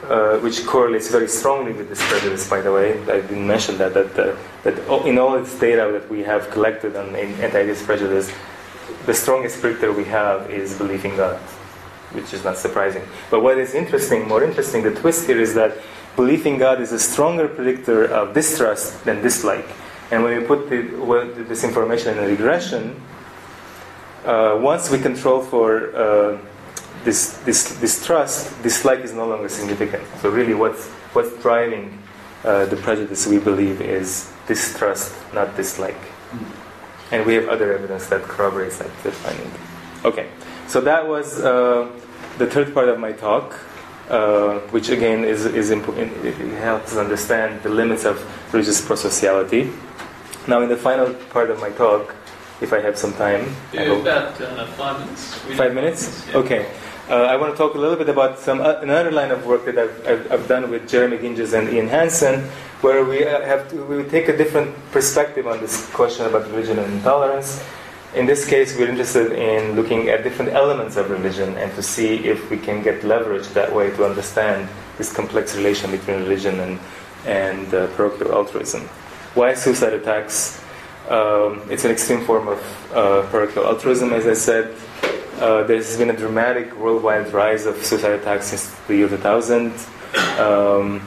uh, 0.08 0.38
which 0.40 0.66
correlates 0.66 1.10
very 1.10 1.28
strongly 1.28 1.74
with 1.74 1.90
this 1.90 2.02
prejudice, 2.08 2.50
by 2.50 2.62
the 2.62 2.72
way. 2.72 3.00
I 3.04 3.22
didn't 3.22 3.46
mention 3.46 3.78
that, 3.78 3.94
that, 3.94 4.18
uh, 4.18 4.36
that 4.64 4.78
in 5.06 5.18
all 5.18 5.36
its 5.36 5.58
data 5.60 5.90
that 5.92 6.10
we 6.10 6.24
have 6.24 6.50
collected 6.52 6.96
on 6.96 7.16
anti-atheist 7.16 7.86
prejudice, 7.86 8.32
the 9.06 9.14
strongest 9.14 9.62
predictor 9.62 9.92
we 9.92 10.06
have 10.06 10.50
is 10.50 10.78
belief 10.78 11.06
in 11.06 11.16
God, 11.16 11.38
which 12.14 12.34
is 12.34 12.44
not 12.44 12.58
surprising. 12.58 13.04
But 13.30 13.42
what 13.42 13.58
is 13.58 13.74
interesting, 13.74 14.28
more 14.28 14.44
interesting, 14.44 14.84
the 14.84 14.96
twist 14.96 15.28
here 15.28 15.40
is 15.40 15.54
that 15.56 15.78
belief 16.16 16.46
in 16.46 16.58
God 16.58 16.82
is 16.82 16.92
a 16.92 17.00
stronger 17.00 17.48
predictor 17.48 18.06
of 18.06 18.34
distrust 18.34 19.04
than 19.06 19.22
dislike. 19.22 19.68
And 20.12 20.24
when 20.24 20.40
we 20.40 20.46
put 20.46 20.70
the, 20.70 20.96
well, 20.96 21.28
this 21.28 21.64
information 21.64 22.18
in 22.18 22.24
a 22.24 22.28
regression, 22.28 23.02
uh, 24.26 24.58
once 24.62 24.90
we 24.90 25.00
control 25.00 25.42
for 25.42 25.96
uh, 25.96 26.38
this, 27.04 27.38
this, 27.46 27.74
this 27.80 28.06
trust, 28.06 28.62
dislike 28.64 29.00
is 29.00 29.14
no 29.14 29.28
longer 29.28 29.50
significant. 29.50 30.04
So 30.22 30.30
really, 30.30 30.54
what's 30.54 30.88
what's 31.14 31.36
driving 31.42 31.98
uh, 32.44 32.66
the 32.66 32.76
prejudice 32.78 33.28
we 33.28 33.40
believe 33.40 33.82
is 33.82 34.32
distrust, 34.48 35.14
not 35.34 35.56
dislike. 35.56 35.98
And 37.12 37.26
we 37.26 37.34
have 37.34 37.50
other 37.50 37.74
evidence 37.74 38.08
that 38.08 38.22
corroborates 38.24 38.78
that, 38.78 38.88
finding. 38.90 39.52
Okay, 40.06 40.28
so 40.68 40.80
that 40.82 41.08
was 41.08 41.40
uh, 41.42 41.90
the 42.38 42.46
third 42.46 42.74
part 42.74 42.88
of 42.88 43.00
my 43.00 43.12
talk, 43.12 43.58
uh, 44.10 44.60
which 44.70 44.90
again 44.90 45.24
is, 45.24 45.46
is 45.46 45.72
important. 45.72 46.14
It 46.24 46.36
helps 46.62 46.92
us 46.94 46.98
understand 46.98 47.64
the 47.64 47.70
limits 47.70 48.06
of 48.06 48.16
religious 48.54 48.80
prosociality. 48.80 49.74
Now, 50.48 50.62
in 50.62 50.70
the 50.70 50.78
final 50.78 51.14
part 51.32 51.50
of 51.50 51.60
my 51.60 51.70
talk, 51.72 52.16
if 52.62 52.72
I 52.74 52.80
have 52.80 52.98
some 52.98 53.14
time, 53.14 53.56
I 53.74 53.76
Yeah, 53.76 53.86
hope- 53.88 54.02
about 54.02 54.42
uh, 54.42 54.66
five 54.68 55.00
minutes. 55.00 55.34
Five 55.58 55.74
minutes? 55.74 56.28
Yeah. 56.30 56.38
Okay. 56.38 56.66
Uh, 57.10 57.24
I 57.24 57.38
want 57.38 57.52
to 57.52 57.58
talk 57.58 57.74
a 57.74 57.80
little 57.80 57.96
bit 57.96 58.08
about 58.08 58.38
some 58.38 58.62
uh, 58.62 58.76
another 58.82 59.10
line 59.10 59.32
of 59.32 59.44
work 59.44 59.66
that 59.66 59.80
I've, 59.80 60.08
I've, 60.08 60.32
I've 60.32 60.48
done 60.48 60.70
with 60.70 60.88
Jeremy 60.88 61.18
Ginges 61.18 61.58
and 61.58 61.68
Ian 61.68 61.88
Hansen, 61.88 62.42
where 62.82 63.04
we 63.04 63.26
uh, 63.26 63.42
have 63.48 63.68
to, 63.72 63.84
we 63.84 64.04
take 64.04 64.28
a 64.28 64.38
different 64.38 64.76
perspective 64.92 65.48
on 65.48 65.60
this 65.60 65.90
question 65.90 66.28
about 66.28 66.46
religion 66.52 66.78
and 66.78 66.94
intolerance. 66.94 67.66
In 68.14 68.28
this 68.28 68.48
case, 68.48 68.78
we're 68.78 68.90
interested 68.90 69.32
in 69.32 69.76
looking 69.76 70.10
at 70.10 70.22
different 70.24 70.52
elements 70.54 70.98
of 70.98 71.10
religion 71.10 71.58
and 71.58 71.74
to 71.74 71.82
see 71.82 72.18
if 72.18 72.48
we 72.52 72.60
can 72.60 72.84
get 72.84 73.04
leverage 73.04 73.48
that 73.58 73.74
way 73.74 73.90
to 73.90 74.06
understand 74.06 74.70
this 75.00 75.12
complex 75.12 75.56
relation 75.56 75.90
between 75.90 76.18
religion 76.18 76.60
and 76.60 76.80
and 77.26 77.74
uh, 77.74 77.88
parochial 77.96 78.34
altruism. 78.34 78.84
Why 79.34 79.56
suicide 79.56 79.94
attacks? 79.94 80.62
Um, 81.10 81.64
it's 81.72 81.86
an 81.86 81.92
extreme 81.92 82.24
form 82.24 82.48
of 82.50 82.60
uh, 82.94 83.24
parochial 83.32 83.66
altruism, 83.66 84.14
as 84.14 84.28
I 84.28 84.36
said. 84.36 84.76
Uh, 85.40 85.64
there's 85.64 85.96
been 85.96 86.10
a 86.10 86.18
dramatic 86.18 86.76
worldwide 86.76 87.32
rise 87.32 87.66
of 87.66 87.78
suicide 87.78 88.12
attacks 88.12 88.48
since 88.48 88.76
the 88.88 88.98
year 88.98 89.08
2000. 89.08 89.72
Um, 90.38 91.02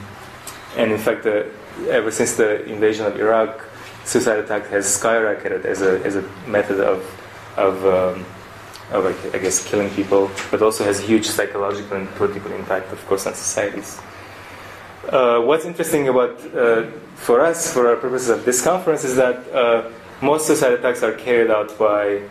and 0.79 0.91
in 0.91 0.97
fact, 0.97 1.27
uh, 1.27 1.45
ever 1.91 2.11
since 2.11 2.37
the 2.37 2.65
invasion 2.65 3.05
of 3.05 3.21
Iraq, 3.21 3.63
suicide 4.05 4.39
attack 4.39 4.69
has 4.69 4.87
skyrocketed 4.87 5.67
as 5.67 5.83
a, 5.83 6.03
as 6.03 6.17
a 6.17 6.23
method 6.47 6.81
of, 6.81 7.05
of, 7.59 7.85
um, 7.85 8.25
of, 8.91 9.35
I 9.35 9.39
guess, 9.39 9.69
killing 9.69 9.91
people, 9.91 10.31
but 10.51 10.63
also 10.63 10.83
has 10.83 10.99
huge 10.99 11.27
psychological 11.27 11.99
and 11.99 12.09
political 12.15 12.53
impact, 12.53 12.91
of 12.91 13.07
course, 13.07 13.27
on 13.27 13.35
societies. 13.35 14.01
Uh, 15.11 15.41
what's 15.41 15.67
interesting 15.67 16.09
about 16.09 16.41
uh, 16.55 16.85
for 17.17 17.43
us, 17.43 17.71
for 17.71 17.87
our 17.87 17.97
purposes 17.97 18.31
of 18.31 18.47
this 18.47 18.63
conference, 18.63 19.05
is 19.05 19.15
that 19.17 19.47
uh, 19.53 19.91
most 20.23 20.47
suicide 20.47 20.73
attacks 20.73 21.03
are 21.03 21.13
carried 21.13 21.51
out 21.51 21.77
by 21.79 22.23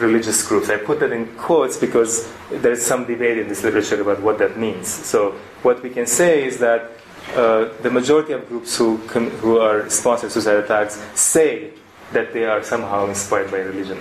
religious 0.00 0.46
groups. 0.46 0.68
I 0.70 0.76
put 0.76 1.00
that 1.00 1.12
in 1.12 1.26
quotes 1.36 1.76
because 1.76 2.32
there's 2.50 2.84
some 2.84 3.04
debate 3.04 3.38
in 3.38 3.48
this 3.48 3.62
literature 3.64 4.00
about 4.00 4.22
what 4.22 4.38
that 4.38 4.56
means. 4.58 4.88
So 4.88 5.32
what 5.62 5.82
we 5.82 5.90
can 5.90 6.06
say 6.06 6.44
is 6.44 6.58
that 6.58 6.90
uh, 7.34 7.68
the 7.82 7.90
majority 7.90 8.32
of 8.32 8.48
groups 8.48 8.76
who 8.76 8.98
com- 9.06 9.30
who 9.42 9.58
are 9.58 9.82
sponsoring 9.84 10.30
suicide 10.30 10.56
attacks 10.64 11.00
say 11.14 11.72
that 12.12 12.32
they 12.32 12.44
are 12.44 12.62
somehow 12.62 13.06
inspired 13.06 13.50
by 13.50 13.58
religion. 13.58 13.98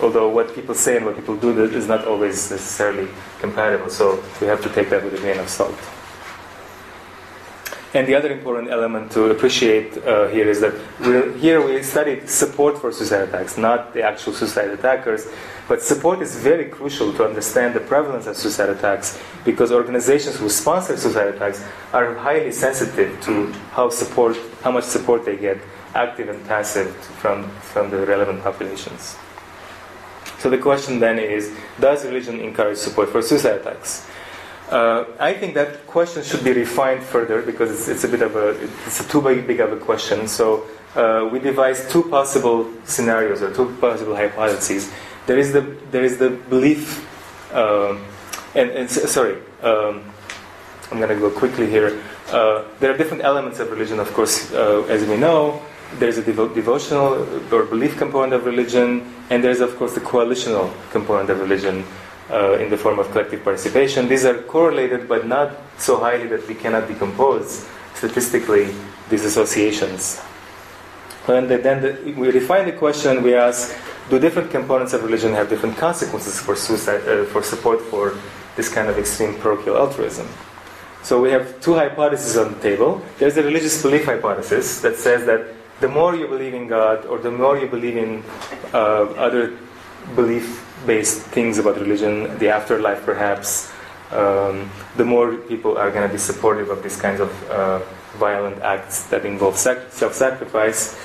Although 0.00 0.28
what 0.28 0.54
people 0.54 0.74
say 0.74 0.96
and 0.96 1.06
what 1.06 1.16
people 1.16 1.36
do 1.36 1.50
is 1.64 1.86
not 1.86 2.06
always 2.06 2.50
necessarily 2.50 3.08
compatible. 3.40 3.90
So 3.90 4.22
we 4.40 4.46
have 4.46 4.62
to 4.62 4.68
take 4.70 4.90
that 4.90 5.04
with 5.04 5.14
a 5.14 5.18
grain 5.18 5.38
of 5.38 5.48
salt. 5.48 5.78
And 7.94 8.06
the 8.06 8.14
other 8.14 8.30
important 8.30 8.68
element 8.68 9.12
to 9.12 9.30
appreciate 9.30 9.96
uh, 9.98 10.28
here 10.28 10.46
is 10.46 10.60
that 10.60 10.74
here 11.40 11.64
we 11.64 11.82
studied 11.82 12.28
support 12.28 12.78
for 12.78 12.92
suicide 12.92 13.28
attacks, 13.28 13.56
not 13.56 13.94
the 13.94 14.02
actual 14.02 14.34
suicide 14.34 14.68
attackers. 14.68 15.26
But 15.68 15.82
support 15.82 16.20
is 16.20 16.36
very 16.36 16.66
crucial 16.66 17.12
to 17.14 17.24
understand 17.24 17.74
the 17.74 17.80
prevalence 17.80 18.26
of 18.26 18.36
suicide 18.36 18.68
attacks 18.68 19.18
because 19.44 19.72
organizations 19.72 20.36
who 20.36 20.50
sponsor 20.50 20.96
suicide 20.98 21.34
attacks 21.34 21.64
are 21.92 22.14
highly 22.14 22.52
sensitive 22.52 23.18
to 23.22 23.52
how 23.72 23.88
support, 23.88 24.36
how 24.62 24.70
much 24.70 24.84
support 24.84 25.24
they 25.24 25.36
get, 25.36 25.58
active 25.94 26.28
and 26.28 26.44
passive, 26.46 26.94
from, 27.20 27.48
from 27.72 27.90
the 27.90 28.04
relevant 28.06 28.42
populations. 28.42 29.16
So 30.38 30.50
the 30.50 30.58
question 30.58 31.00
then 31.00 31.18
is, 31.18 31.54
does 31.80 32.04
religion 32.04 32.40
encourage 32.40 32.78
support 32.78 33.08
for 33.08 33.22
suicide 33.22 33.60
attacks? 33.60 34.06
Uh, 34.70 35.06
I 35.18 35.32
think 35.32 35.54
that 35.54 35.86
question 35.86 36.22
should 36.22 36.44
be 36.44 36.52
refined 36.52 37.02
further 37.02 37.40
because 37.40 37.70
it's, 37.70 37.88
it's 37.88 38.04
a 38.04 38.08
bit 38.08 38.20
of 38.20 38.36
a 38.36 38.50
it's 38.86 39.00
a 39.00 39.08
too 39.08 39.22
big, 39.22 39.60
of 39.60 39.72
a 39.72 39.78
question. 39.78 40.28
So 40.28 40.66
uh, 40.94 41.26
we 41.32 41.38
devised 41.38 41.90
two 41.90 42.02
possible 42.02 42.70
scenarios 42.84 43.40
or 43.40 43.54
two 43.54 43.74
possible 43.80 44.14
hypotheses. 44.14 44.92
There 45.26 45.38
is 45.38 45.52
the 45.54 45.62
there 45.90 46.04
is 46.04 46.18
the 46.18 46.30
belief, 46.30 47.00
um, 47.54 48.04
and, 48.54 48.70
and 48.70 48.90
sorry, 48.90 49.38
um, 49.62 50.04
I'm 50.90 50.98
going 50.98 51.08
to 51.08 51.18
go 51.18 51.30
quickly 51.30 51.70
here. 51.70 52.02
Uh, 52.30 52.64
there 52.80 52.92
are 52.92 52.96
different 52.96 53.24
elements 53.24 53.60
of 53.60 53.70
religion, 53.70 53.98
of 53.98 54.12
course, 54.12 54.52
uh, 54.52 54.84
as 54.88 55.02
we 55.08 55.16
know. 55.16 55.62
There's 55.94 56.18
a 56.18 56.22
devo- 56.22 56.54
devotional 56.54 57.24
or 57.50 57.64
belief 57.64 57.96
component 57.96 58.34
of 58.34 58.44
religion, 58.44 59.14
and 59.30 59.42
there's, 59.42 59.60
of 59.60 59.76
course, 59.78 59.94
the 59.94 60.00
coalitional 60.00 60.70
component 60.90 61.30
of 61.30 61.40
religion 61.40 61.84
uh, 62.30 62.58
in 62.58 62.70
the 62.70 62.76
form 62.76 62.98
of 62.98 63.10
collective 63.10 63.42
participation. 63.42 64.08
These 64.08 64.24
are 64.24 64.42
correlated, 64.42 65.08
but 65.08 65.26
not 65.26 65.56
so 65.78 65.98
highly 65.98 66.26
that 66.28 66.46
we 66.48 66.54
cannot 66.54 66.88
decompose 66.88 67.66
statistically 67.94 68.74
these 69.08 69.24
associations. 69.24 70.20
And 71.26 71.48
then 71.48 71.82
the, 71.82 72.14
we 72.16 72.30
refine 72.30 72.64
the 72.64 72.72
question, 72.72 73.22
we 73.22 73.34
ask, 73.34 73.74
do 74.08 74.18
different 74.18 74.50
components 74.50 74.94
of 74.94 75.02
religion 75.02 75.32
have 75.34 75.50
different 75.50 75.76
consequences 75.76 76.40
for 76.40 76.56
suicide, 76.56 77.06
uh, 77.06 77.24
for 77.26 77.42
support 77.42 77.80
for 77.82 78.16
this 78.56 78.68
kind 78.72 78.88
of 78.88 78.98
extreme 78.98 79.34
parochial 79.34 79.76
altruism? 79.76 80.26
So 81.02 81.20
we 81.20 81.30
have 81.30 81.60
two 81.60 81.74
hypotheses 81.74 82.36
on 82.36 82.54
the 82.54 82.60
table. 82.60 83.02
There's 83.18 83.36
a 83.36 83.42
religious 83.42 83.80
belief 83.82 84.06
hypothesis 84.06 84.80
that 84.80 84.96
says 84.96 85.26
that 85.26 85.54
the 85.80 85.88
more 85.88 86.16
you 86.16 86.26
believe 86.26 86.54
in 86.54 86.66
God, 86.66 87.06
or 87.06 87.18
the 87.18 87.30
more 87.30 87.56
you 87.56 87.68
believe 87.68 87.96
in 87.96 88.24
uh, 88.72 89.04
other 89.14 89.56
belief-based 90.86 91.22
things 91.22 91.58
about 91.58 91.76
religion, 91.76 92.38
the 92.38 92.48
afterlife 92.48 93.04
perhaps, 93.04 93.70
um, 94.10 94.70
the 94.96 95.04
more 95.04 95.36
people 95.36 95.76
are 95.76 95.90
going 95.90 96.06
to 96.06 96.12
be 96.12 96.18
supportive 96.18 96.70
of 96.70 96.82
these 96.82 97.00
kinds 97.00 97.20
of 97.20 97.50
uh, 97.50 97.80
violent 98.16 98.60
acts 98.62 99.04
that 99.06 99.24
involve 99.24 99.56
sac- 99.56 99.90
self-sacrifice. 99.90 100.96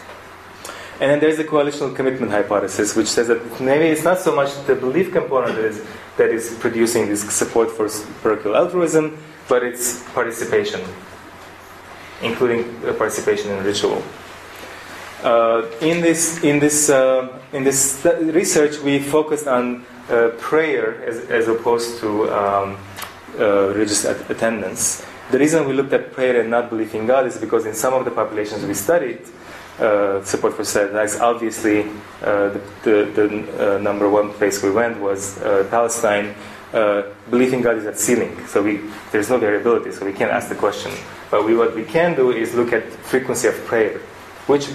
And 1.02 1.10
then 1.12 1.20
there's 1.20 1.38
the 1.38 1.44
coalitional 1.44 1.96
commitment 1.96 2.32
hypothesis, 2.32 2.96
which 2.96 3.08
says 3.08 3.28
that 3.28 3.60
maybe 3.60 3.86
it's 3.86 4.04
not 4.04 4.20
so 4.20 4.34
much 4.36 4.52
the 4.68 4.76
belief 4.76 5.12
component 5.12 5.56
that 5.56 5.66
is, 5.66 5.86
that 6.18 6.30
is 6.30 6.56
producing 6.60 7.08
this 7.08 7.22
support 7.34 7.72
for 7.72 7.90
parochial 8.22 8.56
altruism, 8.56 9.18
but 9.50 9.64
it's 9.64 10.04
participation, 10.14 10.82
including 12.22 12.64
uh, 12.86 12.94
participation 12.94 13.52
in 13.52 13.64
ritual. 13.64 14.02
Uh, 15.24 15.66
in 15.80 16.02
this 16.02 16.44
in 16.44 16.60
this 16.60 16.90
uh, 16.90 17.40
in 17.54 17.64
this 17.64 18.06
research, 18.20 18.78
we 18.80 19.00
focused 19.00 19.48
on 19.48 19.86
uh, 20.10 20.30
prayer 20.38 21.02
as, 21.06 21.20
as 21.30 21.48
opposed 21.48 21.98
to 22.00 22.30
um, 22.30 22.78
religious 23.38 24.04
at- 24.04 24.30
attendance. 24.30 25.06
The 25.32 25.40
reason 25.40 25.66
we 25.66 25.74
looked 25.74 25.94
at 25.94 26.12
prayer 26.12 26.42
and 26.42 26.50
not 26.50 26.70
belief 26.70 26.94
in 26.94 27.08
God 27.08 27.26
is 27.26 27.38
because 27.38 27.66
in 27.66 27.74
some 27.74 27.94
of 27.94 28.04
the 28.04 28.12
populations 28.12 28.66
we 28.66 28.74
studied, 28.74 29.22
uh, 29.80 30.22
support 30.24 30.54
for 30.54 30.64
attacks. 30.64 31.20
Obviously, 31.20 31.84
uh, 32.22 32.50
the, 32.50 32.62
the, 32.84 33.12
the 33.16 33.76
uh, 33.76 33.78
number 33.80 34.10
one 34.10 34.30
place 34.34 34.62
we 34.62 34.72
went 34.72 35.00
was 35.00 35.40
Palestine. 35.70 36.36
Belief 37.30 37.54
in 37.54 37.62
God 37.62 37.78
is 37.78 37.86
at 37.86 37.98
ceiling, 37.98 38.46
so 38.46 38.62
we, 38.62 38.82
there's 39.12 39.30
no 39.30 39.38
variability, 39.38 39.92
so 39.92 40.06
we 40.06 40.12
can't 40.12 40.32
ask 40.32 40.50
the 40.50 40.56
question. 40.56 40.92
But 41.32 41.46
we, 41.46 41.56
what 41.56 41.74
we 41.76 41.86
can 41.86 42.14
do 42.14 42.32
is 42.32 42.54
look 42.56 42.74
at 42.74 42.84
frequency 42.84 43.48
of 43.48 43.56
prayer, 43.66 44.00
which 44.48 44.68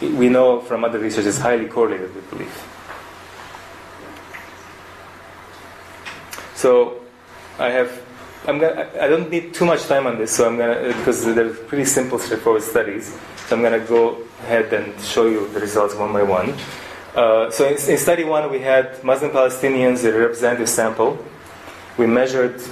we 0.00 0.28
know 0.28 0.60
from 0.60 0.84
other 0.84 0.98
research 0.98 1.26
is 1.26 1.38
highly 1.38 1.66
correlated 1.66 2.14
with 2.14 2.30
belief. 2.30 2.66
So 6.54 7.00
I 7.58 7.70
have 7.70 8.02
I'm 8.46 8.58
gonna, 8.58 8.88
I 8.98 9.06
don't 9.06 9.30
need 9.30 9.52
too 9.52 9.66
much 9.66 9.84
time 9.84 10.06
on 10.06 10.16
this, 10.16 10.34
so 10.34 10.48
I'm 10.48 10.56
gonna 10.56 10.94
because 10.96 11.24
they're 11.24 11.50
pretty 11.50 11.84
simple, 11.84 12.18
straightforward 12.18 12.62
studies. 12.62 13.18
So 13.46 13.56
I'm 13.56 13.62
gonna 13.62 13.80
go 13.80 14.18
ahead 14.42 14.72
and 14.72 14.98
show 15.02 15.26
you 15.26 15.48
the 15.48 15.60
results 15.60 15.94
one 15.94 16.12
by 16.12 16.22
one. 16.22 16.54
Uh, 17.14 17.50
so 17.50 17.66
in, 17.66 17.72
in 17.74 17.98
study 17.98 18.24
one, 18.24 18.50
we 18.50 18.60
had 18.60 19.02
Muslim 19.04 19.30
Palestinians, 19.30 20.04
in 20.04 20.14
a 20.14 20.18
representative 20.18 20.68
sample. 20.68 21.18
We 21.98 22.06
measured 22.06 22.62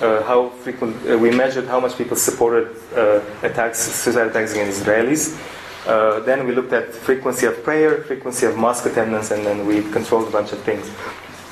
uh, 0.00 0.22
how 0.24 0.50
frequent 0.50 0.96
uh, 1.08 1.16
we 1.16 1.30
measured 1.30 1.66
how 1.66 1.80
much 1.80 1.96
people 1.96 2.16
supported 2.16 2.76
uh, 2.94 3.20
attacks, 3.42 3.78
suicide 3.78 4.26
attacks 4.26 4.52
against 4.52 4.82
Israelis. 4.82 5.38
Uh, 5.86 6.20
then 6.20 6.46
we 6.46 6.54
looked 6.54 6.72
at 6.72 6.94
frequency 6.94 7.46
of 7.46 7.62
prayer, 7.62 8.02
frequency 8.02 8.46
of 8.46 8.56
mosque 8.56 8.86
attendance, 8.86 9.30
and 9.30 9.44
then 9.44 9.66
we 9.66 9.82
controlled 9.92 10.28
a 10.28 10.30
bunch 10.30 10.52
of 10.52 10.60
things, 10.60 10.90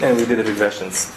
and 0.01 0.17
we 0.17 0.25
did 0.25 0.39
the 0.39 0.51
regressions. 0.51 1.15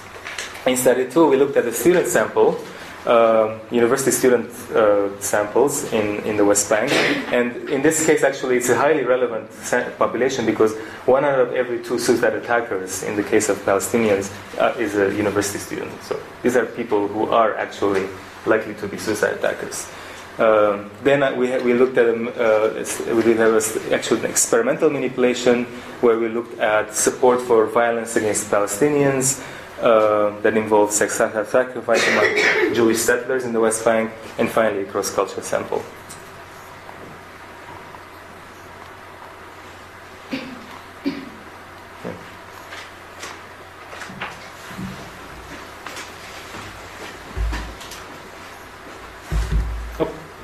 In 0.68 0.76
study 0.76 1.10
two, 1.10 1.28
we 1.28 1.38
looked 1.38 1.56
at 1.56 1.64
the 1.64 1.72
student 1.72 2.08
sample, 2.08 2.60
um, 3.06 3.62
university 3.72 4.12
student 4.12 4.50
uh, 4.76 5.18
samples 5.20 5.92
in, 5.94 6.20
in 6.26 6.38
the 6.38 6.46
West 6.46 6.70
Bank. 6.70 6.92
And 7.32 7.70
in 7.70 7.82
this 7.82 8.06
case, 8.06 8.24
actually, 8.24 8.58
it's 8.58 8.70
a 8.70 8.76
highly 8.76 9.04
relevant 9.04 9.50
population 9.98 10.46
because 10.46 10.76
one 11.06 11.24
out 11.24 11.40
of 11.40 11.54
every 11.54 11.84
two 11.84 12.00
suicide 12.00 12.34
attackers 12.34 13.04
in 13.04 13.16
the 13.16 13.24
case 13.24 13.48
of 13.50 13.58
Palestinians 13.60 14.34
uh, 14.60 14.74
is 14.80 14.96
a 14.96 15.14
university 15.16 15.60
student. 15.60 15.92
So 16.04 16.20
these 16.42 16.56
are 16.56 16.66
people 16.66 17.08
who 17.08 17.30
are 17.30 17.56
actually 17.56 18.08
likely 18.46 18.74
to 18.76 18.88
be 18.88 18.98
suicide 18.98 19.34
attackers. 19.34 19.88
Um, 20.38 20.92
then 21.04 21.38
we, 21.38 21.48
we 21.64 21.74
looked 21.74 21.98
at 21.98 22.08
uh, 22.10 23.16
we 23.16 23.24
did 23.24 23.38
have 23.38 23.54
a 23.54 23.64
s- 23.64 23.78
actual 23.92 24.24
experimental 24.26 24.90
manipulation 24.90 25.64
where 26.02 26.20
we 26.20 26.28
looked 26.28 26.60
at 26.60 26.94
support 26.94 27.40
for 27.42 27.68
violence 27.68 28.18
against 28.18 28.52
Palestinians 28.52 29.40
uh, 29.82 30.38
that 30.42 30.58
involved 30.58 30.92
self-sacrifice 30.92 32.04
among 32.12 32.74
Jewish 32.76 33.00
settlers 33.00 33.46
in 33.46 33.54
the 33.54 33.60
West 33.62 33.86
Bank, 33.86 34.12
and 34.38 34.50
finally 34.50 34.84
a 34.84 34.86
cross-cultural 34.86 35.44
sample. 35.44 35.82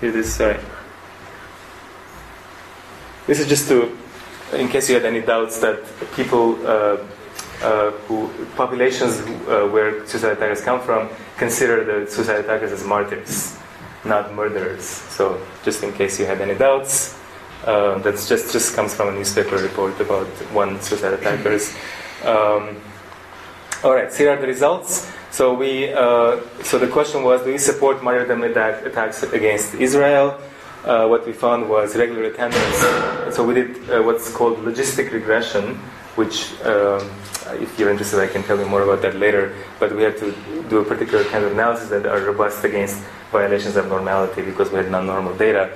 Oh, 0.02 0.06
here 0.06 0.10
it 0.10 0.16
is. 0.16 0.34
Sorry. 0.34 0.58
This 3.28 3.40
is 3.40 3.48
just 3.48 3.68
to, 3.70 3.96
in 4.54 4.68
case 4.68 4.90
you 4.90 4.96
had 4.96 5.06
any 5.06 5.22
doubts, 5.22 5.60
that 5.60 5.84
people 6.16 6.58
uh, 6.66 6.98
uh, 7.62 7.92
who 8.08 8.30
populations 8.56 9.20
uh, 9.20 9.68
where 9.68 10.06
suicide 10.08 10.34
attackers 10.34 10.62
come 10.62 10.82
from 10.82 11.08
consider 11.38 11.84
the 11.84 12.10
suicide 12.10 12.40
attackers 12.40 12.72
as 12.72 12.84
martyrs, 12.84 13.58
not 14.04 14.34
murderers. 14.34 14.84
So, 14.84 15.40
just 15.64 15.84
in 15.84 15.94
case 15.94 16.20
you 16.20 16.26
had 16.26 16.42
any 16.42 16.56
doubts, 16.56 17.20
uh, 17.66 18.00
that's 18.00 18.28
just 18.28 18.52
just 18.52 18.76
comes 18.76 18.96
from 18.96 19.10
a 19.10 19.12
newspaper 19.12 19.58
report 19.58 20.00
about 20.00 20.28
one 20.52 20.82
suicide 20.82 21.14
attackers. 21.14 21.76
Um, 22.22 22.78
all 23.84 23.96
right, 23.96 24.14
here 24.14 24.30
are 24.30 24.40
the 24.40 24.46
results. 24.46 25.12
So 25.42 25.56
we, 25.56 25.92
uh, 25.92 26.40
so 26.62 26.78
the 26.78 26.88
question 26.88 27.24
was, 27.24 27.42
do 27.42 27.50
you 27.50 27.58
support 27.58 28.04
martyrdom 28.04 28.44
attacks 28.44 29.24
against 29.24 29.74
Israel? 29.74 30.40
Uh, 30.86 31.08
what 31.08 31.26
we 31.26 31.34
found 31.34 31.68
was 31.68 31.96
regular 31.96 32.26
attendance. 32.26 32.78
So 33.36 33.44
we 33.44 33.56
did 33.56 33.90
uh, 33.90 34.04
what's 34.04 34.32
called 34.32 34.60
logistic 34.60 35.12
regression, 35.12 35.78
which, 36.14 36.54
um, 36.62 37.10
if 37.58 37.74
you're 37.80 37.90
interested, 37.90 38.20
I 38.20 38.28
can 38.28 38.44
tell 38.44 38.60
you 38.60 38.68
more 38.68 38.84
about 38.84 39.02
that 39.02 39.16
later. 39.16 39.56
But 39.80 39.96
we 39.96 40.04
had 40.04 40.16
to 40.20 40.32
do 40.70 40.78
a 40.78 40.86
particular 40.86 41.24
kind 41.24 41.44
of 41.44 41.54
analysis 41.54 41.90
that 41.90 42.06
are 42.06 42.20
robust 42.20 42.64
against 42.64 43.02
violations 43.32 43.78
of 43.78 43.88
normality 43.88 44.44
because 44.44 44.70
we 44.70 44.78
had 44.78 44.92
non-normal 44.92 45.38
data. 45.38 45.72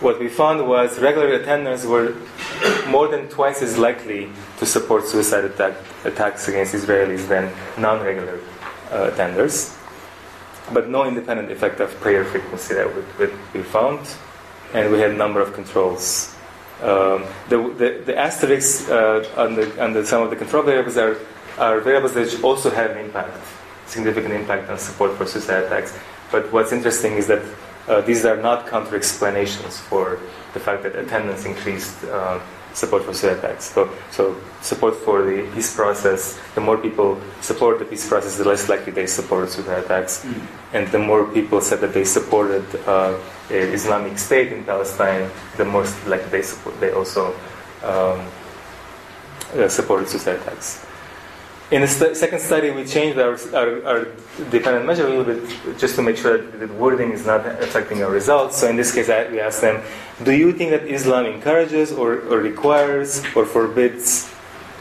What 0.00 0.18
we 0.18 0.30
found 0.30 0.66
was 0.66 0.98
regular 0.98 1.38
attenders 1.38 1.84
were 1.84 2.16
more 2.88 3.06
than 3.06 3.28
twice 3.28 3.60
as 3.60 3.76
likely 3.76 4.30
to 4.56 4.64
support 4.64 5.04
suicide 5.04 5.44
attack, 5.44 5.74
attacks 6.06 6.48
against 6.48 6.72
Israelis 6.72 7.28
than 7.28 7.52
non-regular 7.76 8.40
uh, 8.90 9.10
attenders, 9.10 9.76
but 10.72 10.88
no 10.88 11.06
independent 11.06 11.50
effect 11.50 11.80
of 11.80 11.90
prayer 12.00 12.24
frequency 12.24 12.74
that 12.74 12.88
we, 12.94 13.26
we, 13.26 13.32
we 13.54 13.62
found, 13.62 14.00
and 14.74 14.90
we 14.92 14.98
had 14.98 15.10
a 15.10 15.16
number 15.16 15.40
of 15.40 15.52
controls. 15.52 16.34
Um, 16.82 17.24
the, 17.48 17.58
the, 17.76 18.02
the 18.06 18.16
asterisks 18.16 18.88
uh, 18.88 19.28
on, 19.36 19.54
the, 19.54 19.82
on 19.82 19.92
the, 19.92 20.06
some 20.06 20.22
of 20.22 20.30
the 20.30 20.36
control 20.36 20.62
variables 20.62 20.96
are, 20.96 21.16
are 21.58 21.80
variables 21.80 22.14
that 22.14 22.42
also 22.42 22.70
have 22.70 22.92
an 22.92 22.98
impact, 22.98 23.36
significant 23.86 24.32
impact 24.32 24.70
on 24.70 24.78
support 24.78 25.16
for 25.16 25.26
suicide 25.26 25.64
attacks. 25.64 25.96
But 26.32 26.50
what's 26.52 26.72
interesting 26.72 27.14
is 27.14 27.26
that 27.26 27.42
uh, 27.88 28.00
these 28.02 28.24
are 28.24 28.36
not 28.36 28.68
counter 28.68 28.96
explanations 28.96 29.78
for 29.78 30.20
the 30.54 30.60
fact 30.60 30.84
that 30.84 30.96
attendance 30.96 31.44
increased 31.44 32.04
uh, 32.04 32.40
support 32.82 33.04
for 33.04 33.12
suicide 33.12 33.38
attacks. 33.38 33.64
So, 33.74 33.90
so, 34.10 34.22
support 34.60 34.94
for 35.06 35.22
the 35.22 35.38
peace 35.54 35.70
process, 35.74 36.38
the 36.54 36.60
more 36.60 36.78
people 36.86 37.20
support 37.40 37.78
the 37.78 37.84
peace 37.84 38.08
process, 38.08 38.36
the 38.36 38.48
less 38.52 38.68
likely 38.68 38.92
they 38.92 39.06
support 39.06 39.50
suicide 39.50 39.84
attacks. 39.84 40.24
Mm. 40.24 40.46
And 40.72 40.88
the 40.88 40.98
more 40.98 41.22
people 41.38 41.60
said 41.60 41.80
that 41.80 41.92
they 41.92 42.04
supported 42.04 42.64
uh, 42.86 43.18
Islamic 43.50 44.18
State 44.18 44.52
in 44.52 44.64
Palestine, 44.64 45.30
the 45.56 45.64
more 45.64 45.84
likely 46.06 46.30
they 46.30 46.42
support, 46.42 46.80
they 46.80 46.92
also 46.92 47.34
um, 47.82 48.20
uh, 49.54 49.68
supported 49.68 50.08
suicide 50.08 50.36
attacks. 50.40 50.86
In 51.70 51.82
the 51.82 51.86
st- 51.86 52.16
second 52.16 52.40
study, 52.40 52.70
we 52.70 52.84
changed 52.84 53.16
our, 53.18 53.38
our, 53.54 53.86
our, 53.86 54.06
dependent 54.50 54.86
measure 54.86 55.06
a 55.06 55.10
little 55.10 55.24
bit 55.24 55.78
just 55.78 55.94
to 55.94 56.02
make 56.02 56.16
sure 56.16 56.38
that 56.38 56.58
the 56.58 56.66
wording 56.74 57.12
is 57.12 57.24
not 57.24 57.46
affecting 57.46 58.02
our 58.02 58.10
results. 58.10 58.56
So 58.56 58.68
in 58.68 58.74
this 58.74 58.92
case, 58.92 59.08
I, 59.08 59.28
we 59.28 59.38
asked 59.38 59.60
them, 59.60 59.80
do 60.24 60.32
you 60.32 60.52
think 60.52 60.70
that 60.70 60.88
Islam 60.88 61.26
encourages 61.26 61.92
or, 61.92 62.22
or 62.26 62.38
requires 62.38 63.22
or 63.36 63.46
forbids 63.46 64.28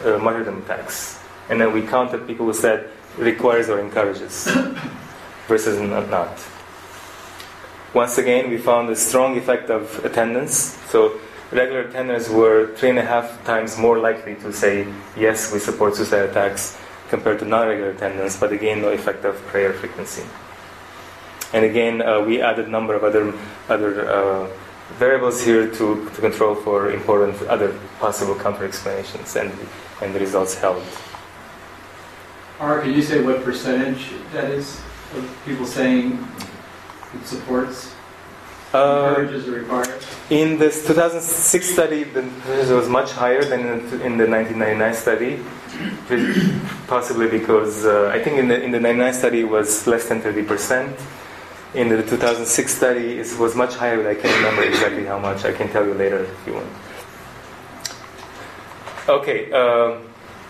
uh, 0.04 0.18
martyrdom 0.18 0.64
attacks? 0.64 1.20
And 1.50 1.62
then 1.62 1.74
we 1.74 1.84
counted 1.84 2.26
people 2.26 2.48
who 2.48 2.54
said 2.54 2.90
requires 3.18 3.70
or 3.70 3.80
encourages 3.80 4.46
versus 5.48 5.80
not, 5.80 6.10
not. 6.10 6.40
Once 7.94 8.18
again, 8.18 8.50
we 8.50 8.58
found 8.58 8.90
a 8.90 8.96
strong 8.96 9.38
effect 9.38 9.70
of 9.70 10.04
attendance. 10.04 10.76
So 10.90 11.20
regular 11.52 11.86
attenders 11.86 12.30
were 12.30 12.76
three 12.76 12.90
and 12.90 13.00
a 13.00 13.06
half 13.06 13.44
times 13.46 13.78
more 13.78 13.98
likely 13.98 14.36
to 14.36 14.54
say, 14.54 14.88
yes, 15.18 15.52
we 15.52 15.60
support 15.60 15.96
suicide 15.96 16.30
attacks 16.30 16.78
compared 17.10 17.40
to 17.40 17.46
non-regular 17.46 17.92
attendance, 17.92 18.40
but 18.40 18.52
again, 18.52 18.82
no 18.82 18.90
effect 18.90 19.26
of 19.26 19.36
prayer 19.48 19.74
frequency. 19.74 20.24
And 21.54 21.66
again, 21.66 22.02
uh, 22.02 22.22
we 22.22 22.42
added 22.42 22.68
a 22.68 22.70
number 22.70 22.94
of 22.94 23.04
other, 23.04 23.34
other 23.68 24.08
uh, 24.08 24.48
variables 25.00 25.44
here 25.44 25.68
to, 25.68 26.10
to 26.10 26.22
control 26.22 26.54
for 26.54 26.92
important 26.92 27.42
other 27.48 27.74
possible 28.00 28.36
counter-explanations, 28.36 29.36
and, 29.36 29.52
and 30.02 30.14
the 30.14 30.20
results 30.20 30.56
held. 30.56 30.84
Or 32.60 32.82
can 32.82 32.94
you 32.94 33.02
say 33.02 33.24
what 33.24 33.44
percentage 33.44 34.12
that 34.34 34.52
is 34.52 34.80
of 35.16 35.42
people 35.46 35.66
saying 35.66 36.28
it 37.16 37.26
supports, 37.26 37.96
encourages, 38.74 39.48
or 39.48 39.52
requires? 39.54 40.06
In 40.30 40.60
this 40.60 40.86
2006 40.86 41.66
study, 41.66 42.04
the 42.04 42.22
percentage 42.22 42.70
was 42.70 42.88
much 42.88 43.12
higher 43.12 43.44
than 43.44 43.62
in 44.02 44.18
the 44.18 44.28
1999 44.28 44.94
study, 44.94 45.40
possibly 46.88 47.28
because 47.28 47.86
uh, 47.86 48.12
I 48.14 48.22
think 48.22 48.38
in 48.38 48.48
the 48.48 48.62
in 48.62 48.72
the 48.72 48.80
99 48.80 49.14
study 49.14 49.40
it 49.42 49.50
was 49.50 49.88
less 49.88 50.08
than 50.08 50.22
30 50.22 50.44
percent. 50.44 51.00
In 51.74 51.90
the 51.90 52.02
2006 52.02 52.74
study, 52.74 53.20
it 53.20 53.40
was 53.40 53.56
much 53.56 53.76
higher, 53.76 53.98
but 53.98 54.08
I 54.08 54.16
can't 54.16 54.36
remember 54.38 54.64
exactly 54.64 55.06
how 55.06 55.20
much. 55.20 55.46
I 55.46 55.52
can 55.54 55.70
tell 55.70 55.86
you 55.86 55.94
later 55.94 56.20
if 56.20 56.48
you 56.48 56.54
want. 56.54 56.68
Okay, 59.08 59.52
uh, 59.52 59.98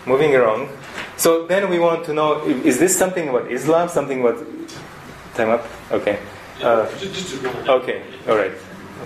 moving 0.05 0.35
along. 0.35 0.69
So 1.17 1.45
then 1.45 1.69
we 1.69 1.79
want 1.79 2.05
to 2.05 2.13
know: 2.13 2.43
is 2.47 2.79
this 2.79 2.97
something 2.97 3.29
about 3.29 3.51
Islam? 3.51 3.87
Something 3.87 4.21
about 4.21 4.45
time 5.35 5.49
up? 5.49 5.65
Okay. 5.91 6.19
Uh, 6.61 6.85
Okay, 7.67 8.03
all 8.27 8.35
right. 8.35 8.51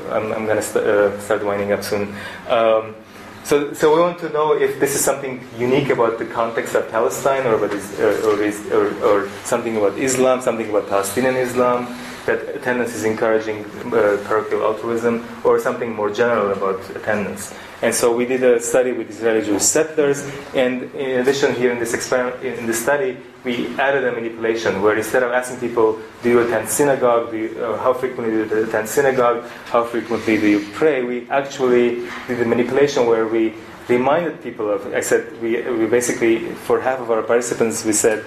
I'm, 0.10 0.32
I'm 0.34 0.46
going 0.46 0.58
to 0.58 0.62
st- 0.62 0.86
uh, 0.86 1.20
start 1.20 1.46
winding 1.46 1.72
up 1.72 1.84
soon. 1.84 2.16
Um, 2.48 2.96
so, 3.44 3.74
so 3.74 3.94
we 3.94 4.02
want 4.02 4.20
to 4.20 4.30
know 4.30 4.54
if 4.54 4.80
this 4.80 4.96
is 4.96 5.04
something 5.04 5.46
unique 5.58 5.90
about 5.90 6.18
the 6.18 6.26
context 6.26 6.76
of 6.76 6.90
Palestine, 6.90 7.46
or, 7.46 7.56
about 7.56 7.74
is, 7.74 8.00
uh, 8.00 8.28
or, 8.28 8.42
is, 8.42 8.66
or, 8.72 8.96
or 9.04 9.30
something 9.44 9.78
about 9.78 9.98
Islam, 9.98 10.42
something 10.42 10.70
about 10.70 10.90
Palestinian 10.90 11.36
Islam, 11.36 11.88
that 12.26 12.56
attendance 12.56 12.96
is 12.96 13.04
encouraging 13.04 13.66
uh, 13.66 14.18
parochial 14.24 14.64
altruism, 14.64 15.26
or 15.44 15.60
something 15.60 15.94
more 15.94 16.10
general 16.10 16.52
about 16.52 16.80
attendance. 16.96 17.54
And 17.84 17.94
so 17.94 18.16
we 18.16 18.26
did 18.26 18.42
a 18.44 18.62
study 18.62 18.94
with 18.94 19.10
Israeli 19.10 19.46
Jewish 19.46 19.64
settlers, 19.64 20.24
and 20.56 20.84
in 20.96 21.20
addition, 21.20 21.54
here 21.54 21.70
in 21.70 21.80
this 21.80 21.94
experiment, 21.94 22.42
in 22.42 22.66
this 22.66 22.82
study, 22.82 23.18
we 23.44 23.68
added 23.78 24.06
a 24.06 24.12
manipulation 24.14 24.82
where 24.82 24.96
instead 24.96 25.22
of 25.22 25.34
asking 25.34 25.60
people, 25.60 26.00
"Do 26.24 26.30
you 26.30 26.40
attend 26.40 26.70
synagogue? 26.70 27.32
Do 27.32 27.38
you, 27.44 27.50
uh, 27.60 27.78
how 27.84 27.92
frequently 27.92 28.32
do 28.32 28.56
you 28.56 28.64
attend 28.64 28.88
synagogue? 28.88 29.44
How 29.66 29.84
frequently 29.84 30.40
do 30.40 30.48
you 30.48 30.62
pray?" 30.80 31.04
We 31.04 31.28
actually 31.30 32.08
did 32.28 32.40
a 32.40 32.46
manipulation 32.46 33.06
where 33.06 33.28
we 33.28 33.54
reminded 33.90 34.42
people 34.42 34.72
of. 34.72 34.80
I 34.96 35.02
said 35.02 35.22
we, 35.42 35.60
we 35.80 35.86
basically 35.86 36.56
for 36.64 36.80
half 36.80 37.00
of 37.04 37.12
our 37.12 37.22
participants 37.22 37.84
we 37.84 37.92
said. 37.92 38.24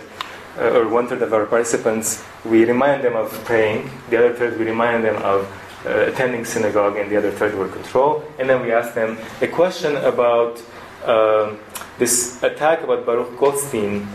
Uh, 0.59 0.79
or 0.79 0.89
one 0.89 1.07
third 1.07 1.21
of 1.21 1.33
our 1.35 1.45
participants, 1.45 2.25
we 2.45 2.65
remind 2.65 3.05
them 3.05 3.15
of 3.15 3.29
praying. 3.45 3.91
The 4.09 4.17
other 4.17 4.33
third, 4.33 4.59
we 4.59 4.65
remind 4.65 5.05
them 5.05 5.17
of 5.21 5.45
uh, 5.87 6.11
attending 6.11 6.45
synagogue, 6.45 6.97
and 6.97 7.11
the 7.11 7.17
other 7.17 7.31
third 7.31 7.55
were 7.55 7.69
control. 7.69 8.25
And 8.39 8.51
then 8.51 8.61
we 8.63 8.73
asked 8.73 8.95
them 8.95 9.17
a 9.41 9.47
question 9.47 9.97
about 9.97 10.61
um 11.05 11.59
this 11.99 12.43
attack 12.43 12.83
about 12.83 13.07
Baruch 13.07 13.39
Goldstein, 13.39 14.07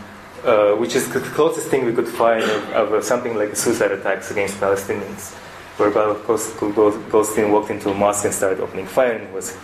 uh, 0.45 0.73
which 0.75 0.95
is 0.95 1.09
the 1.09 1.19
closest 1.19 1.67
thing 1.69 1.85
we 1.85 1.93
could 1.93 2.07
find 2.07 2.43
of, 2.43 2.93
of 2.93 3.03
something 3.03 3.35
like 3.35 3.55
suicide 3.55 3.91
attacks 3.91 4.29
against 4.29 4.59
Palestinians, 4.59 5.33
where 5.77 5.89
Baruch 5.89 6.27
Goldstein 6.27 7.51
walked 7.51 7.71
into 7.71 7.89
a 7.89 7.93
mosque 7.93 8.25
and 8.25 8.33
started 8.33 8.59
opening 8.59 8.85
fire 8.85 9.13
and 9.13 9.33
was 9.33 9.57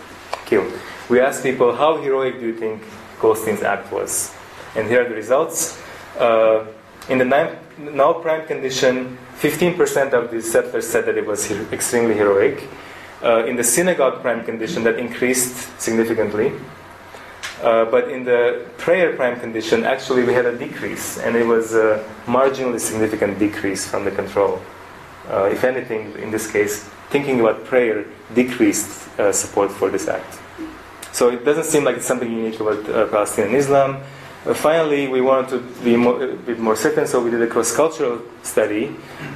killed. 0.46 0.72
We 1.08 1.20
asked 1.20 1.44
people, 1.44 1.74
how 1.76 2.02
heroic 2.02 2.40
do 2.40 2.46
you 2.46 2.56
think 2.58 2.82
Goldstein's 3.20 3.62
act 3.62 3.92
was? 3.92 4.34
And 4.74 4.88
here 4.88 5.02
are 5.04 5.08
the 5.08 5.14
results. 5.14 5.80
Uh, 6.18 6.66
in 7.08 7.18
the 7.18 7.24
null 7.78 8.14
prime 8.14 8.46
condition, 8.46 9.18
15% 9.38 10.12
of 10.12 10.30
the 10.30 10.42
settlers 10.42 10.88
said 10.88 11.06
that 11.06 11.16
it 11.16 11.26
was 11.26 11.50
extremely 11.72 12.14
heroic. 12.14 12.68
Uh, 13.22 13.44
in 13.46 13.56
the 13.56 13.64
synagogue 13.64 14.20
prime 14.22 14.44
condition, 14.44 14.84
that 14.84 14.98
increased 14.98 15.80
significantly. 15.80 16.52
Uh, 17.62 17.84
but 17.86 18.08
in 18.08 18.24
the 18.24 18.64
prayer 18.78 19.16
prime 19.16 19.40
condition, 19.40 19.84
actually, 19.84 20.22
we 20.22 20.32
had 20.32 20.46
a 20.46 20.56
decrease, 20.56 21.18
and 21.18 21.34
it 21.34 21.44
was 21.44 21.74
a 21.74 22.04
marginally 22.26 22.78
significant 22.78 23.38
decrease 23.38 23.86
from 23.86 24.04
the 24.04 24.10
control. 24.12 24.62
Uh, 25.28 25.44
if 25.50 25.64
anything, 25.64 26.12
in 26.18 26.30
this 26.30 26.50
case, 26.50 26.84
thinking 27.10 27.40
about 27.40 27.64
prayer 27.64 28.04
decreased 28.34 29.08
uh, 29.18 29.32
support 29.32 29.72
for 29.72 29.90
this 29.90 30.06
act. 30.06 30.38
So 31.12 31.30
it 31.30 31.44
doesn't 31.44 31.64
seem 31.64 31.84
like 31.84 31.96
it's 31.96 32.06
something 32.06 32.30
unique 32.30 32.60
about 32.60 32.88
uh, 32.88 33.06
Palestinian 33.08 33.56
Islam. 33.56 34.00
Uh, 34.48 34.54
finally, 34.54 35.08
we 35.08 35.20
wanted 35.20 35.50
to 35.50 35.84
be 35.84 35.94
more, 35.94 36.22
a 36.22 36.34
bit 36.34 36.58
more 36.58 36.74
certain, 36.74 37.06
so 37.06 37.22
we 37.22 37.30
did 37.30 37.42
a 37.42 37.46
cross-cultural 37.46 38.18
study 38.42 38.86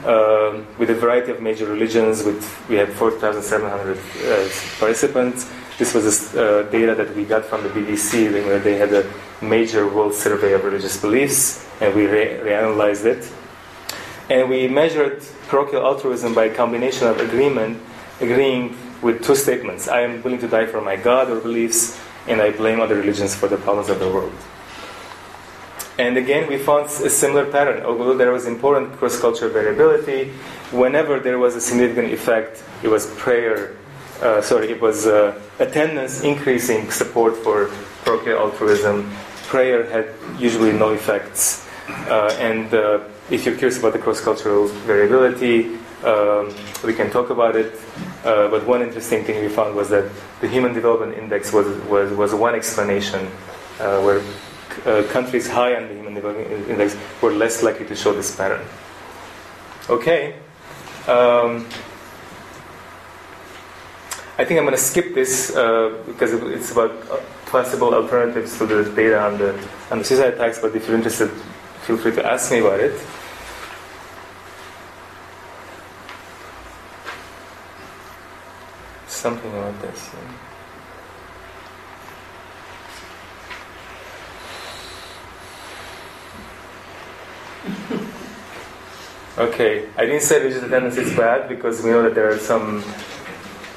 um, 0.06 0.66
with 0.78 0.88
a 0.88 0.94
variety 0.94 1.30
of 1.30 1.42
major 1.42 1.66
religions. 1.66 2.24
With 2.24 2.40
we 2.66 2.76
had 2.76 2.88
4,700 2.94 3.98
uh, 3.98 4.48
participants. 4.78 5.52
This 5.76 5.92
was 5.92 6.34
uh, 6.34 6.62
data 6.72 6.94
that 6.94 7.14
we 7.14 7.26
got 7.26 7.44
from 7.44 7.62
the 7.62 7.68
BBC, 7.68 8.32
where 8.32 8.58
they 8.58 8.78
had 8.78 8.90
a 8.94 9.04
major 9.42 9.86
world 9.86 10.14
survey 10.14 10.54
of 10.54 10.64
religious 10.64 10.98
beliefs, 10.98 11.68
and 11.82 11.94
we 11.94 12.06
re- 12.06 12.38
reanalyzed 12.38 13.04
it. 13.04 13.30
And 14.30 14.48
we 14.48 14.66
measured 14.66 15.22
parochial 15.46 15.84
altruism 15.84 16.32
by 16.32 16.44
a 16.44 16.54
combination 16.54 17.06
of 17.06 17.20
agreement, 17.20 17.78
agreeing 18.22 18.78
with 19.02 19.22
two 19.22 19.34
statements: 19.34 19.88
"I 19.88 20.00
am 20.00 20.22
willing 20.22 20.40
to 20.40 20.48
die 20.48 20.64
for 20.64 20.80
my 20.80 20.96
God 20.96 21.28
or 21.28 21.38
beliefs, 21.38 22.00
and 22.26 22.40
I 22.40 22.52
blame 22.52 22.80
other 22.80 22.96
religions 22.96 23.34
for 23.34 23.46
the 23.46 23.58
problems 23.58 23.90
of 23.90 23.98
the 23.98 24.08
world." 24.08 24.32
And 26.02 26.16
again, 26.16 26.48
we 26.48 26.58
found 26.58 26.86
a 26.86 27.08
similar 27.08 27.46
pattern. 27.46 27.84
Although 27.84 28.16
there 28.16 28.32
was 28.32 28.44
important 28.46 28.92
cross-cultural 28.98 29.52
variability, 29.52 30.32
whenever 30.72 31.20
there 31.20 31.38
was 31.38 31.54
a 31.54 31.60
significant 31.60 32.12
effect, 32.12 32.64
it 32.82 32.88
was 32.88 33.06
prayer. 33.14 33.76
Uh, 34.20 34.42
sorry, 34.42 34.68
it 34.72 34.80
was 34.80 35.06
uh, 35.06 35.40
attendance 35.60 36.24
increasing 36.24 36.90
support 36.90 37.36
for 37.36 37.70
parochial 38.04 38.40
altruism. 38.40 39.08
Prayer 39.46 39.88
had 39.94 40.06
usually 40.40 40.72
no 40.72 40.90
effects. 40.90 41.68
Uh, 41.88 42.34
and 42.50 42.74
uh, 42.74 42.98
if 43.30 43.46
you're 43.46 43.54
curious 43.54 43.78
about 43.78 43.92
the 43.92 44.00
cross-cultural 44.00 44.66
variability, 44.90 45.78
um, 46.02 46.52
we 46.84 46.94
can 46.94 47.12
talk 47.12 47.30
about 47.30 47.54
it. 47.54 47.78
Uh, 48.24 48.48
but 48.50 48.66
one 48.66 48.82
interesting 48.82 49.22
thing 49.22 49.40
we 49.40 49.48
found 49.48 49.76
was 49.76 49.88
that 49.90 50.10
the 50.40 50.48
Human 50.48 50.72
Development 50.74 51.16
Index 51.16 51.52
was 51.52 51.68
was, 51.86 52.10
was 52.12 52.34
one 52.34 52.56
explanation 52.56 53.30
uh, 53.78 54.02
where 54.02 54.20
uh, 54.86 55.02
countries 55.10 55.48
high 55.48 55.76
on 55.76 55.88
the 55.88 55.94
Human 55.94 56.14
Development 56.14 56.68
Index 56.68 56.96
were 57.20 57.32
less 57.32 57.62
likely 57.62 57.86
to 57.86 57.96
show 57.96 58.12
this 58.12 58.34
pattern. 58.34 58.64
Okay. 59.88 60.34
Um, 61.08 61.66
I 64.38 64.44
think 64.44 64.58
I'm 64.58 64.64
going 64.64 64.76
to 64.76 64.82
skip 64.82 65.14
this 65.14 65.54
uh, 65.54 66.02
because 66.06 66.32
it's 66.32 66.72
about 66.72 66.90
uh, 67.10 67.20
possible 67.46 67.94
alternatives 67.94 68.56
to 68.58 68.66
the 68.66 68.90
data 68.90 69.20
on 69.20 69.38
the 69.38 69.52
on 69.90 69.98
the 69.98 70.04
suicide 70.04 70.34
attacks. 70.34 70.58
But 70.58 70.74
if 70.74 70.86
you're 70.86 70.96
interested, 70.96 71.30
feel 71.82 71.96
free 71.96 72.12
to 72.12 72.24
ask 72.24 72.50
me 72.50 72.60
about 72.60 72.80
it. 72.80 72.98
Something 79.06 79.50
about 79.52 79.80
this. 79.82 80.10
Okay, 89.38 89.88
I 89.96 90.04
didn't 90.04 90.20
say 90.20 90.40
religious 90.40 90.62
attendance 90.62 90.98
is 90.98 91.16
bad 91.16 91.48
because 91.48 91.82
we 91.82 91.90
know 91.90 92.02
that 92.02 92.14
there 92.14 92.30
are 92.30 92.38
some 92.38 92.84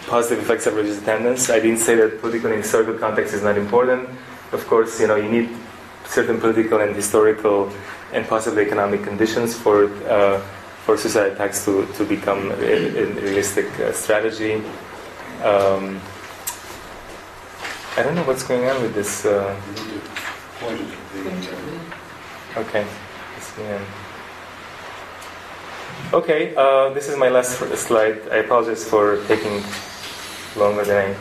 positive 0.07 0.43
effects 0.43 0.67
of 0.67 0.75
religious 0.75 1.01
attendance. 1.01 1.49
I 1.49 1.61
didn't 1.61 1.79
say 1.79 1.95
that 1.95 2.19
political 2.19 2.51
and 2.51 2.61
historical 2.61 2.95
context 2.95 3.33
is 3.33 3.41
not 3.41 3.57
important. 3.57 4.09
Of 4.51 4.67
course, 4.67 4.99
you 4.99 5.07
know 5.07 5.15
you 5.15 5.31
need 5.31 5.49
certain 6.03 6.41
political 6.41 6.81
and 6.81 6.93
historical 6.93 7.71
and 8.11 8.27
possibly 8.27 8.63
economic 8.65 9.03
conditions 9.03 9.55
for 9.55 9.85
uh, 10.09 10.41
for 10.83 10.97
suicide 10.97 11.31
attacks 11.31 11.63
to, 11.63 11.87
to 11.93 12.03
become 12.03 12.51
a, 12.51 12.55
a 12.55 13.05
realistic 13.23 13.67
uh, 13.79 13.93
strategy. 13.93 14.55
Um, 15.41 16.01
I 17.95 18.03
don't 18.03 18.15
know 18.15 18.23
what's 18.23 18.43
going 18.43 18.65
on 18.65 18.81
with 18.81 18.93
this. 18.93 19.25
Uh, 19.25 19.55
okay, 22.57 22.85
it's 23.37 23.51
the 23.53 23.63
end. 23.63 24.04
Okay, 26.13 26.53
uh, 26.55 26.93
this 26.93 27.09
is 27.09 27.17
my 27.17 27.29
last 27.29 27.57
slide. 27.57 28.21
I 28.31 28.37
apologize 28.37 28.87
for 28.87 29.25
taking 29.25 29.63
longer 30.55 30.85
than 30.85 31.11
I 31.11 31.15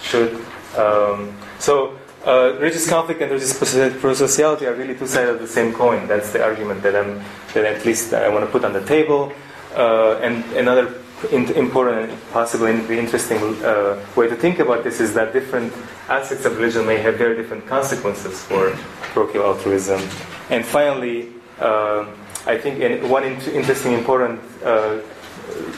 should. 0.00 0.32
Um, 0.76 1.36
so, 1.58 1.98
uh, 2.24 2.54
religious 2.54 2.88
conflict 2.88 3.20
and 3.20 3.32
religious 3.32 3.52
prosociality 3.58 4.62
are 4.62 4.74
really 4.74 4.94
two 4.94 5.08
sides 5.08 5.30
of 5.30 5.40
the 5.40 5.46
same 5.48 5.72
coin. 5.72 6.06
That's 6.06 6.32
the 6.32 6.42
argument 6.44 6.82
that 6.82 6.94
I'm 6.94 7.20
that 7.52 7.64
at 7.64 7.84
least 7.84 8.14
I 8.14 8.28
want 8.28 8.44
to 8.44 8.50
put 8.50 8.64
on 8.64 8.72
the 8.72 8.84
table. 8.84 9.32
Uh, 9.74 10.18
and 10.22 10.44
another 10.54 10.94
important, 11.32 12.12
possibly 12.32 12.70
interesting 12.96 13.38
uh, 13.64 14.00
way 14.14 14.28
to 14.28 14.36
think 14.36 14.60
about 14.60 14.84
this 14.84 15.00
is 15.00 15.14
that 15.14 15.32
different 15.32 15.72
aspects 16.08 16.44
of 16.44 16.56
religion 16.56 16.86
may 16.86 16.98
have 16.98 17.16
very 17.16 17.34
different 17.34 17.66
consequences 17.66 18.40
for 18.44 18.70
parochial 19.12 19.46
altruism. 19.46 20.00
And 20.48 20.64
finally. 20.64 21.32
Uh, 21.58 22.06
I 22.48 22.56
think 22.56 23.02
one 23.04 23.24
interesting, 23.24 23.92
important 23.92 24.40
uh, 24.64 25.00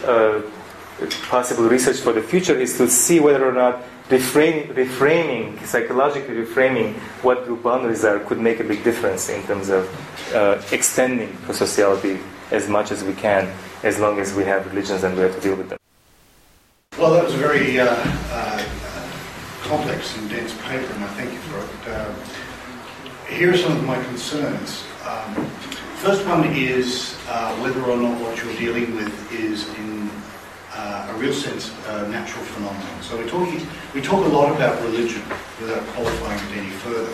uh, 0.06 0.40
possible 1.28 1.64
research 1.64 1.96
for 1.98 2.12
the 2.12 2.22
future 2.22 2.54
is 2.54 2.76
to 2.78 2.88
see 2.88 3.18
whether 3.18 3.44
or 3.44 3.52
not 3.52 3.82
reframing, 4.08 4.72
reframing, 4.74 5.66
psychologically 5.66 6.36
reframing 6.36 6.94
what 7.24 7.44
group 7.44 7.64
boundaries 7.64 8.04
are 8.04 8.20
could 8.20 8.38
make 8.38 8.60
a 8.60 8.64
big 8.64 8.84
difference 8.84 9.28
in 9.28 9.42
terms 9.48 9.68
of 9.68 9.82
uh, 10.32 10.62
extending 10.70 11.28
prosociality 11.44 12.22
as 12.52 12.68
much 12.68 12.92
as 12.92 13.02
we 13.02 13.14
can, 13.14 13.52
as 13.82 13.98
long 13.98 14.20
as 14.20 14.32
we 14.34 14.44
have 14.44 14.64
religions 14.66 15.02
and 15.02 15.16
we 15.16 15.22
have 15.22 15.34
to 15.34 15.40
deal 15.40 15.56
with 15.56 15.70
them. 15.70 15.78
Well, 16.96 17.12
that 17.14 17.24
was 17.24 17.34
a 17.34 17.38
very 17.38 17.80
uh, 17.80 17.86
uh, 17.88 18.64
complex 19.62 20.16
and 20.18 20.30
dense 20.30 20.54
paper, 20.62 20.92
and 20.92 21.02
I 21.02 21.08
thank 21.18 21.32
you 21.32 21.38
for 21.50 21.58
it. 21.58 21.96
Uh, 21.96 22.14
here 23.34 23.52
are 23.52 23.56
some 23.56 23.76
of 23.76 23.84
my 23.84 24.00
concerns. 24.04 24.84
Um, 25.04 25.50
First 26.00 26.24
one 26.24 26.44
is 26.44 27.14
uh, 27.28 27.54
whether 27.56 27.82
or 27.82 27.94
not 27.98 28.18
what 28.22 28.42
you're 28.42 28.56
dealing 28.56 28.96
with 28.96 29.32
is, 29.34 29.68
in 29.76 30.08
uh, 30.72 31.12
a 31.14 31.18
real 31.18 31.34
sense, 31.34 31.70
a 31.88 32.08
natural 32.08 32.42
phenomenon. 32.42 33.02
So 33.02 33.18
we 33.18 33.28
talk, 33.28 33.46
we 33.92 34.00
talk 34.00 34.24
a 34.24 34.28
lot 34.28 34.50
about 34.50 34.80
religion 34.80 35.20
without 35.60 35.86
qualifying 35.88 36.40
it 36.52 36.56
any 36.56 36.70
further. 36.70 37.12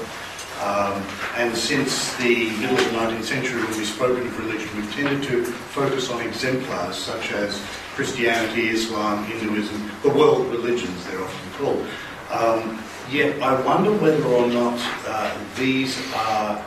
Um, 0.63 1.03
and 1.35 1.57
since 1.57 2.15
the 2.19 2.49
middle 2.61 2.79
of 2.79 2.85
the 2.85 2.97
19th 2.97 3.25
century, 3.25 3.61
when 3.61 3.77
we've 3.77 3.89
spoken 3.89 4.25
of 4.25 4.39
religion, 4.39 4.69
we've 4.77 4.95
tended 4.95 5.21
to 5.25 5.43
focus 5.45 6.09
on 6.09 6.23
exemplars 6.23 6.97
such 6.97 7.33
as 7.33 7.61
Christianity, 7.97 8.69
Islam, 8.69 9.25
Hinduism, 9.25 9.91
the 10.05 10.11
world 10.11 10.47
religions, 10.47 11.05
they're 11.07 11.21
often 11.21 11.51
called. 11.59 11.87
Um, 12.31 12.81
yet 13.11 13.43
I 13.43 13.61
wonder 13.63 13.91
whether 13.91 14.25
or 14.27 14.47
not 14.47 14.79
uh, 15.09 15.37
these 15.57 16.01
are 16.15 16.65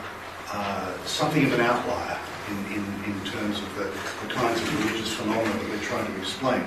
uh, 0.52 0.92
something 1.04 1.44
of 1.44 1.52
an 1.52 1.60
outlier 1.60 2.18
in, 2.50 2.56
in, 2.74 2.84
in 3.04 3.24
terms 3.24 3.58
of 3.58 3.74
the, 3.76 3.84
the, 4.26 4.34
kinds 4.34 4.60
of 4.60 4.84
religious 4.84 5.12
phenomena 5.12 5.52
that 5.52 5.70
we're 5.70 5.78
trying 5.82 6.06
to 6.06 6.18
explain. 6.18 6.62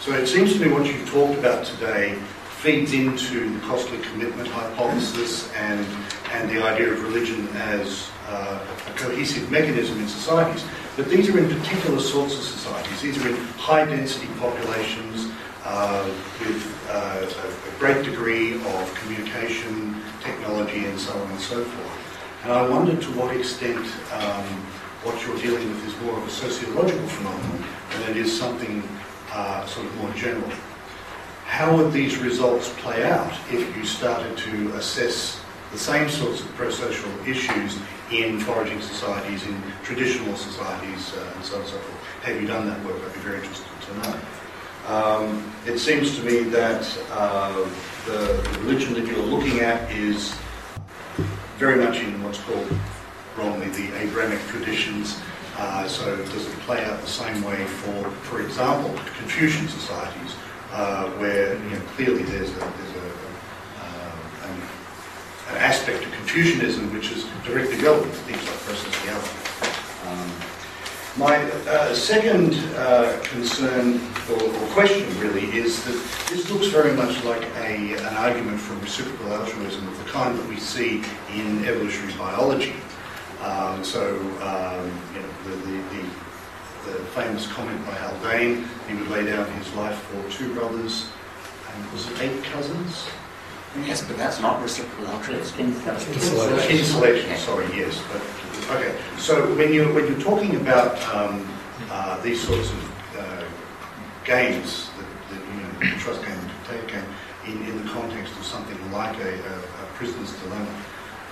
So 0.00 0.12
it 0.12 0.26
seems 0.26 0.52
to 0.52 0.60
me 0.60 0.72
what 0.72 0.86
you've 0.86 1.08
talked 1.08 1.38
about 1.38 1.66
today 1.66 2.16
feeds 2.60 2.92
into 2.92 3.52
the 3.52 3.60
costly 3.66 3.98
commitment 3.98 4.48
hypothesis 4.48 5.52
and, 5.54 5.86
and 6.32 6.50
the 6.50 6.62
idea 6.62 6.92
of 6.92 7.02
religion 7.02 7.48
as 7.54 8.08
uh, 8.28 8.58
a 8.86 8.90
cohesive 8.98 9.50
mechanism 9.50 10.00
in 10.00 10.08
societies. 10.08 10.64
But 10.96 11.08
these 11.08 11.28
are 11.28 11.38
in 11.38 11.48
particular 11.48 12.00
sorts 12.00 12.34
of 12.34 12.42
societies. 12.42 13.00
These 13.00 13.24
are 13.24 13.28
in 13.28 13.36
high 13.56 13.84
density 13.84 14.28
populations 14.38 15.30
uh, 15.64 16.04
with 16.40 16.88
uh, 16.90 17.26
a 17.26 17.78
great 17.78 18.04
degree 18.04 18.54
of 18.54 18.94
communication, 18.94 20.02
technology, 20.20 20.84
and 20.84 20.98
so 20.98 21.12
on 21.12 21.30
and 21.30 21.40
so 21.40 21.62
forth. 21.64 22.07
And 22.44 22.52
I 22.52 22.68
wondered 22.68 23.02
to 23.02 23.08
what 23.12 23.36
extent 23.36 23.84
um, 24.12 24.44
what 25.02 25.20
you're 25.26 25.38
dealing 25.38 25.68
with 25.70 25.86
is 25.86 26.00
more 26.02 26.16
of 26.16 26.26
a 26.26 26.30
sociological 26.30 27.06
phenomenon 27.08 27.64
than 27.90 28.10
it 28.10 28.16
is 28.16 28.36
something 28.36 28.82
uh, 29.32 29.66
sort 29.66 29.86
of 29.86 29.96
more 29.96 30.12
general. 30.12 30.50
How 31.46 31.76
would 31.76 31.92
these 31.92 32.18
results 32.18 32.72
play 32.78 33.04
out 33.10 33.32
if 33.50 33.76
you 33.76 33.84
started 33.84 34.36
to 34.38 34.72
assess 34.74 35.40
the 35.72 35.78
same 35.78 36.08
sorts 36.08 36.40
of 36.40 36.46
pro-social 36.54 37.10
issues 37.26 37.78
in 38.12 38.38
foraging 38.40 38.80
societies, 38.80 39.44
in 39.46 39.60
traditional 39.82 40.36
societies, 40.36 41.14
uh, 41.14 41.32
and 41.34 41.44
so 41.44 41.56
on 41.56 41.60
and 41.62 41.70
so 41.70 41.78
forth? 41.78 42.04
Have 42.22 42.40
you 42.40 42.46
done 42.46 42.66
that 42.68 42.82
work? 42.84 43.00
I'd 43.04 43.14
be 43.14 43.20
very 43.20 43.38
interested 43.38 43.66
to 43.82 43.94
know. 43.98 44.20
Um, 44.88 45.52
it 45.66 45.78
seems 45.78 46.16
to 46.16 46.22
me 46.22 46.44
that 46.44 46.98
uh, 47.10 47.68
the 48.06 48.58
religion 48.60 48.94
that 48.94 49.06
you're 49.06 49.18
looking 49.18 49.60
at 49.60 49.90
is 49.90 50.34
very 51.58 51.76
much 51.84 51.98
in 51.98 52.22
what's 52.22 52.38
called 52.38 52.68
wrongly 53.36 53.68
the 53.70 53.92
Abrahamic 53.98 54.40
traditions, 54.46 55.20
Uh, 55.58 55.88
so 55.88 56.14
does 56.30 56.46
it 56.46 56.54
play 56.60 56.84
out 56.84 57.00
the 57.00 57.08
same 57.08 57.42
way 57.42 57.64
for, 57.82 58.08
for 58.30 58.40
example, 58.40 58.94
Confucian 59.18 59.66
societies, 59.66 60.36
uh, 60.72 61.10
where 61.18 61.54
you 61.54 61.70
know, 61.70 61.80
clearly 61.96 62.22
there's 62.22 62.50
a, 62.50 62.62
there's 62.78 62.94
a, 62.94 63.08
uh, 63.82 64.46
an, 64.46 64.56
an 65.50 65.56
aspect 65.56 66.04
of 66.06 66.12
Confucianism 66.12 66.94
which 66.94 67.10
is 67.10 67.26
directly 67.44 67.76
relevant 67.82 68.12
to 68.14 68.20
things 68.20 68.38
like 68.46 68.58
prosociality. 68.70 69.34
Um, 70.06 70.30
my 71.18 71.36
uh, 71.66 71.92
second 71.94 72.54
uh, 72.76 73.18
concern 73.24 74.00
or, 74.30 74.40
or, 74.40 74.66
question 74.68 75.04
really 75.18 75.46
is 75.46 75.84
that 75.84 76.30
this 76.30 76.48
looks 76.48 76.68
very 76.68 76.92
much 76.92 77.24
like 77.24 77.42
a, 77.56 77.94
an 77.94 78.14
argument 78.14 78.60
for 78.60 78.74
reciprocal 78.74 79.32
altruism 79.32 79.86
of 79.88 79.98
the 79.98 80.10
kind 80.10 80.38
that 80.38 80.48
we 80.48 80.56
see 80.56 81.02
in 81.34 81.64
evolutionary 81.64 82.14
biology. 82.16 82.74
Um, 83.42 83.82
so, 83.82 84.16
um, 84.42 84.86
you 85.12 85.20
know, 85.20 85.28
the, 85.44 85.56
the, 85.66 85.76
the, 85.90 86.92
the, 86.92 87.04
famous 87.06 87.48
comment 87.48 87.84
by 87.84 87.94
Haldane, 87.94 88.64
he 88.88 88.94
would 88.94 89.08
lay 89.08 89.26
down 89.26 89.50
his 89.52 89.74
life 89.74 89.98
for 89.98 90.30
two 90.30 90.54
brothers 90.54 91.08
and 91.74 91.92
was 91.92 92.08
it 92.12 92.22
eight 92.22 92.44
cousins? 92.44 93.08
Yes, 93.84 94.06
but 94.06 94.16
that's 94.16 94.40
not 94.40 94.62
reciprocal 94.62 95.08
altruism. 95.08 95.56
Kin 95.56 95.74
selection, 96.84 97.36
sorry, 97.36 97.66
yes. 97.76 98.02
But, 98.12 98.22
okay, 98.70 98.96
so 99.18 99.54
when 99.54 99.72
you're, 99.72 99.92
when 99.92 100.06
you're 100.06 100.20
talking 100.20 100.56
about 100.56 100.96
um, 101.14 101.48
uh, 101.90 102.20
these 102.22 102.40
sorts 102.40 102.70
of 102.70 103.16
uh, 103.18 103.44
games, 104.24 104.90
that, 104.98 105.06
that, 105.30 105.82
you 105.82 105.90
know, 105.90 105.98
trust 105.98 106.24
game, 106.24 106.38
dictator 106.64 106.86
game, 106.86 107.04
in, 107.46 107.62
in 107.68 107.84
the 107.84 107.90
context 107.90 108.36
of 108.36 108.44
something 108.44 108.92
like 108.92 109.16
a, 109.18 109.32
a, 109.32 109.58
a 109.58 109.86
prisoner's 109.94 110.32
dilemma, 110.42 110.84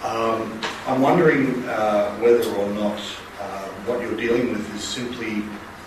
um, 0.03 0.61
I'm 0.87 1.01
wondering 1.01 1.65
uh, 1.69 2.17
whether 2.19 2.49
or 2.55 2.69
not 2.75 2.99
uh, 3.41 3.69
what 3.87 4.01
you're 4.01 4.17
dealing 4.17 4.53
with 4.53 4.75
is 4.75 4.83
simply 4.83 5.43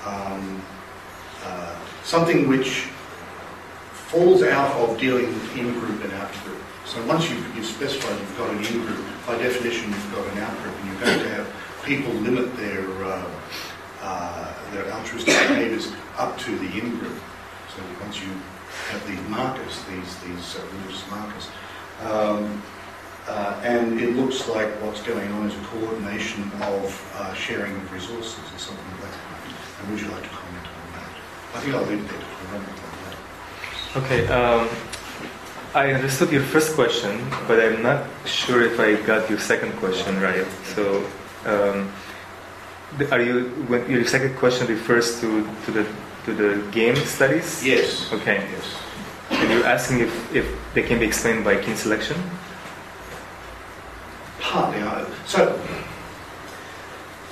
um, 0.05 0.61
uh, 1.43 1.75
something 2.03 2.47
which 2.47 2.89
falls 4.09 4.41
out 4.43 4.75
of 4.77 4.99
dealing 4.99 5.27
with 5.27 5.57
in-group 5.57 6.03
and 6.03 6.13
out-group. 6.13 6.57
So 6.89 7.05
once 7.05 7.29
you've, 7.29 7.55
you've, 7.55 7.67
specified 7.67 8.19
you've 8.19 8.35
got 8.35 8.49
an 8.49 8.65
in-group, 8.65 9.05
by 9.27 9.37
definition 9.37 9.91
you've 9.91 10.11
got 10.11 10.25
an 10.33 10.39
out-group, 10.39 10.75
and 10.75 10.87
you're 10.89 11.01
going 11.01 11.19
to 11.19 11.29
have 11.35 11.47
people 11.85 12.11
limit 12.13 12.57
their 12.57 12.81
uh, 13.05 13.29
uh, 14.01 14.71
their 14.71 14.91
altruistic 14.91 15.35
behaviours 15.35 15.91
up 16.17 16.35
to 16.39 16.57
the 16.57 16.65
in-group. 16.79 17.21
So 17.75 17.83
once 18.01 18.19
you 18.19 18.31
have 18.89 19.05
these 19.07 19.21
markers, 19.29 19.83
these 19.85 20.17
these 20.25 20.55
uh, 20.55 20.65
religious 20.73 21.07
markers, 21.11 21.47
um, 22.09 22.63
uh, 23.27 23.61
and 23.63 24.01
it 24.01 24.15
looks 24.15 24.47
like 24.47 24.69
what's 24.81 25.03
going 25.03 25.31
on 25.33 25.45
is 25.45 25.53
a 25.53 25.63
coordination 25.65 26.41
of 26.63 27.13
uh, 27.17 27.35
sharing 27.35 27.75
of 27.75 27.93
resources 27.93 28.39
or 28.51 28.57
something 28.57 28.91
like 28.93 29.11
that. 29.11 29.19
And 29.81 29.91
would 29.91 30.01
you 30.01 30.07
like 30.07 30.23
to 30.23 30.29
comment 30.29 30.65
on 30.65 30.93
that? 30.97 31.09
I 31.53 31.59
think 31.59 31.75
I'll 31.75 31.85
leave 31.85 32.03
it 32.03 32.09
there. 32.09 32.25
Okay. 34.03 34.27
Um, 34.27 34.67
I 35.75 35.93
understood 35.93 36.31
your 36.31 36.41
first 36.41 36.73
question, 36.73 37.21
but 37.47 37.59
I'm 37.59 37.83
not 37.83 38.07
sure 38.25 38.63
if 38.63 38.79
I 38.79 38.95
got 39.05 39.29
your 39.29 39.37
second 39.37 39.73
question 39.73 40.19
right. 40.19 40.45
So, 40.73 41.05
um, 41.45 41.91
are 43.11 43.21
you 43.21 43.49
when 43.69 43.87
your 43.89 44.03
second 44.05 44.35
question 44.37 44.65
refers 44.65 45.21
to, 45.21 45.47
to 45.65 45.71
the 45.71 45.85
to 46.25 46.33
the 46.33 46.71
game 46.71 46.95
studies? 46.95 47.63
Yes. 47.63 48.11
Okay. 48.11 48.41
Yes. 48.49 48.65
And 49.29 49.51
you're 49.51 49.65
asking 49.65 49.99
if, 49.99 50.35
if 50.35 50.45
they 50.73 50.81
can 50.81 50.97
be 50.97 51.05
explained 51.05 51.45
by 51.45 51.61
kin 51.61 51.77
selection? 51.77 52.17
Partly. 54.39 54.81
So, 55.27 55.53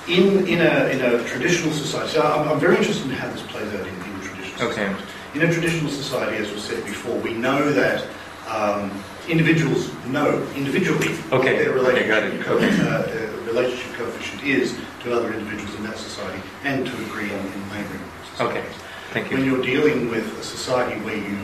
in 0.06 0.46
in 0.46 0.60
a 0.60 0.86
in 0.94 1.00
a 1.00 1.24
traditional 1.24 1.72
society, 1.72 2.12
so 2.12 2.22
I'm, 2.22 2.48
I'm 2.48 2.60
very 2.60 2.76
interested 2.76 3.10
in 3.10 3.16
how 3.18 3.28
this 3.30 3.42
plays 3.42 3.66
out 3.74 3.84
in, 3.84 3.94
in 3.94 4.20
traditional 4.20 4.70
okay. 4.70 4.94
society. 4.94 5.14
In 5.34 5.42
a 5.42 5.52
traditional 5.52 5.90
society, 5.90 6.36
as 6.36 6.52
was 6.52 6.62
said 6.62 6.84
before, 6.84 7.18
we 7.18 7.34
know 7.34 7.70
that 7.72 8.06
um, 8.48 8.90
individuals 9.28 9.92
know 10.06 10.42
individually 10.56 11.14
okay. 11.32 11.36
what 11.36 11.42
their 11.42 11.72
relationship, 11.72 12.46
co- 12.46 12.58
uh, 12.58 13.46
relationship 13.46 13.92
coefficient 13.94 14.42
is 14.42 14.78
to 15.02 15.12
other 15.14 15.32
individuals 15.32 15.74
in 15.76 15.82
that 15.84 15.98
society 15.98 16.40
and 16.64 16.86
to 16.86 16.92
agree 17.04 17.30
in, 17.30 17.38
in 17.38 17.68
neighbouring 17.68 18.00
societies. 18.32 18.58
Okay, 18.58 18.64
thank 19.12 19.30
you. 19.30 19.36
When 19.36 19.46
you're 19.46 19.62
dealing 19.62 20.08
with 20.08 20.26
a 20.38 20.42
society 20.42 21.00
where 21.02 21.16
you 21.16 21.38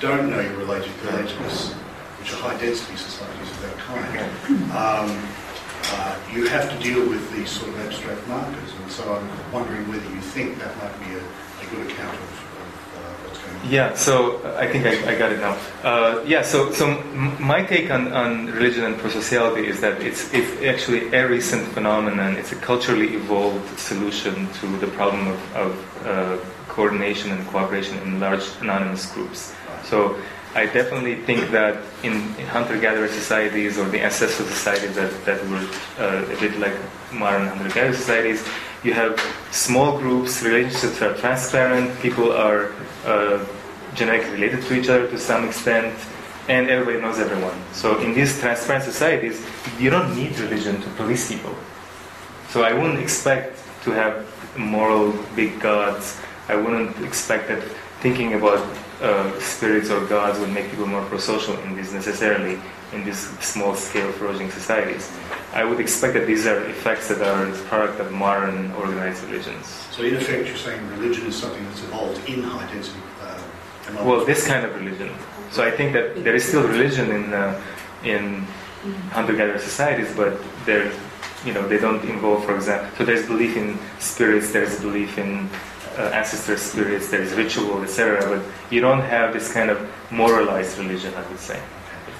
don't 0.00 0.28
know 0.30 0.40
your 0.40 0.56
related 0.56 0.92
relatives, 1.04 1.72
which 2.18 2.32
are 2.32 2.36
high 2.36 2.58
density 2.58 2.96
societies 2.96 3.50
of 3.50 3.62
that 3.62 3.76
kind, 3.78 4.18
um, 4.72 5.28
uh, 5.94 6.18
you 6.32 6.46
have 6.46 6.70
to 6.70 6.78
deal 6.82 7.08
with 7.08 7.32
these 7.32 7.50
sort 7.50 7.68
of 7.70 7.80
abstract 7.80 8.26
markers. 8.28 8.72
And 8.80 8.90
so 8.90 9.14
I'm 9.14 9.52
wondering 9.52 9.88
whether 9.88 10.08
you 10.10 10.20
think 10.20 10.58
that 10.58 10.76
might 10.78 10.96
be 11.00 11.14
a, 11.14 11.22
a 11.22 11.66
good 11.70 11.90
account 11.90 12.14
of, 12.14 12.22
of 12.22 12.70
uh, 12.96 13.12
what's 13.26 13.38
going 13.38 13.50
on. 13.50 13.51
Yeah, 13.64 13.94
so 13.94 14.40
I 14.58 14.66
think 14.66 14.86
I, 14.86 15.12
I 15.12 15.16
got 15.16 15.30
it 15.30 15.38
now. 15.38 15.56
Uh, 15.84 16.22
yeah, 16.26 16.42
so 16.42 16.72
so 16.72 17.00
my 17.38 17.62
take 17.62 17.90
on, 17.92 18.12
on 18.12 18.46
religion 18.46 18.84
and 18.84 18.96
prosociality 18.96 19.64
is 19.64 19.80
that 19.80 20.02
it's 20.02 20.32
it's 20.34 20.62
actually 20.64 21.12
a 21.14 21.28
recent 21.28 21.68
phenomenon. 21.68 22.36
It's 22.36 22.50
a 22.52 22.56
culturally 22.56 23.14
evolved 23.14 23.78
solution 23.78 24.48
to 24.60 24.66
the 24.78 24.88
problem 24.88 25.28
of, 25.28 25.56
of 25.56 26.06
uh, 26.06 26.38
coordination 26.68 27.30
and 27.30 27.46
cooperation 27.48 27.98
in 27.98 28.18
large 28.18 28.42
anonymous 28.60 29.06
groups. 29.12 29.54
So 29.84 30.16
I 30.54 30.66
definitely 30.66 31.16
think 31.22 31.50
that 31.52 31.78
in, 32.02 32.12
in 32.12 32.46
hunter-gatherer 32.46 33.08
societies 33.08 33.78
or 33.78 33.88
the 33.88 34.02
ancestral 34.02 34.48
societies 34.48 34.94
that, 34.96 35.24
that 35.24 35.40
were 35.48 35.66
uh, 35.98 36.24
a 36.24 36.40
bit 36.40 36.58
like 36.58 36.74
modern 37.12 37.46
hunter-gatherer 37.46 37.94
societies, 37.94 38.44
you 38.84 38.92
have 38.92 39.18
small 39.50 39.98
groups, 39.98 40.42
relationships 40.42 41.00
are 41.02 41.14
transparent, 41.14 41.98
people 42.00 42.32
are 42.32 42.72
uh, 43.06 43.44
genetically 43.94 44.32
related 44.32 44.62
to 44.64 44.74
each 44.74 44.88
other 44.88 45.08
to 45.08 45.18
some 45.18 45.44
extent, 45.44 45.94
and 46.48 46.68
everybody 46.68 47.00
knows 47.00 47.18
everyone. 47.18 47.56
So 47.72 48.00
in 48.00 48.14
these 48.14 48.40
transparent 48.40 48.84
societies, 48.84 49.44
you 49.78 49.90
don't 49.90 50.16
need 50.16 50.38
religion 50.38 50.80
to 50.80 50.88
police 50.90 51.30
people. 51.30 51.54
So 52.48 52.62
I 52.62 52.72
wouldn't 52.72 52.98
expect 52.98 53.58
to 53.84 53.92
have 53.92 54.26
moral 54.56 55.12
big 55.36 55.60
gods. 55.60 56.20
I 56.48 56.56
wouldn't 56.56 56.98
expect 57.04 57.48
that 57.48 57.62
thinking 58.00 58.34
about 58.34 58.66
uh, 59.00 59.38
spirits 59.40 59.90
or 59.90 60.04
gods 60.06 60.38
would 60.38 60.50
make 60.50 60.70
people 60.70 60.86
more 60.86 61.04
pro-social 61.06 61.56
in 61.60 61.76
these 61.76 61.92
necessarily 61.92 62.58
in 62.92 63.04
these 63.04 63.28
small-scale 63.40 64.12
flourishing 64.12 64.50
societies. 64.50 65.10
I 65.52 65.64
would 65.64 65.80
expect 65.80 66.14
that 66.14 66.26
these 66.26 66.46
are 66.46 66.64
effects 66.66 67.08
that 67.08 67.20
are 67.20 67.44
the 67.44 67.62
product 67.64 68.00
of 68.00 68.10
modern 68.10 68.72
organized 68.72 69.22
religions. 69.24 69.66
So 69.90 70.02
in 70.02 70.14
effect, 70.16 70.48
you're 70.48 70.56
saying 70.56 70.80
religion 70.88 71.26
is 71.26 71.36
something 71.36 71.62
that's 71.66 71.82
evolved 71.84 72.26
in 72.28 72.42
high 72.42 72.66
density. 72.72 72.98
Uh, 73.20 73.38
well, 74.04 74.24
this 74.24 74.46
kind 74.46 74.64
of 74.64 74.74
religion. 74.74 75.10
So 75.50 75.62
I 75.62 75.70
think 75.70 75.92
that 75.92 76.24
there 76.24 76.34
is 76.34 76.44
still 76.44 76.66
religion 76.66 77.10
in 77.10 77.34
uh, 77.34 77.60
in 78.02 78.46
hunter-gatherer 79.10 79.58
societies, 79.58 80.14
but 80.16 80.40
they're 80.64 80.90
you 81.44 81.52
know 81.52 81.68
they 81.68 81.78
don't 81.78 82.02
involve, 82.04 82.44
for 82.44 82.54
example. 82.56 82.88
So 82.96 83.04
there's 83.04 83.26
belief 83.26 83.54
in 83.56 83.78
spirits, 83.98 84.52
there's 84.52 84.80
belief 84.80 85.18
in 85.18 85.50
uh, 85.98 86.18
ancestor 86.20 86.56
spirits, 86.56 87.10
there's 87.10 87.34
ritual, 87.34 87.82
etc. 87.82 88.24
But 88.24 88.42
you 88.72 88.80
don't 88.80 89.02
have 89.02 89.34
this 89.34 89.52
kind 89.52 89.68
of 89.68 89.78
moralized 90.10 90.78
religion, 90.78 91.12
I 91.14 91.28
would 91.28 91.38
say. 91.38 91.60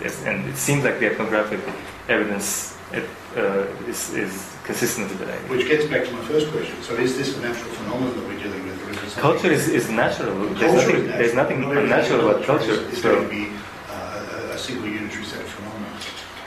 It's, 0.01 0.23
and 0.25 0.47
it 0.49 0.57
seems 0.57 0.85
like 0.85 0.99
the 0.99 1.07
ethnographic 1.07 1.61
evidence 2.09 2.77
it, 2.93 3.09
uh, 3.37 3.67
is, 3.89 4.13
is 4.15 4.55
consistent 4.65 5.09
with 5.09 5.21
that. 5.21 5.39
Which 5.49 5.67
gets 5.67 5.87
back 5.87 6.05
to 6.07 6.13
my 6.13 6.23
first 6.25 6.51
question. 6.51 6.81
So 6.83 6.95
is 6.95 7.17
this 7.17 7.37
a 7.37 7.41
natural 7.41 7.71
phenomenon 7.71 8.15
that 8.15 8.29
we're 8.29 8.43
dealing 8.43 8.65
with? 8.65 8.87
Or 8.87 9.05
is 9.05 9.17
it 9.17 9.21
culture 9.21 9.51
is, 9.51 9.69
is 9.69 9.91
natural. 9.91 10.35
There's 10.35 10.59
culture 10.59 10.77
nothing, 10.77 10.97
is 10.97 11.03
natural. 11.03 11.19
there's 11.19 11.35
nothing 11.35 11.61
Not 11.63 11.77
unnatural 11.79 12.31
about 12.31 12.45
culture. 12.45 12.87
It's 12.89 13.03
so, 13.03 13.15
going 13.15 13.29
to 13.29 13.35
be 13.35 13.53
uh, 13.89 14.51
a, 14.51 14.55
a 14.55 14.59
single 14.59 14.89
unitary 14.89 15.25
set 15.25 15.41
of 15.41 15.49
phenomena. 15.49 15.89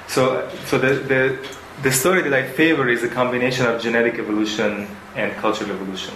So, 0.08 0.50
so 0.66 0.78
the, 0.78 0.94
the, 1.12 1.48
the 1.82 1.92
story 1.92 2.22
that 2.22 2.34
I 2.34 2.48
favor 2.48 2.88
is 2.88 3.04
a 3.04 3.10
combination 3.10 3.66
of 3.66 3.82
genetic 3.82 4.20
evolution 4.20 4.88
and 5.16 5.32
cultural 5.34 5.72
evolution. 5.72 6.14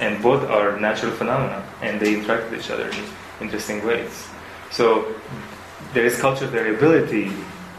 And 0.00 0.20
both 0.20 0.42
are 0.50 0.80
natural 0.80 1.12
phenomena, 1.12 1.64
and 1.80 2.00
they 2.00 2.14
interact 2.14 2.50
with 2.50 2.60
each 2.60 2.70
other 2.70 2.88
in 2.88 3.04
interesting 3.40 3.86
ways. 3.86 4.26
So, 4.70 5.14
there 5.94 6.04
is 6.04 6.18
cultural 6.20 6.50
variability 6.50 7.30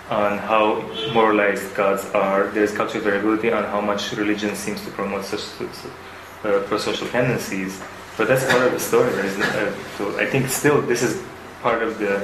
on 0.09 0.37
how 0.37 0.81
moralized 1.13 1.73
gods 1.75 2.05
are. 2.13 2.47
There 2.49 2.63
is 2.63 2.73
cultural 2.73 3.03
variability 3.03 3.51
on 3.51 3.63
how 3.63 3.81
much 3.81 4.11
religion 4.13 4.55
seems 4.55 4.83
to 4.85 4.91
promote 4.91 5.25
such 5.25 5.41
uh, 6.43 6.59
pro-social 6.67 7.07
tendencies. 7.07 7.81
But 8.17 8.27
that's 8.27 8.45
part 8.51 8.67
of 8.67 8.73
the 8.73 8.79
story. 8.79 9.11
Uh, 9.11 9.73
so 9.97 10.19
I 10.19 10.25
think 10.25 10.47
still 10.49 10.81
this 10.81 11.01
is 11.01 11.23
part 11.61 11.81
of 11.81 11.97
the 11.97 12.17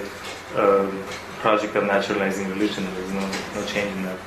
uh, 0.56 0.92
project 1.40 1.76
of 1.76 1.86
naturalizing 1.86 2.50
religion. 2.50 2.86
There's 2.96 3.12
no, 3.12 3.26
no 3.56 3.66
change 3.66 3.96
in 3.96 4.04
that. 4.04 4.20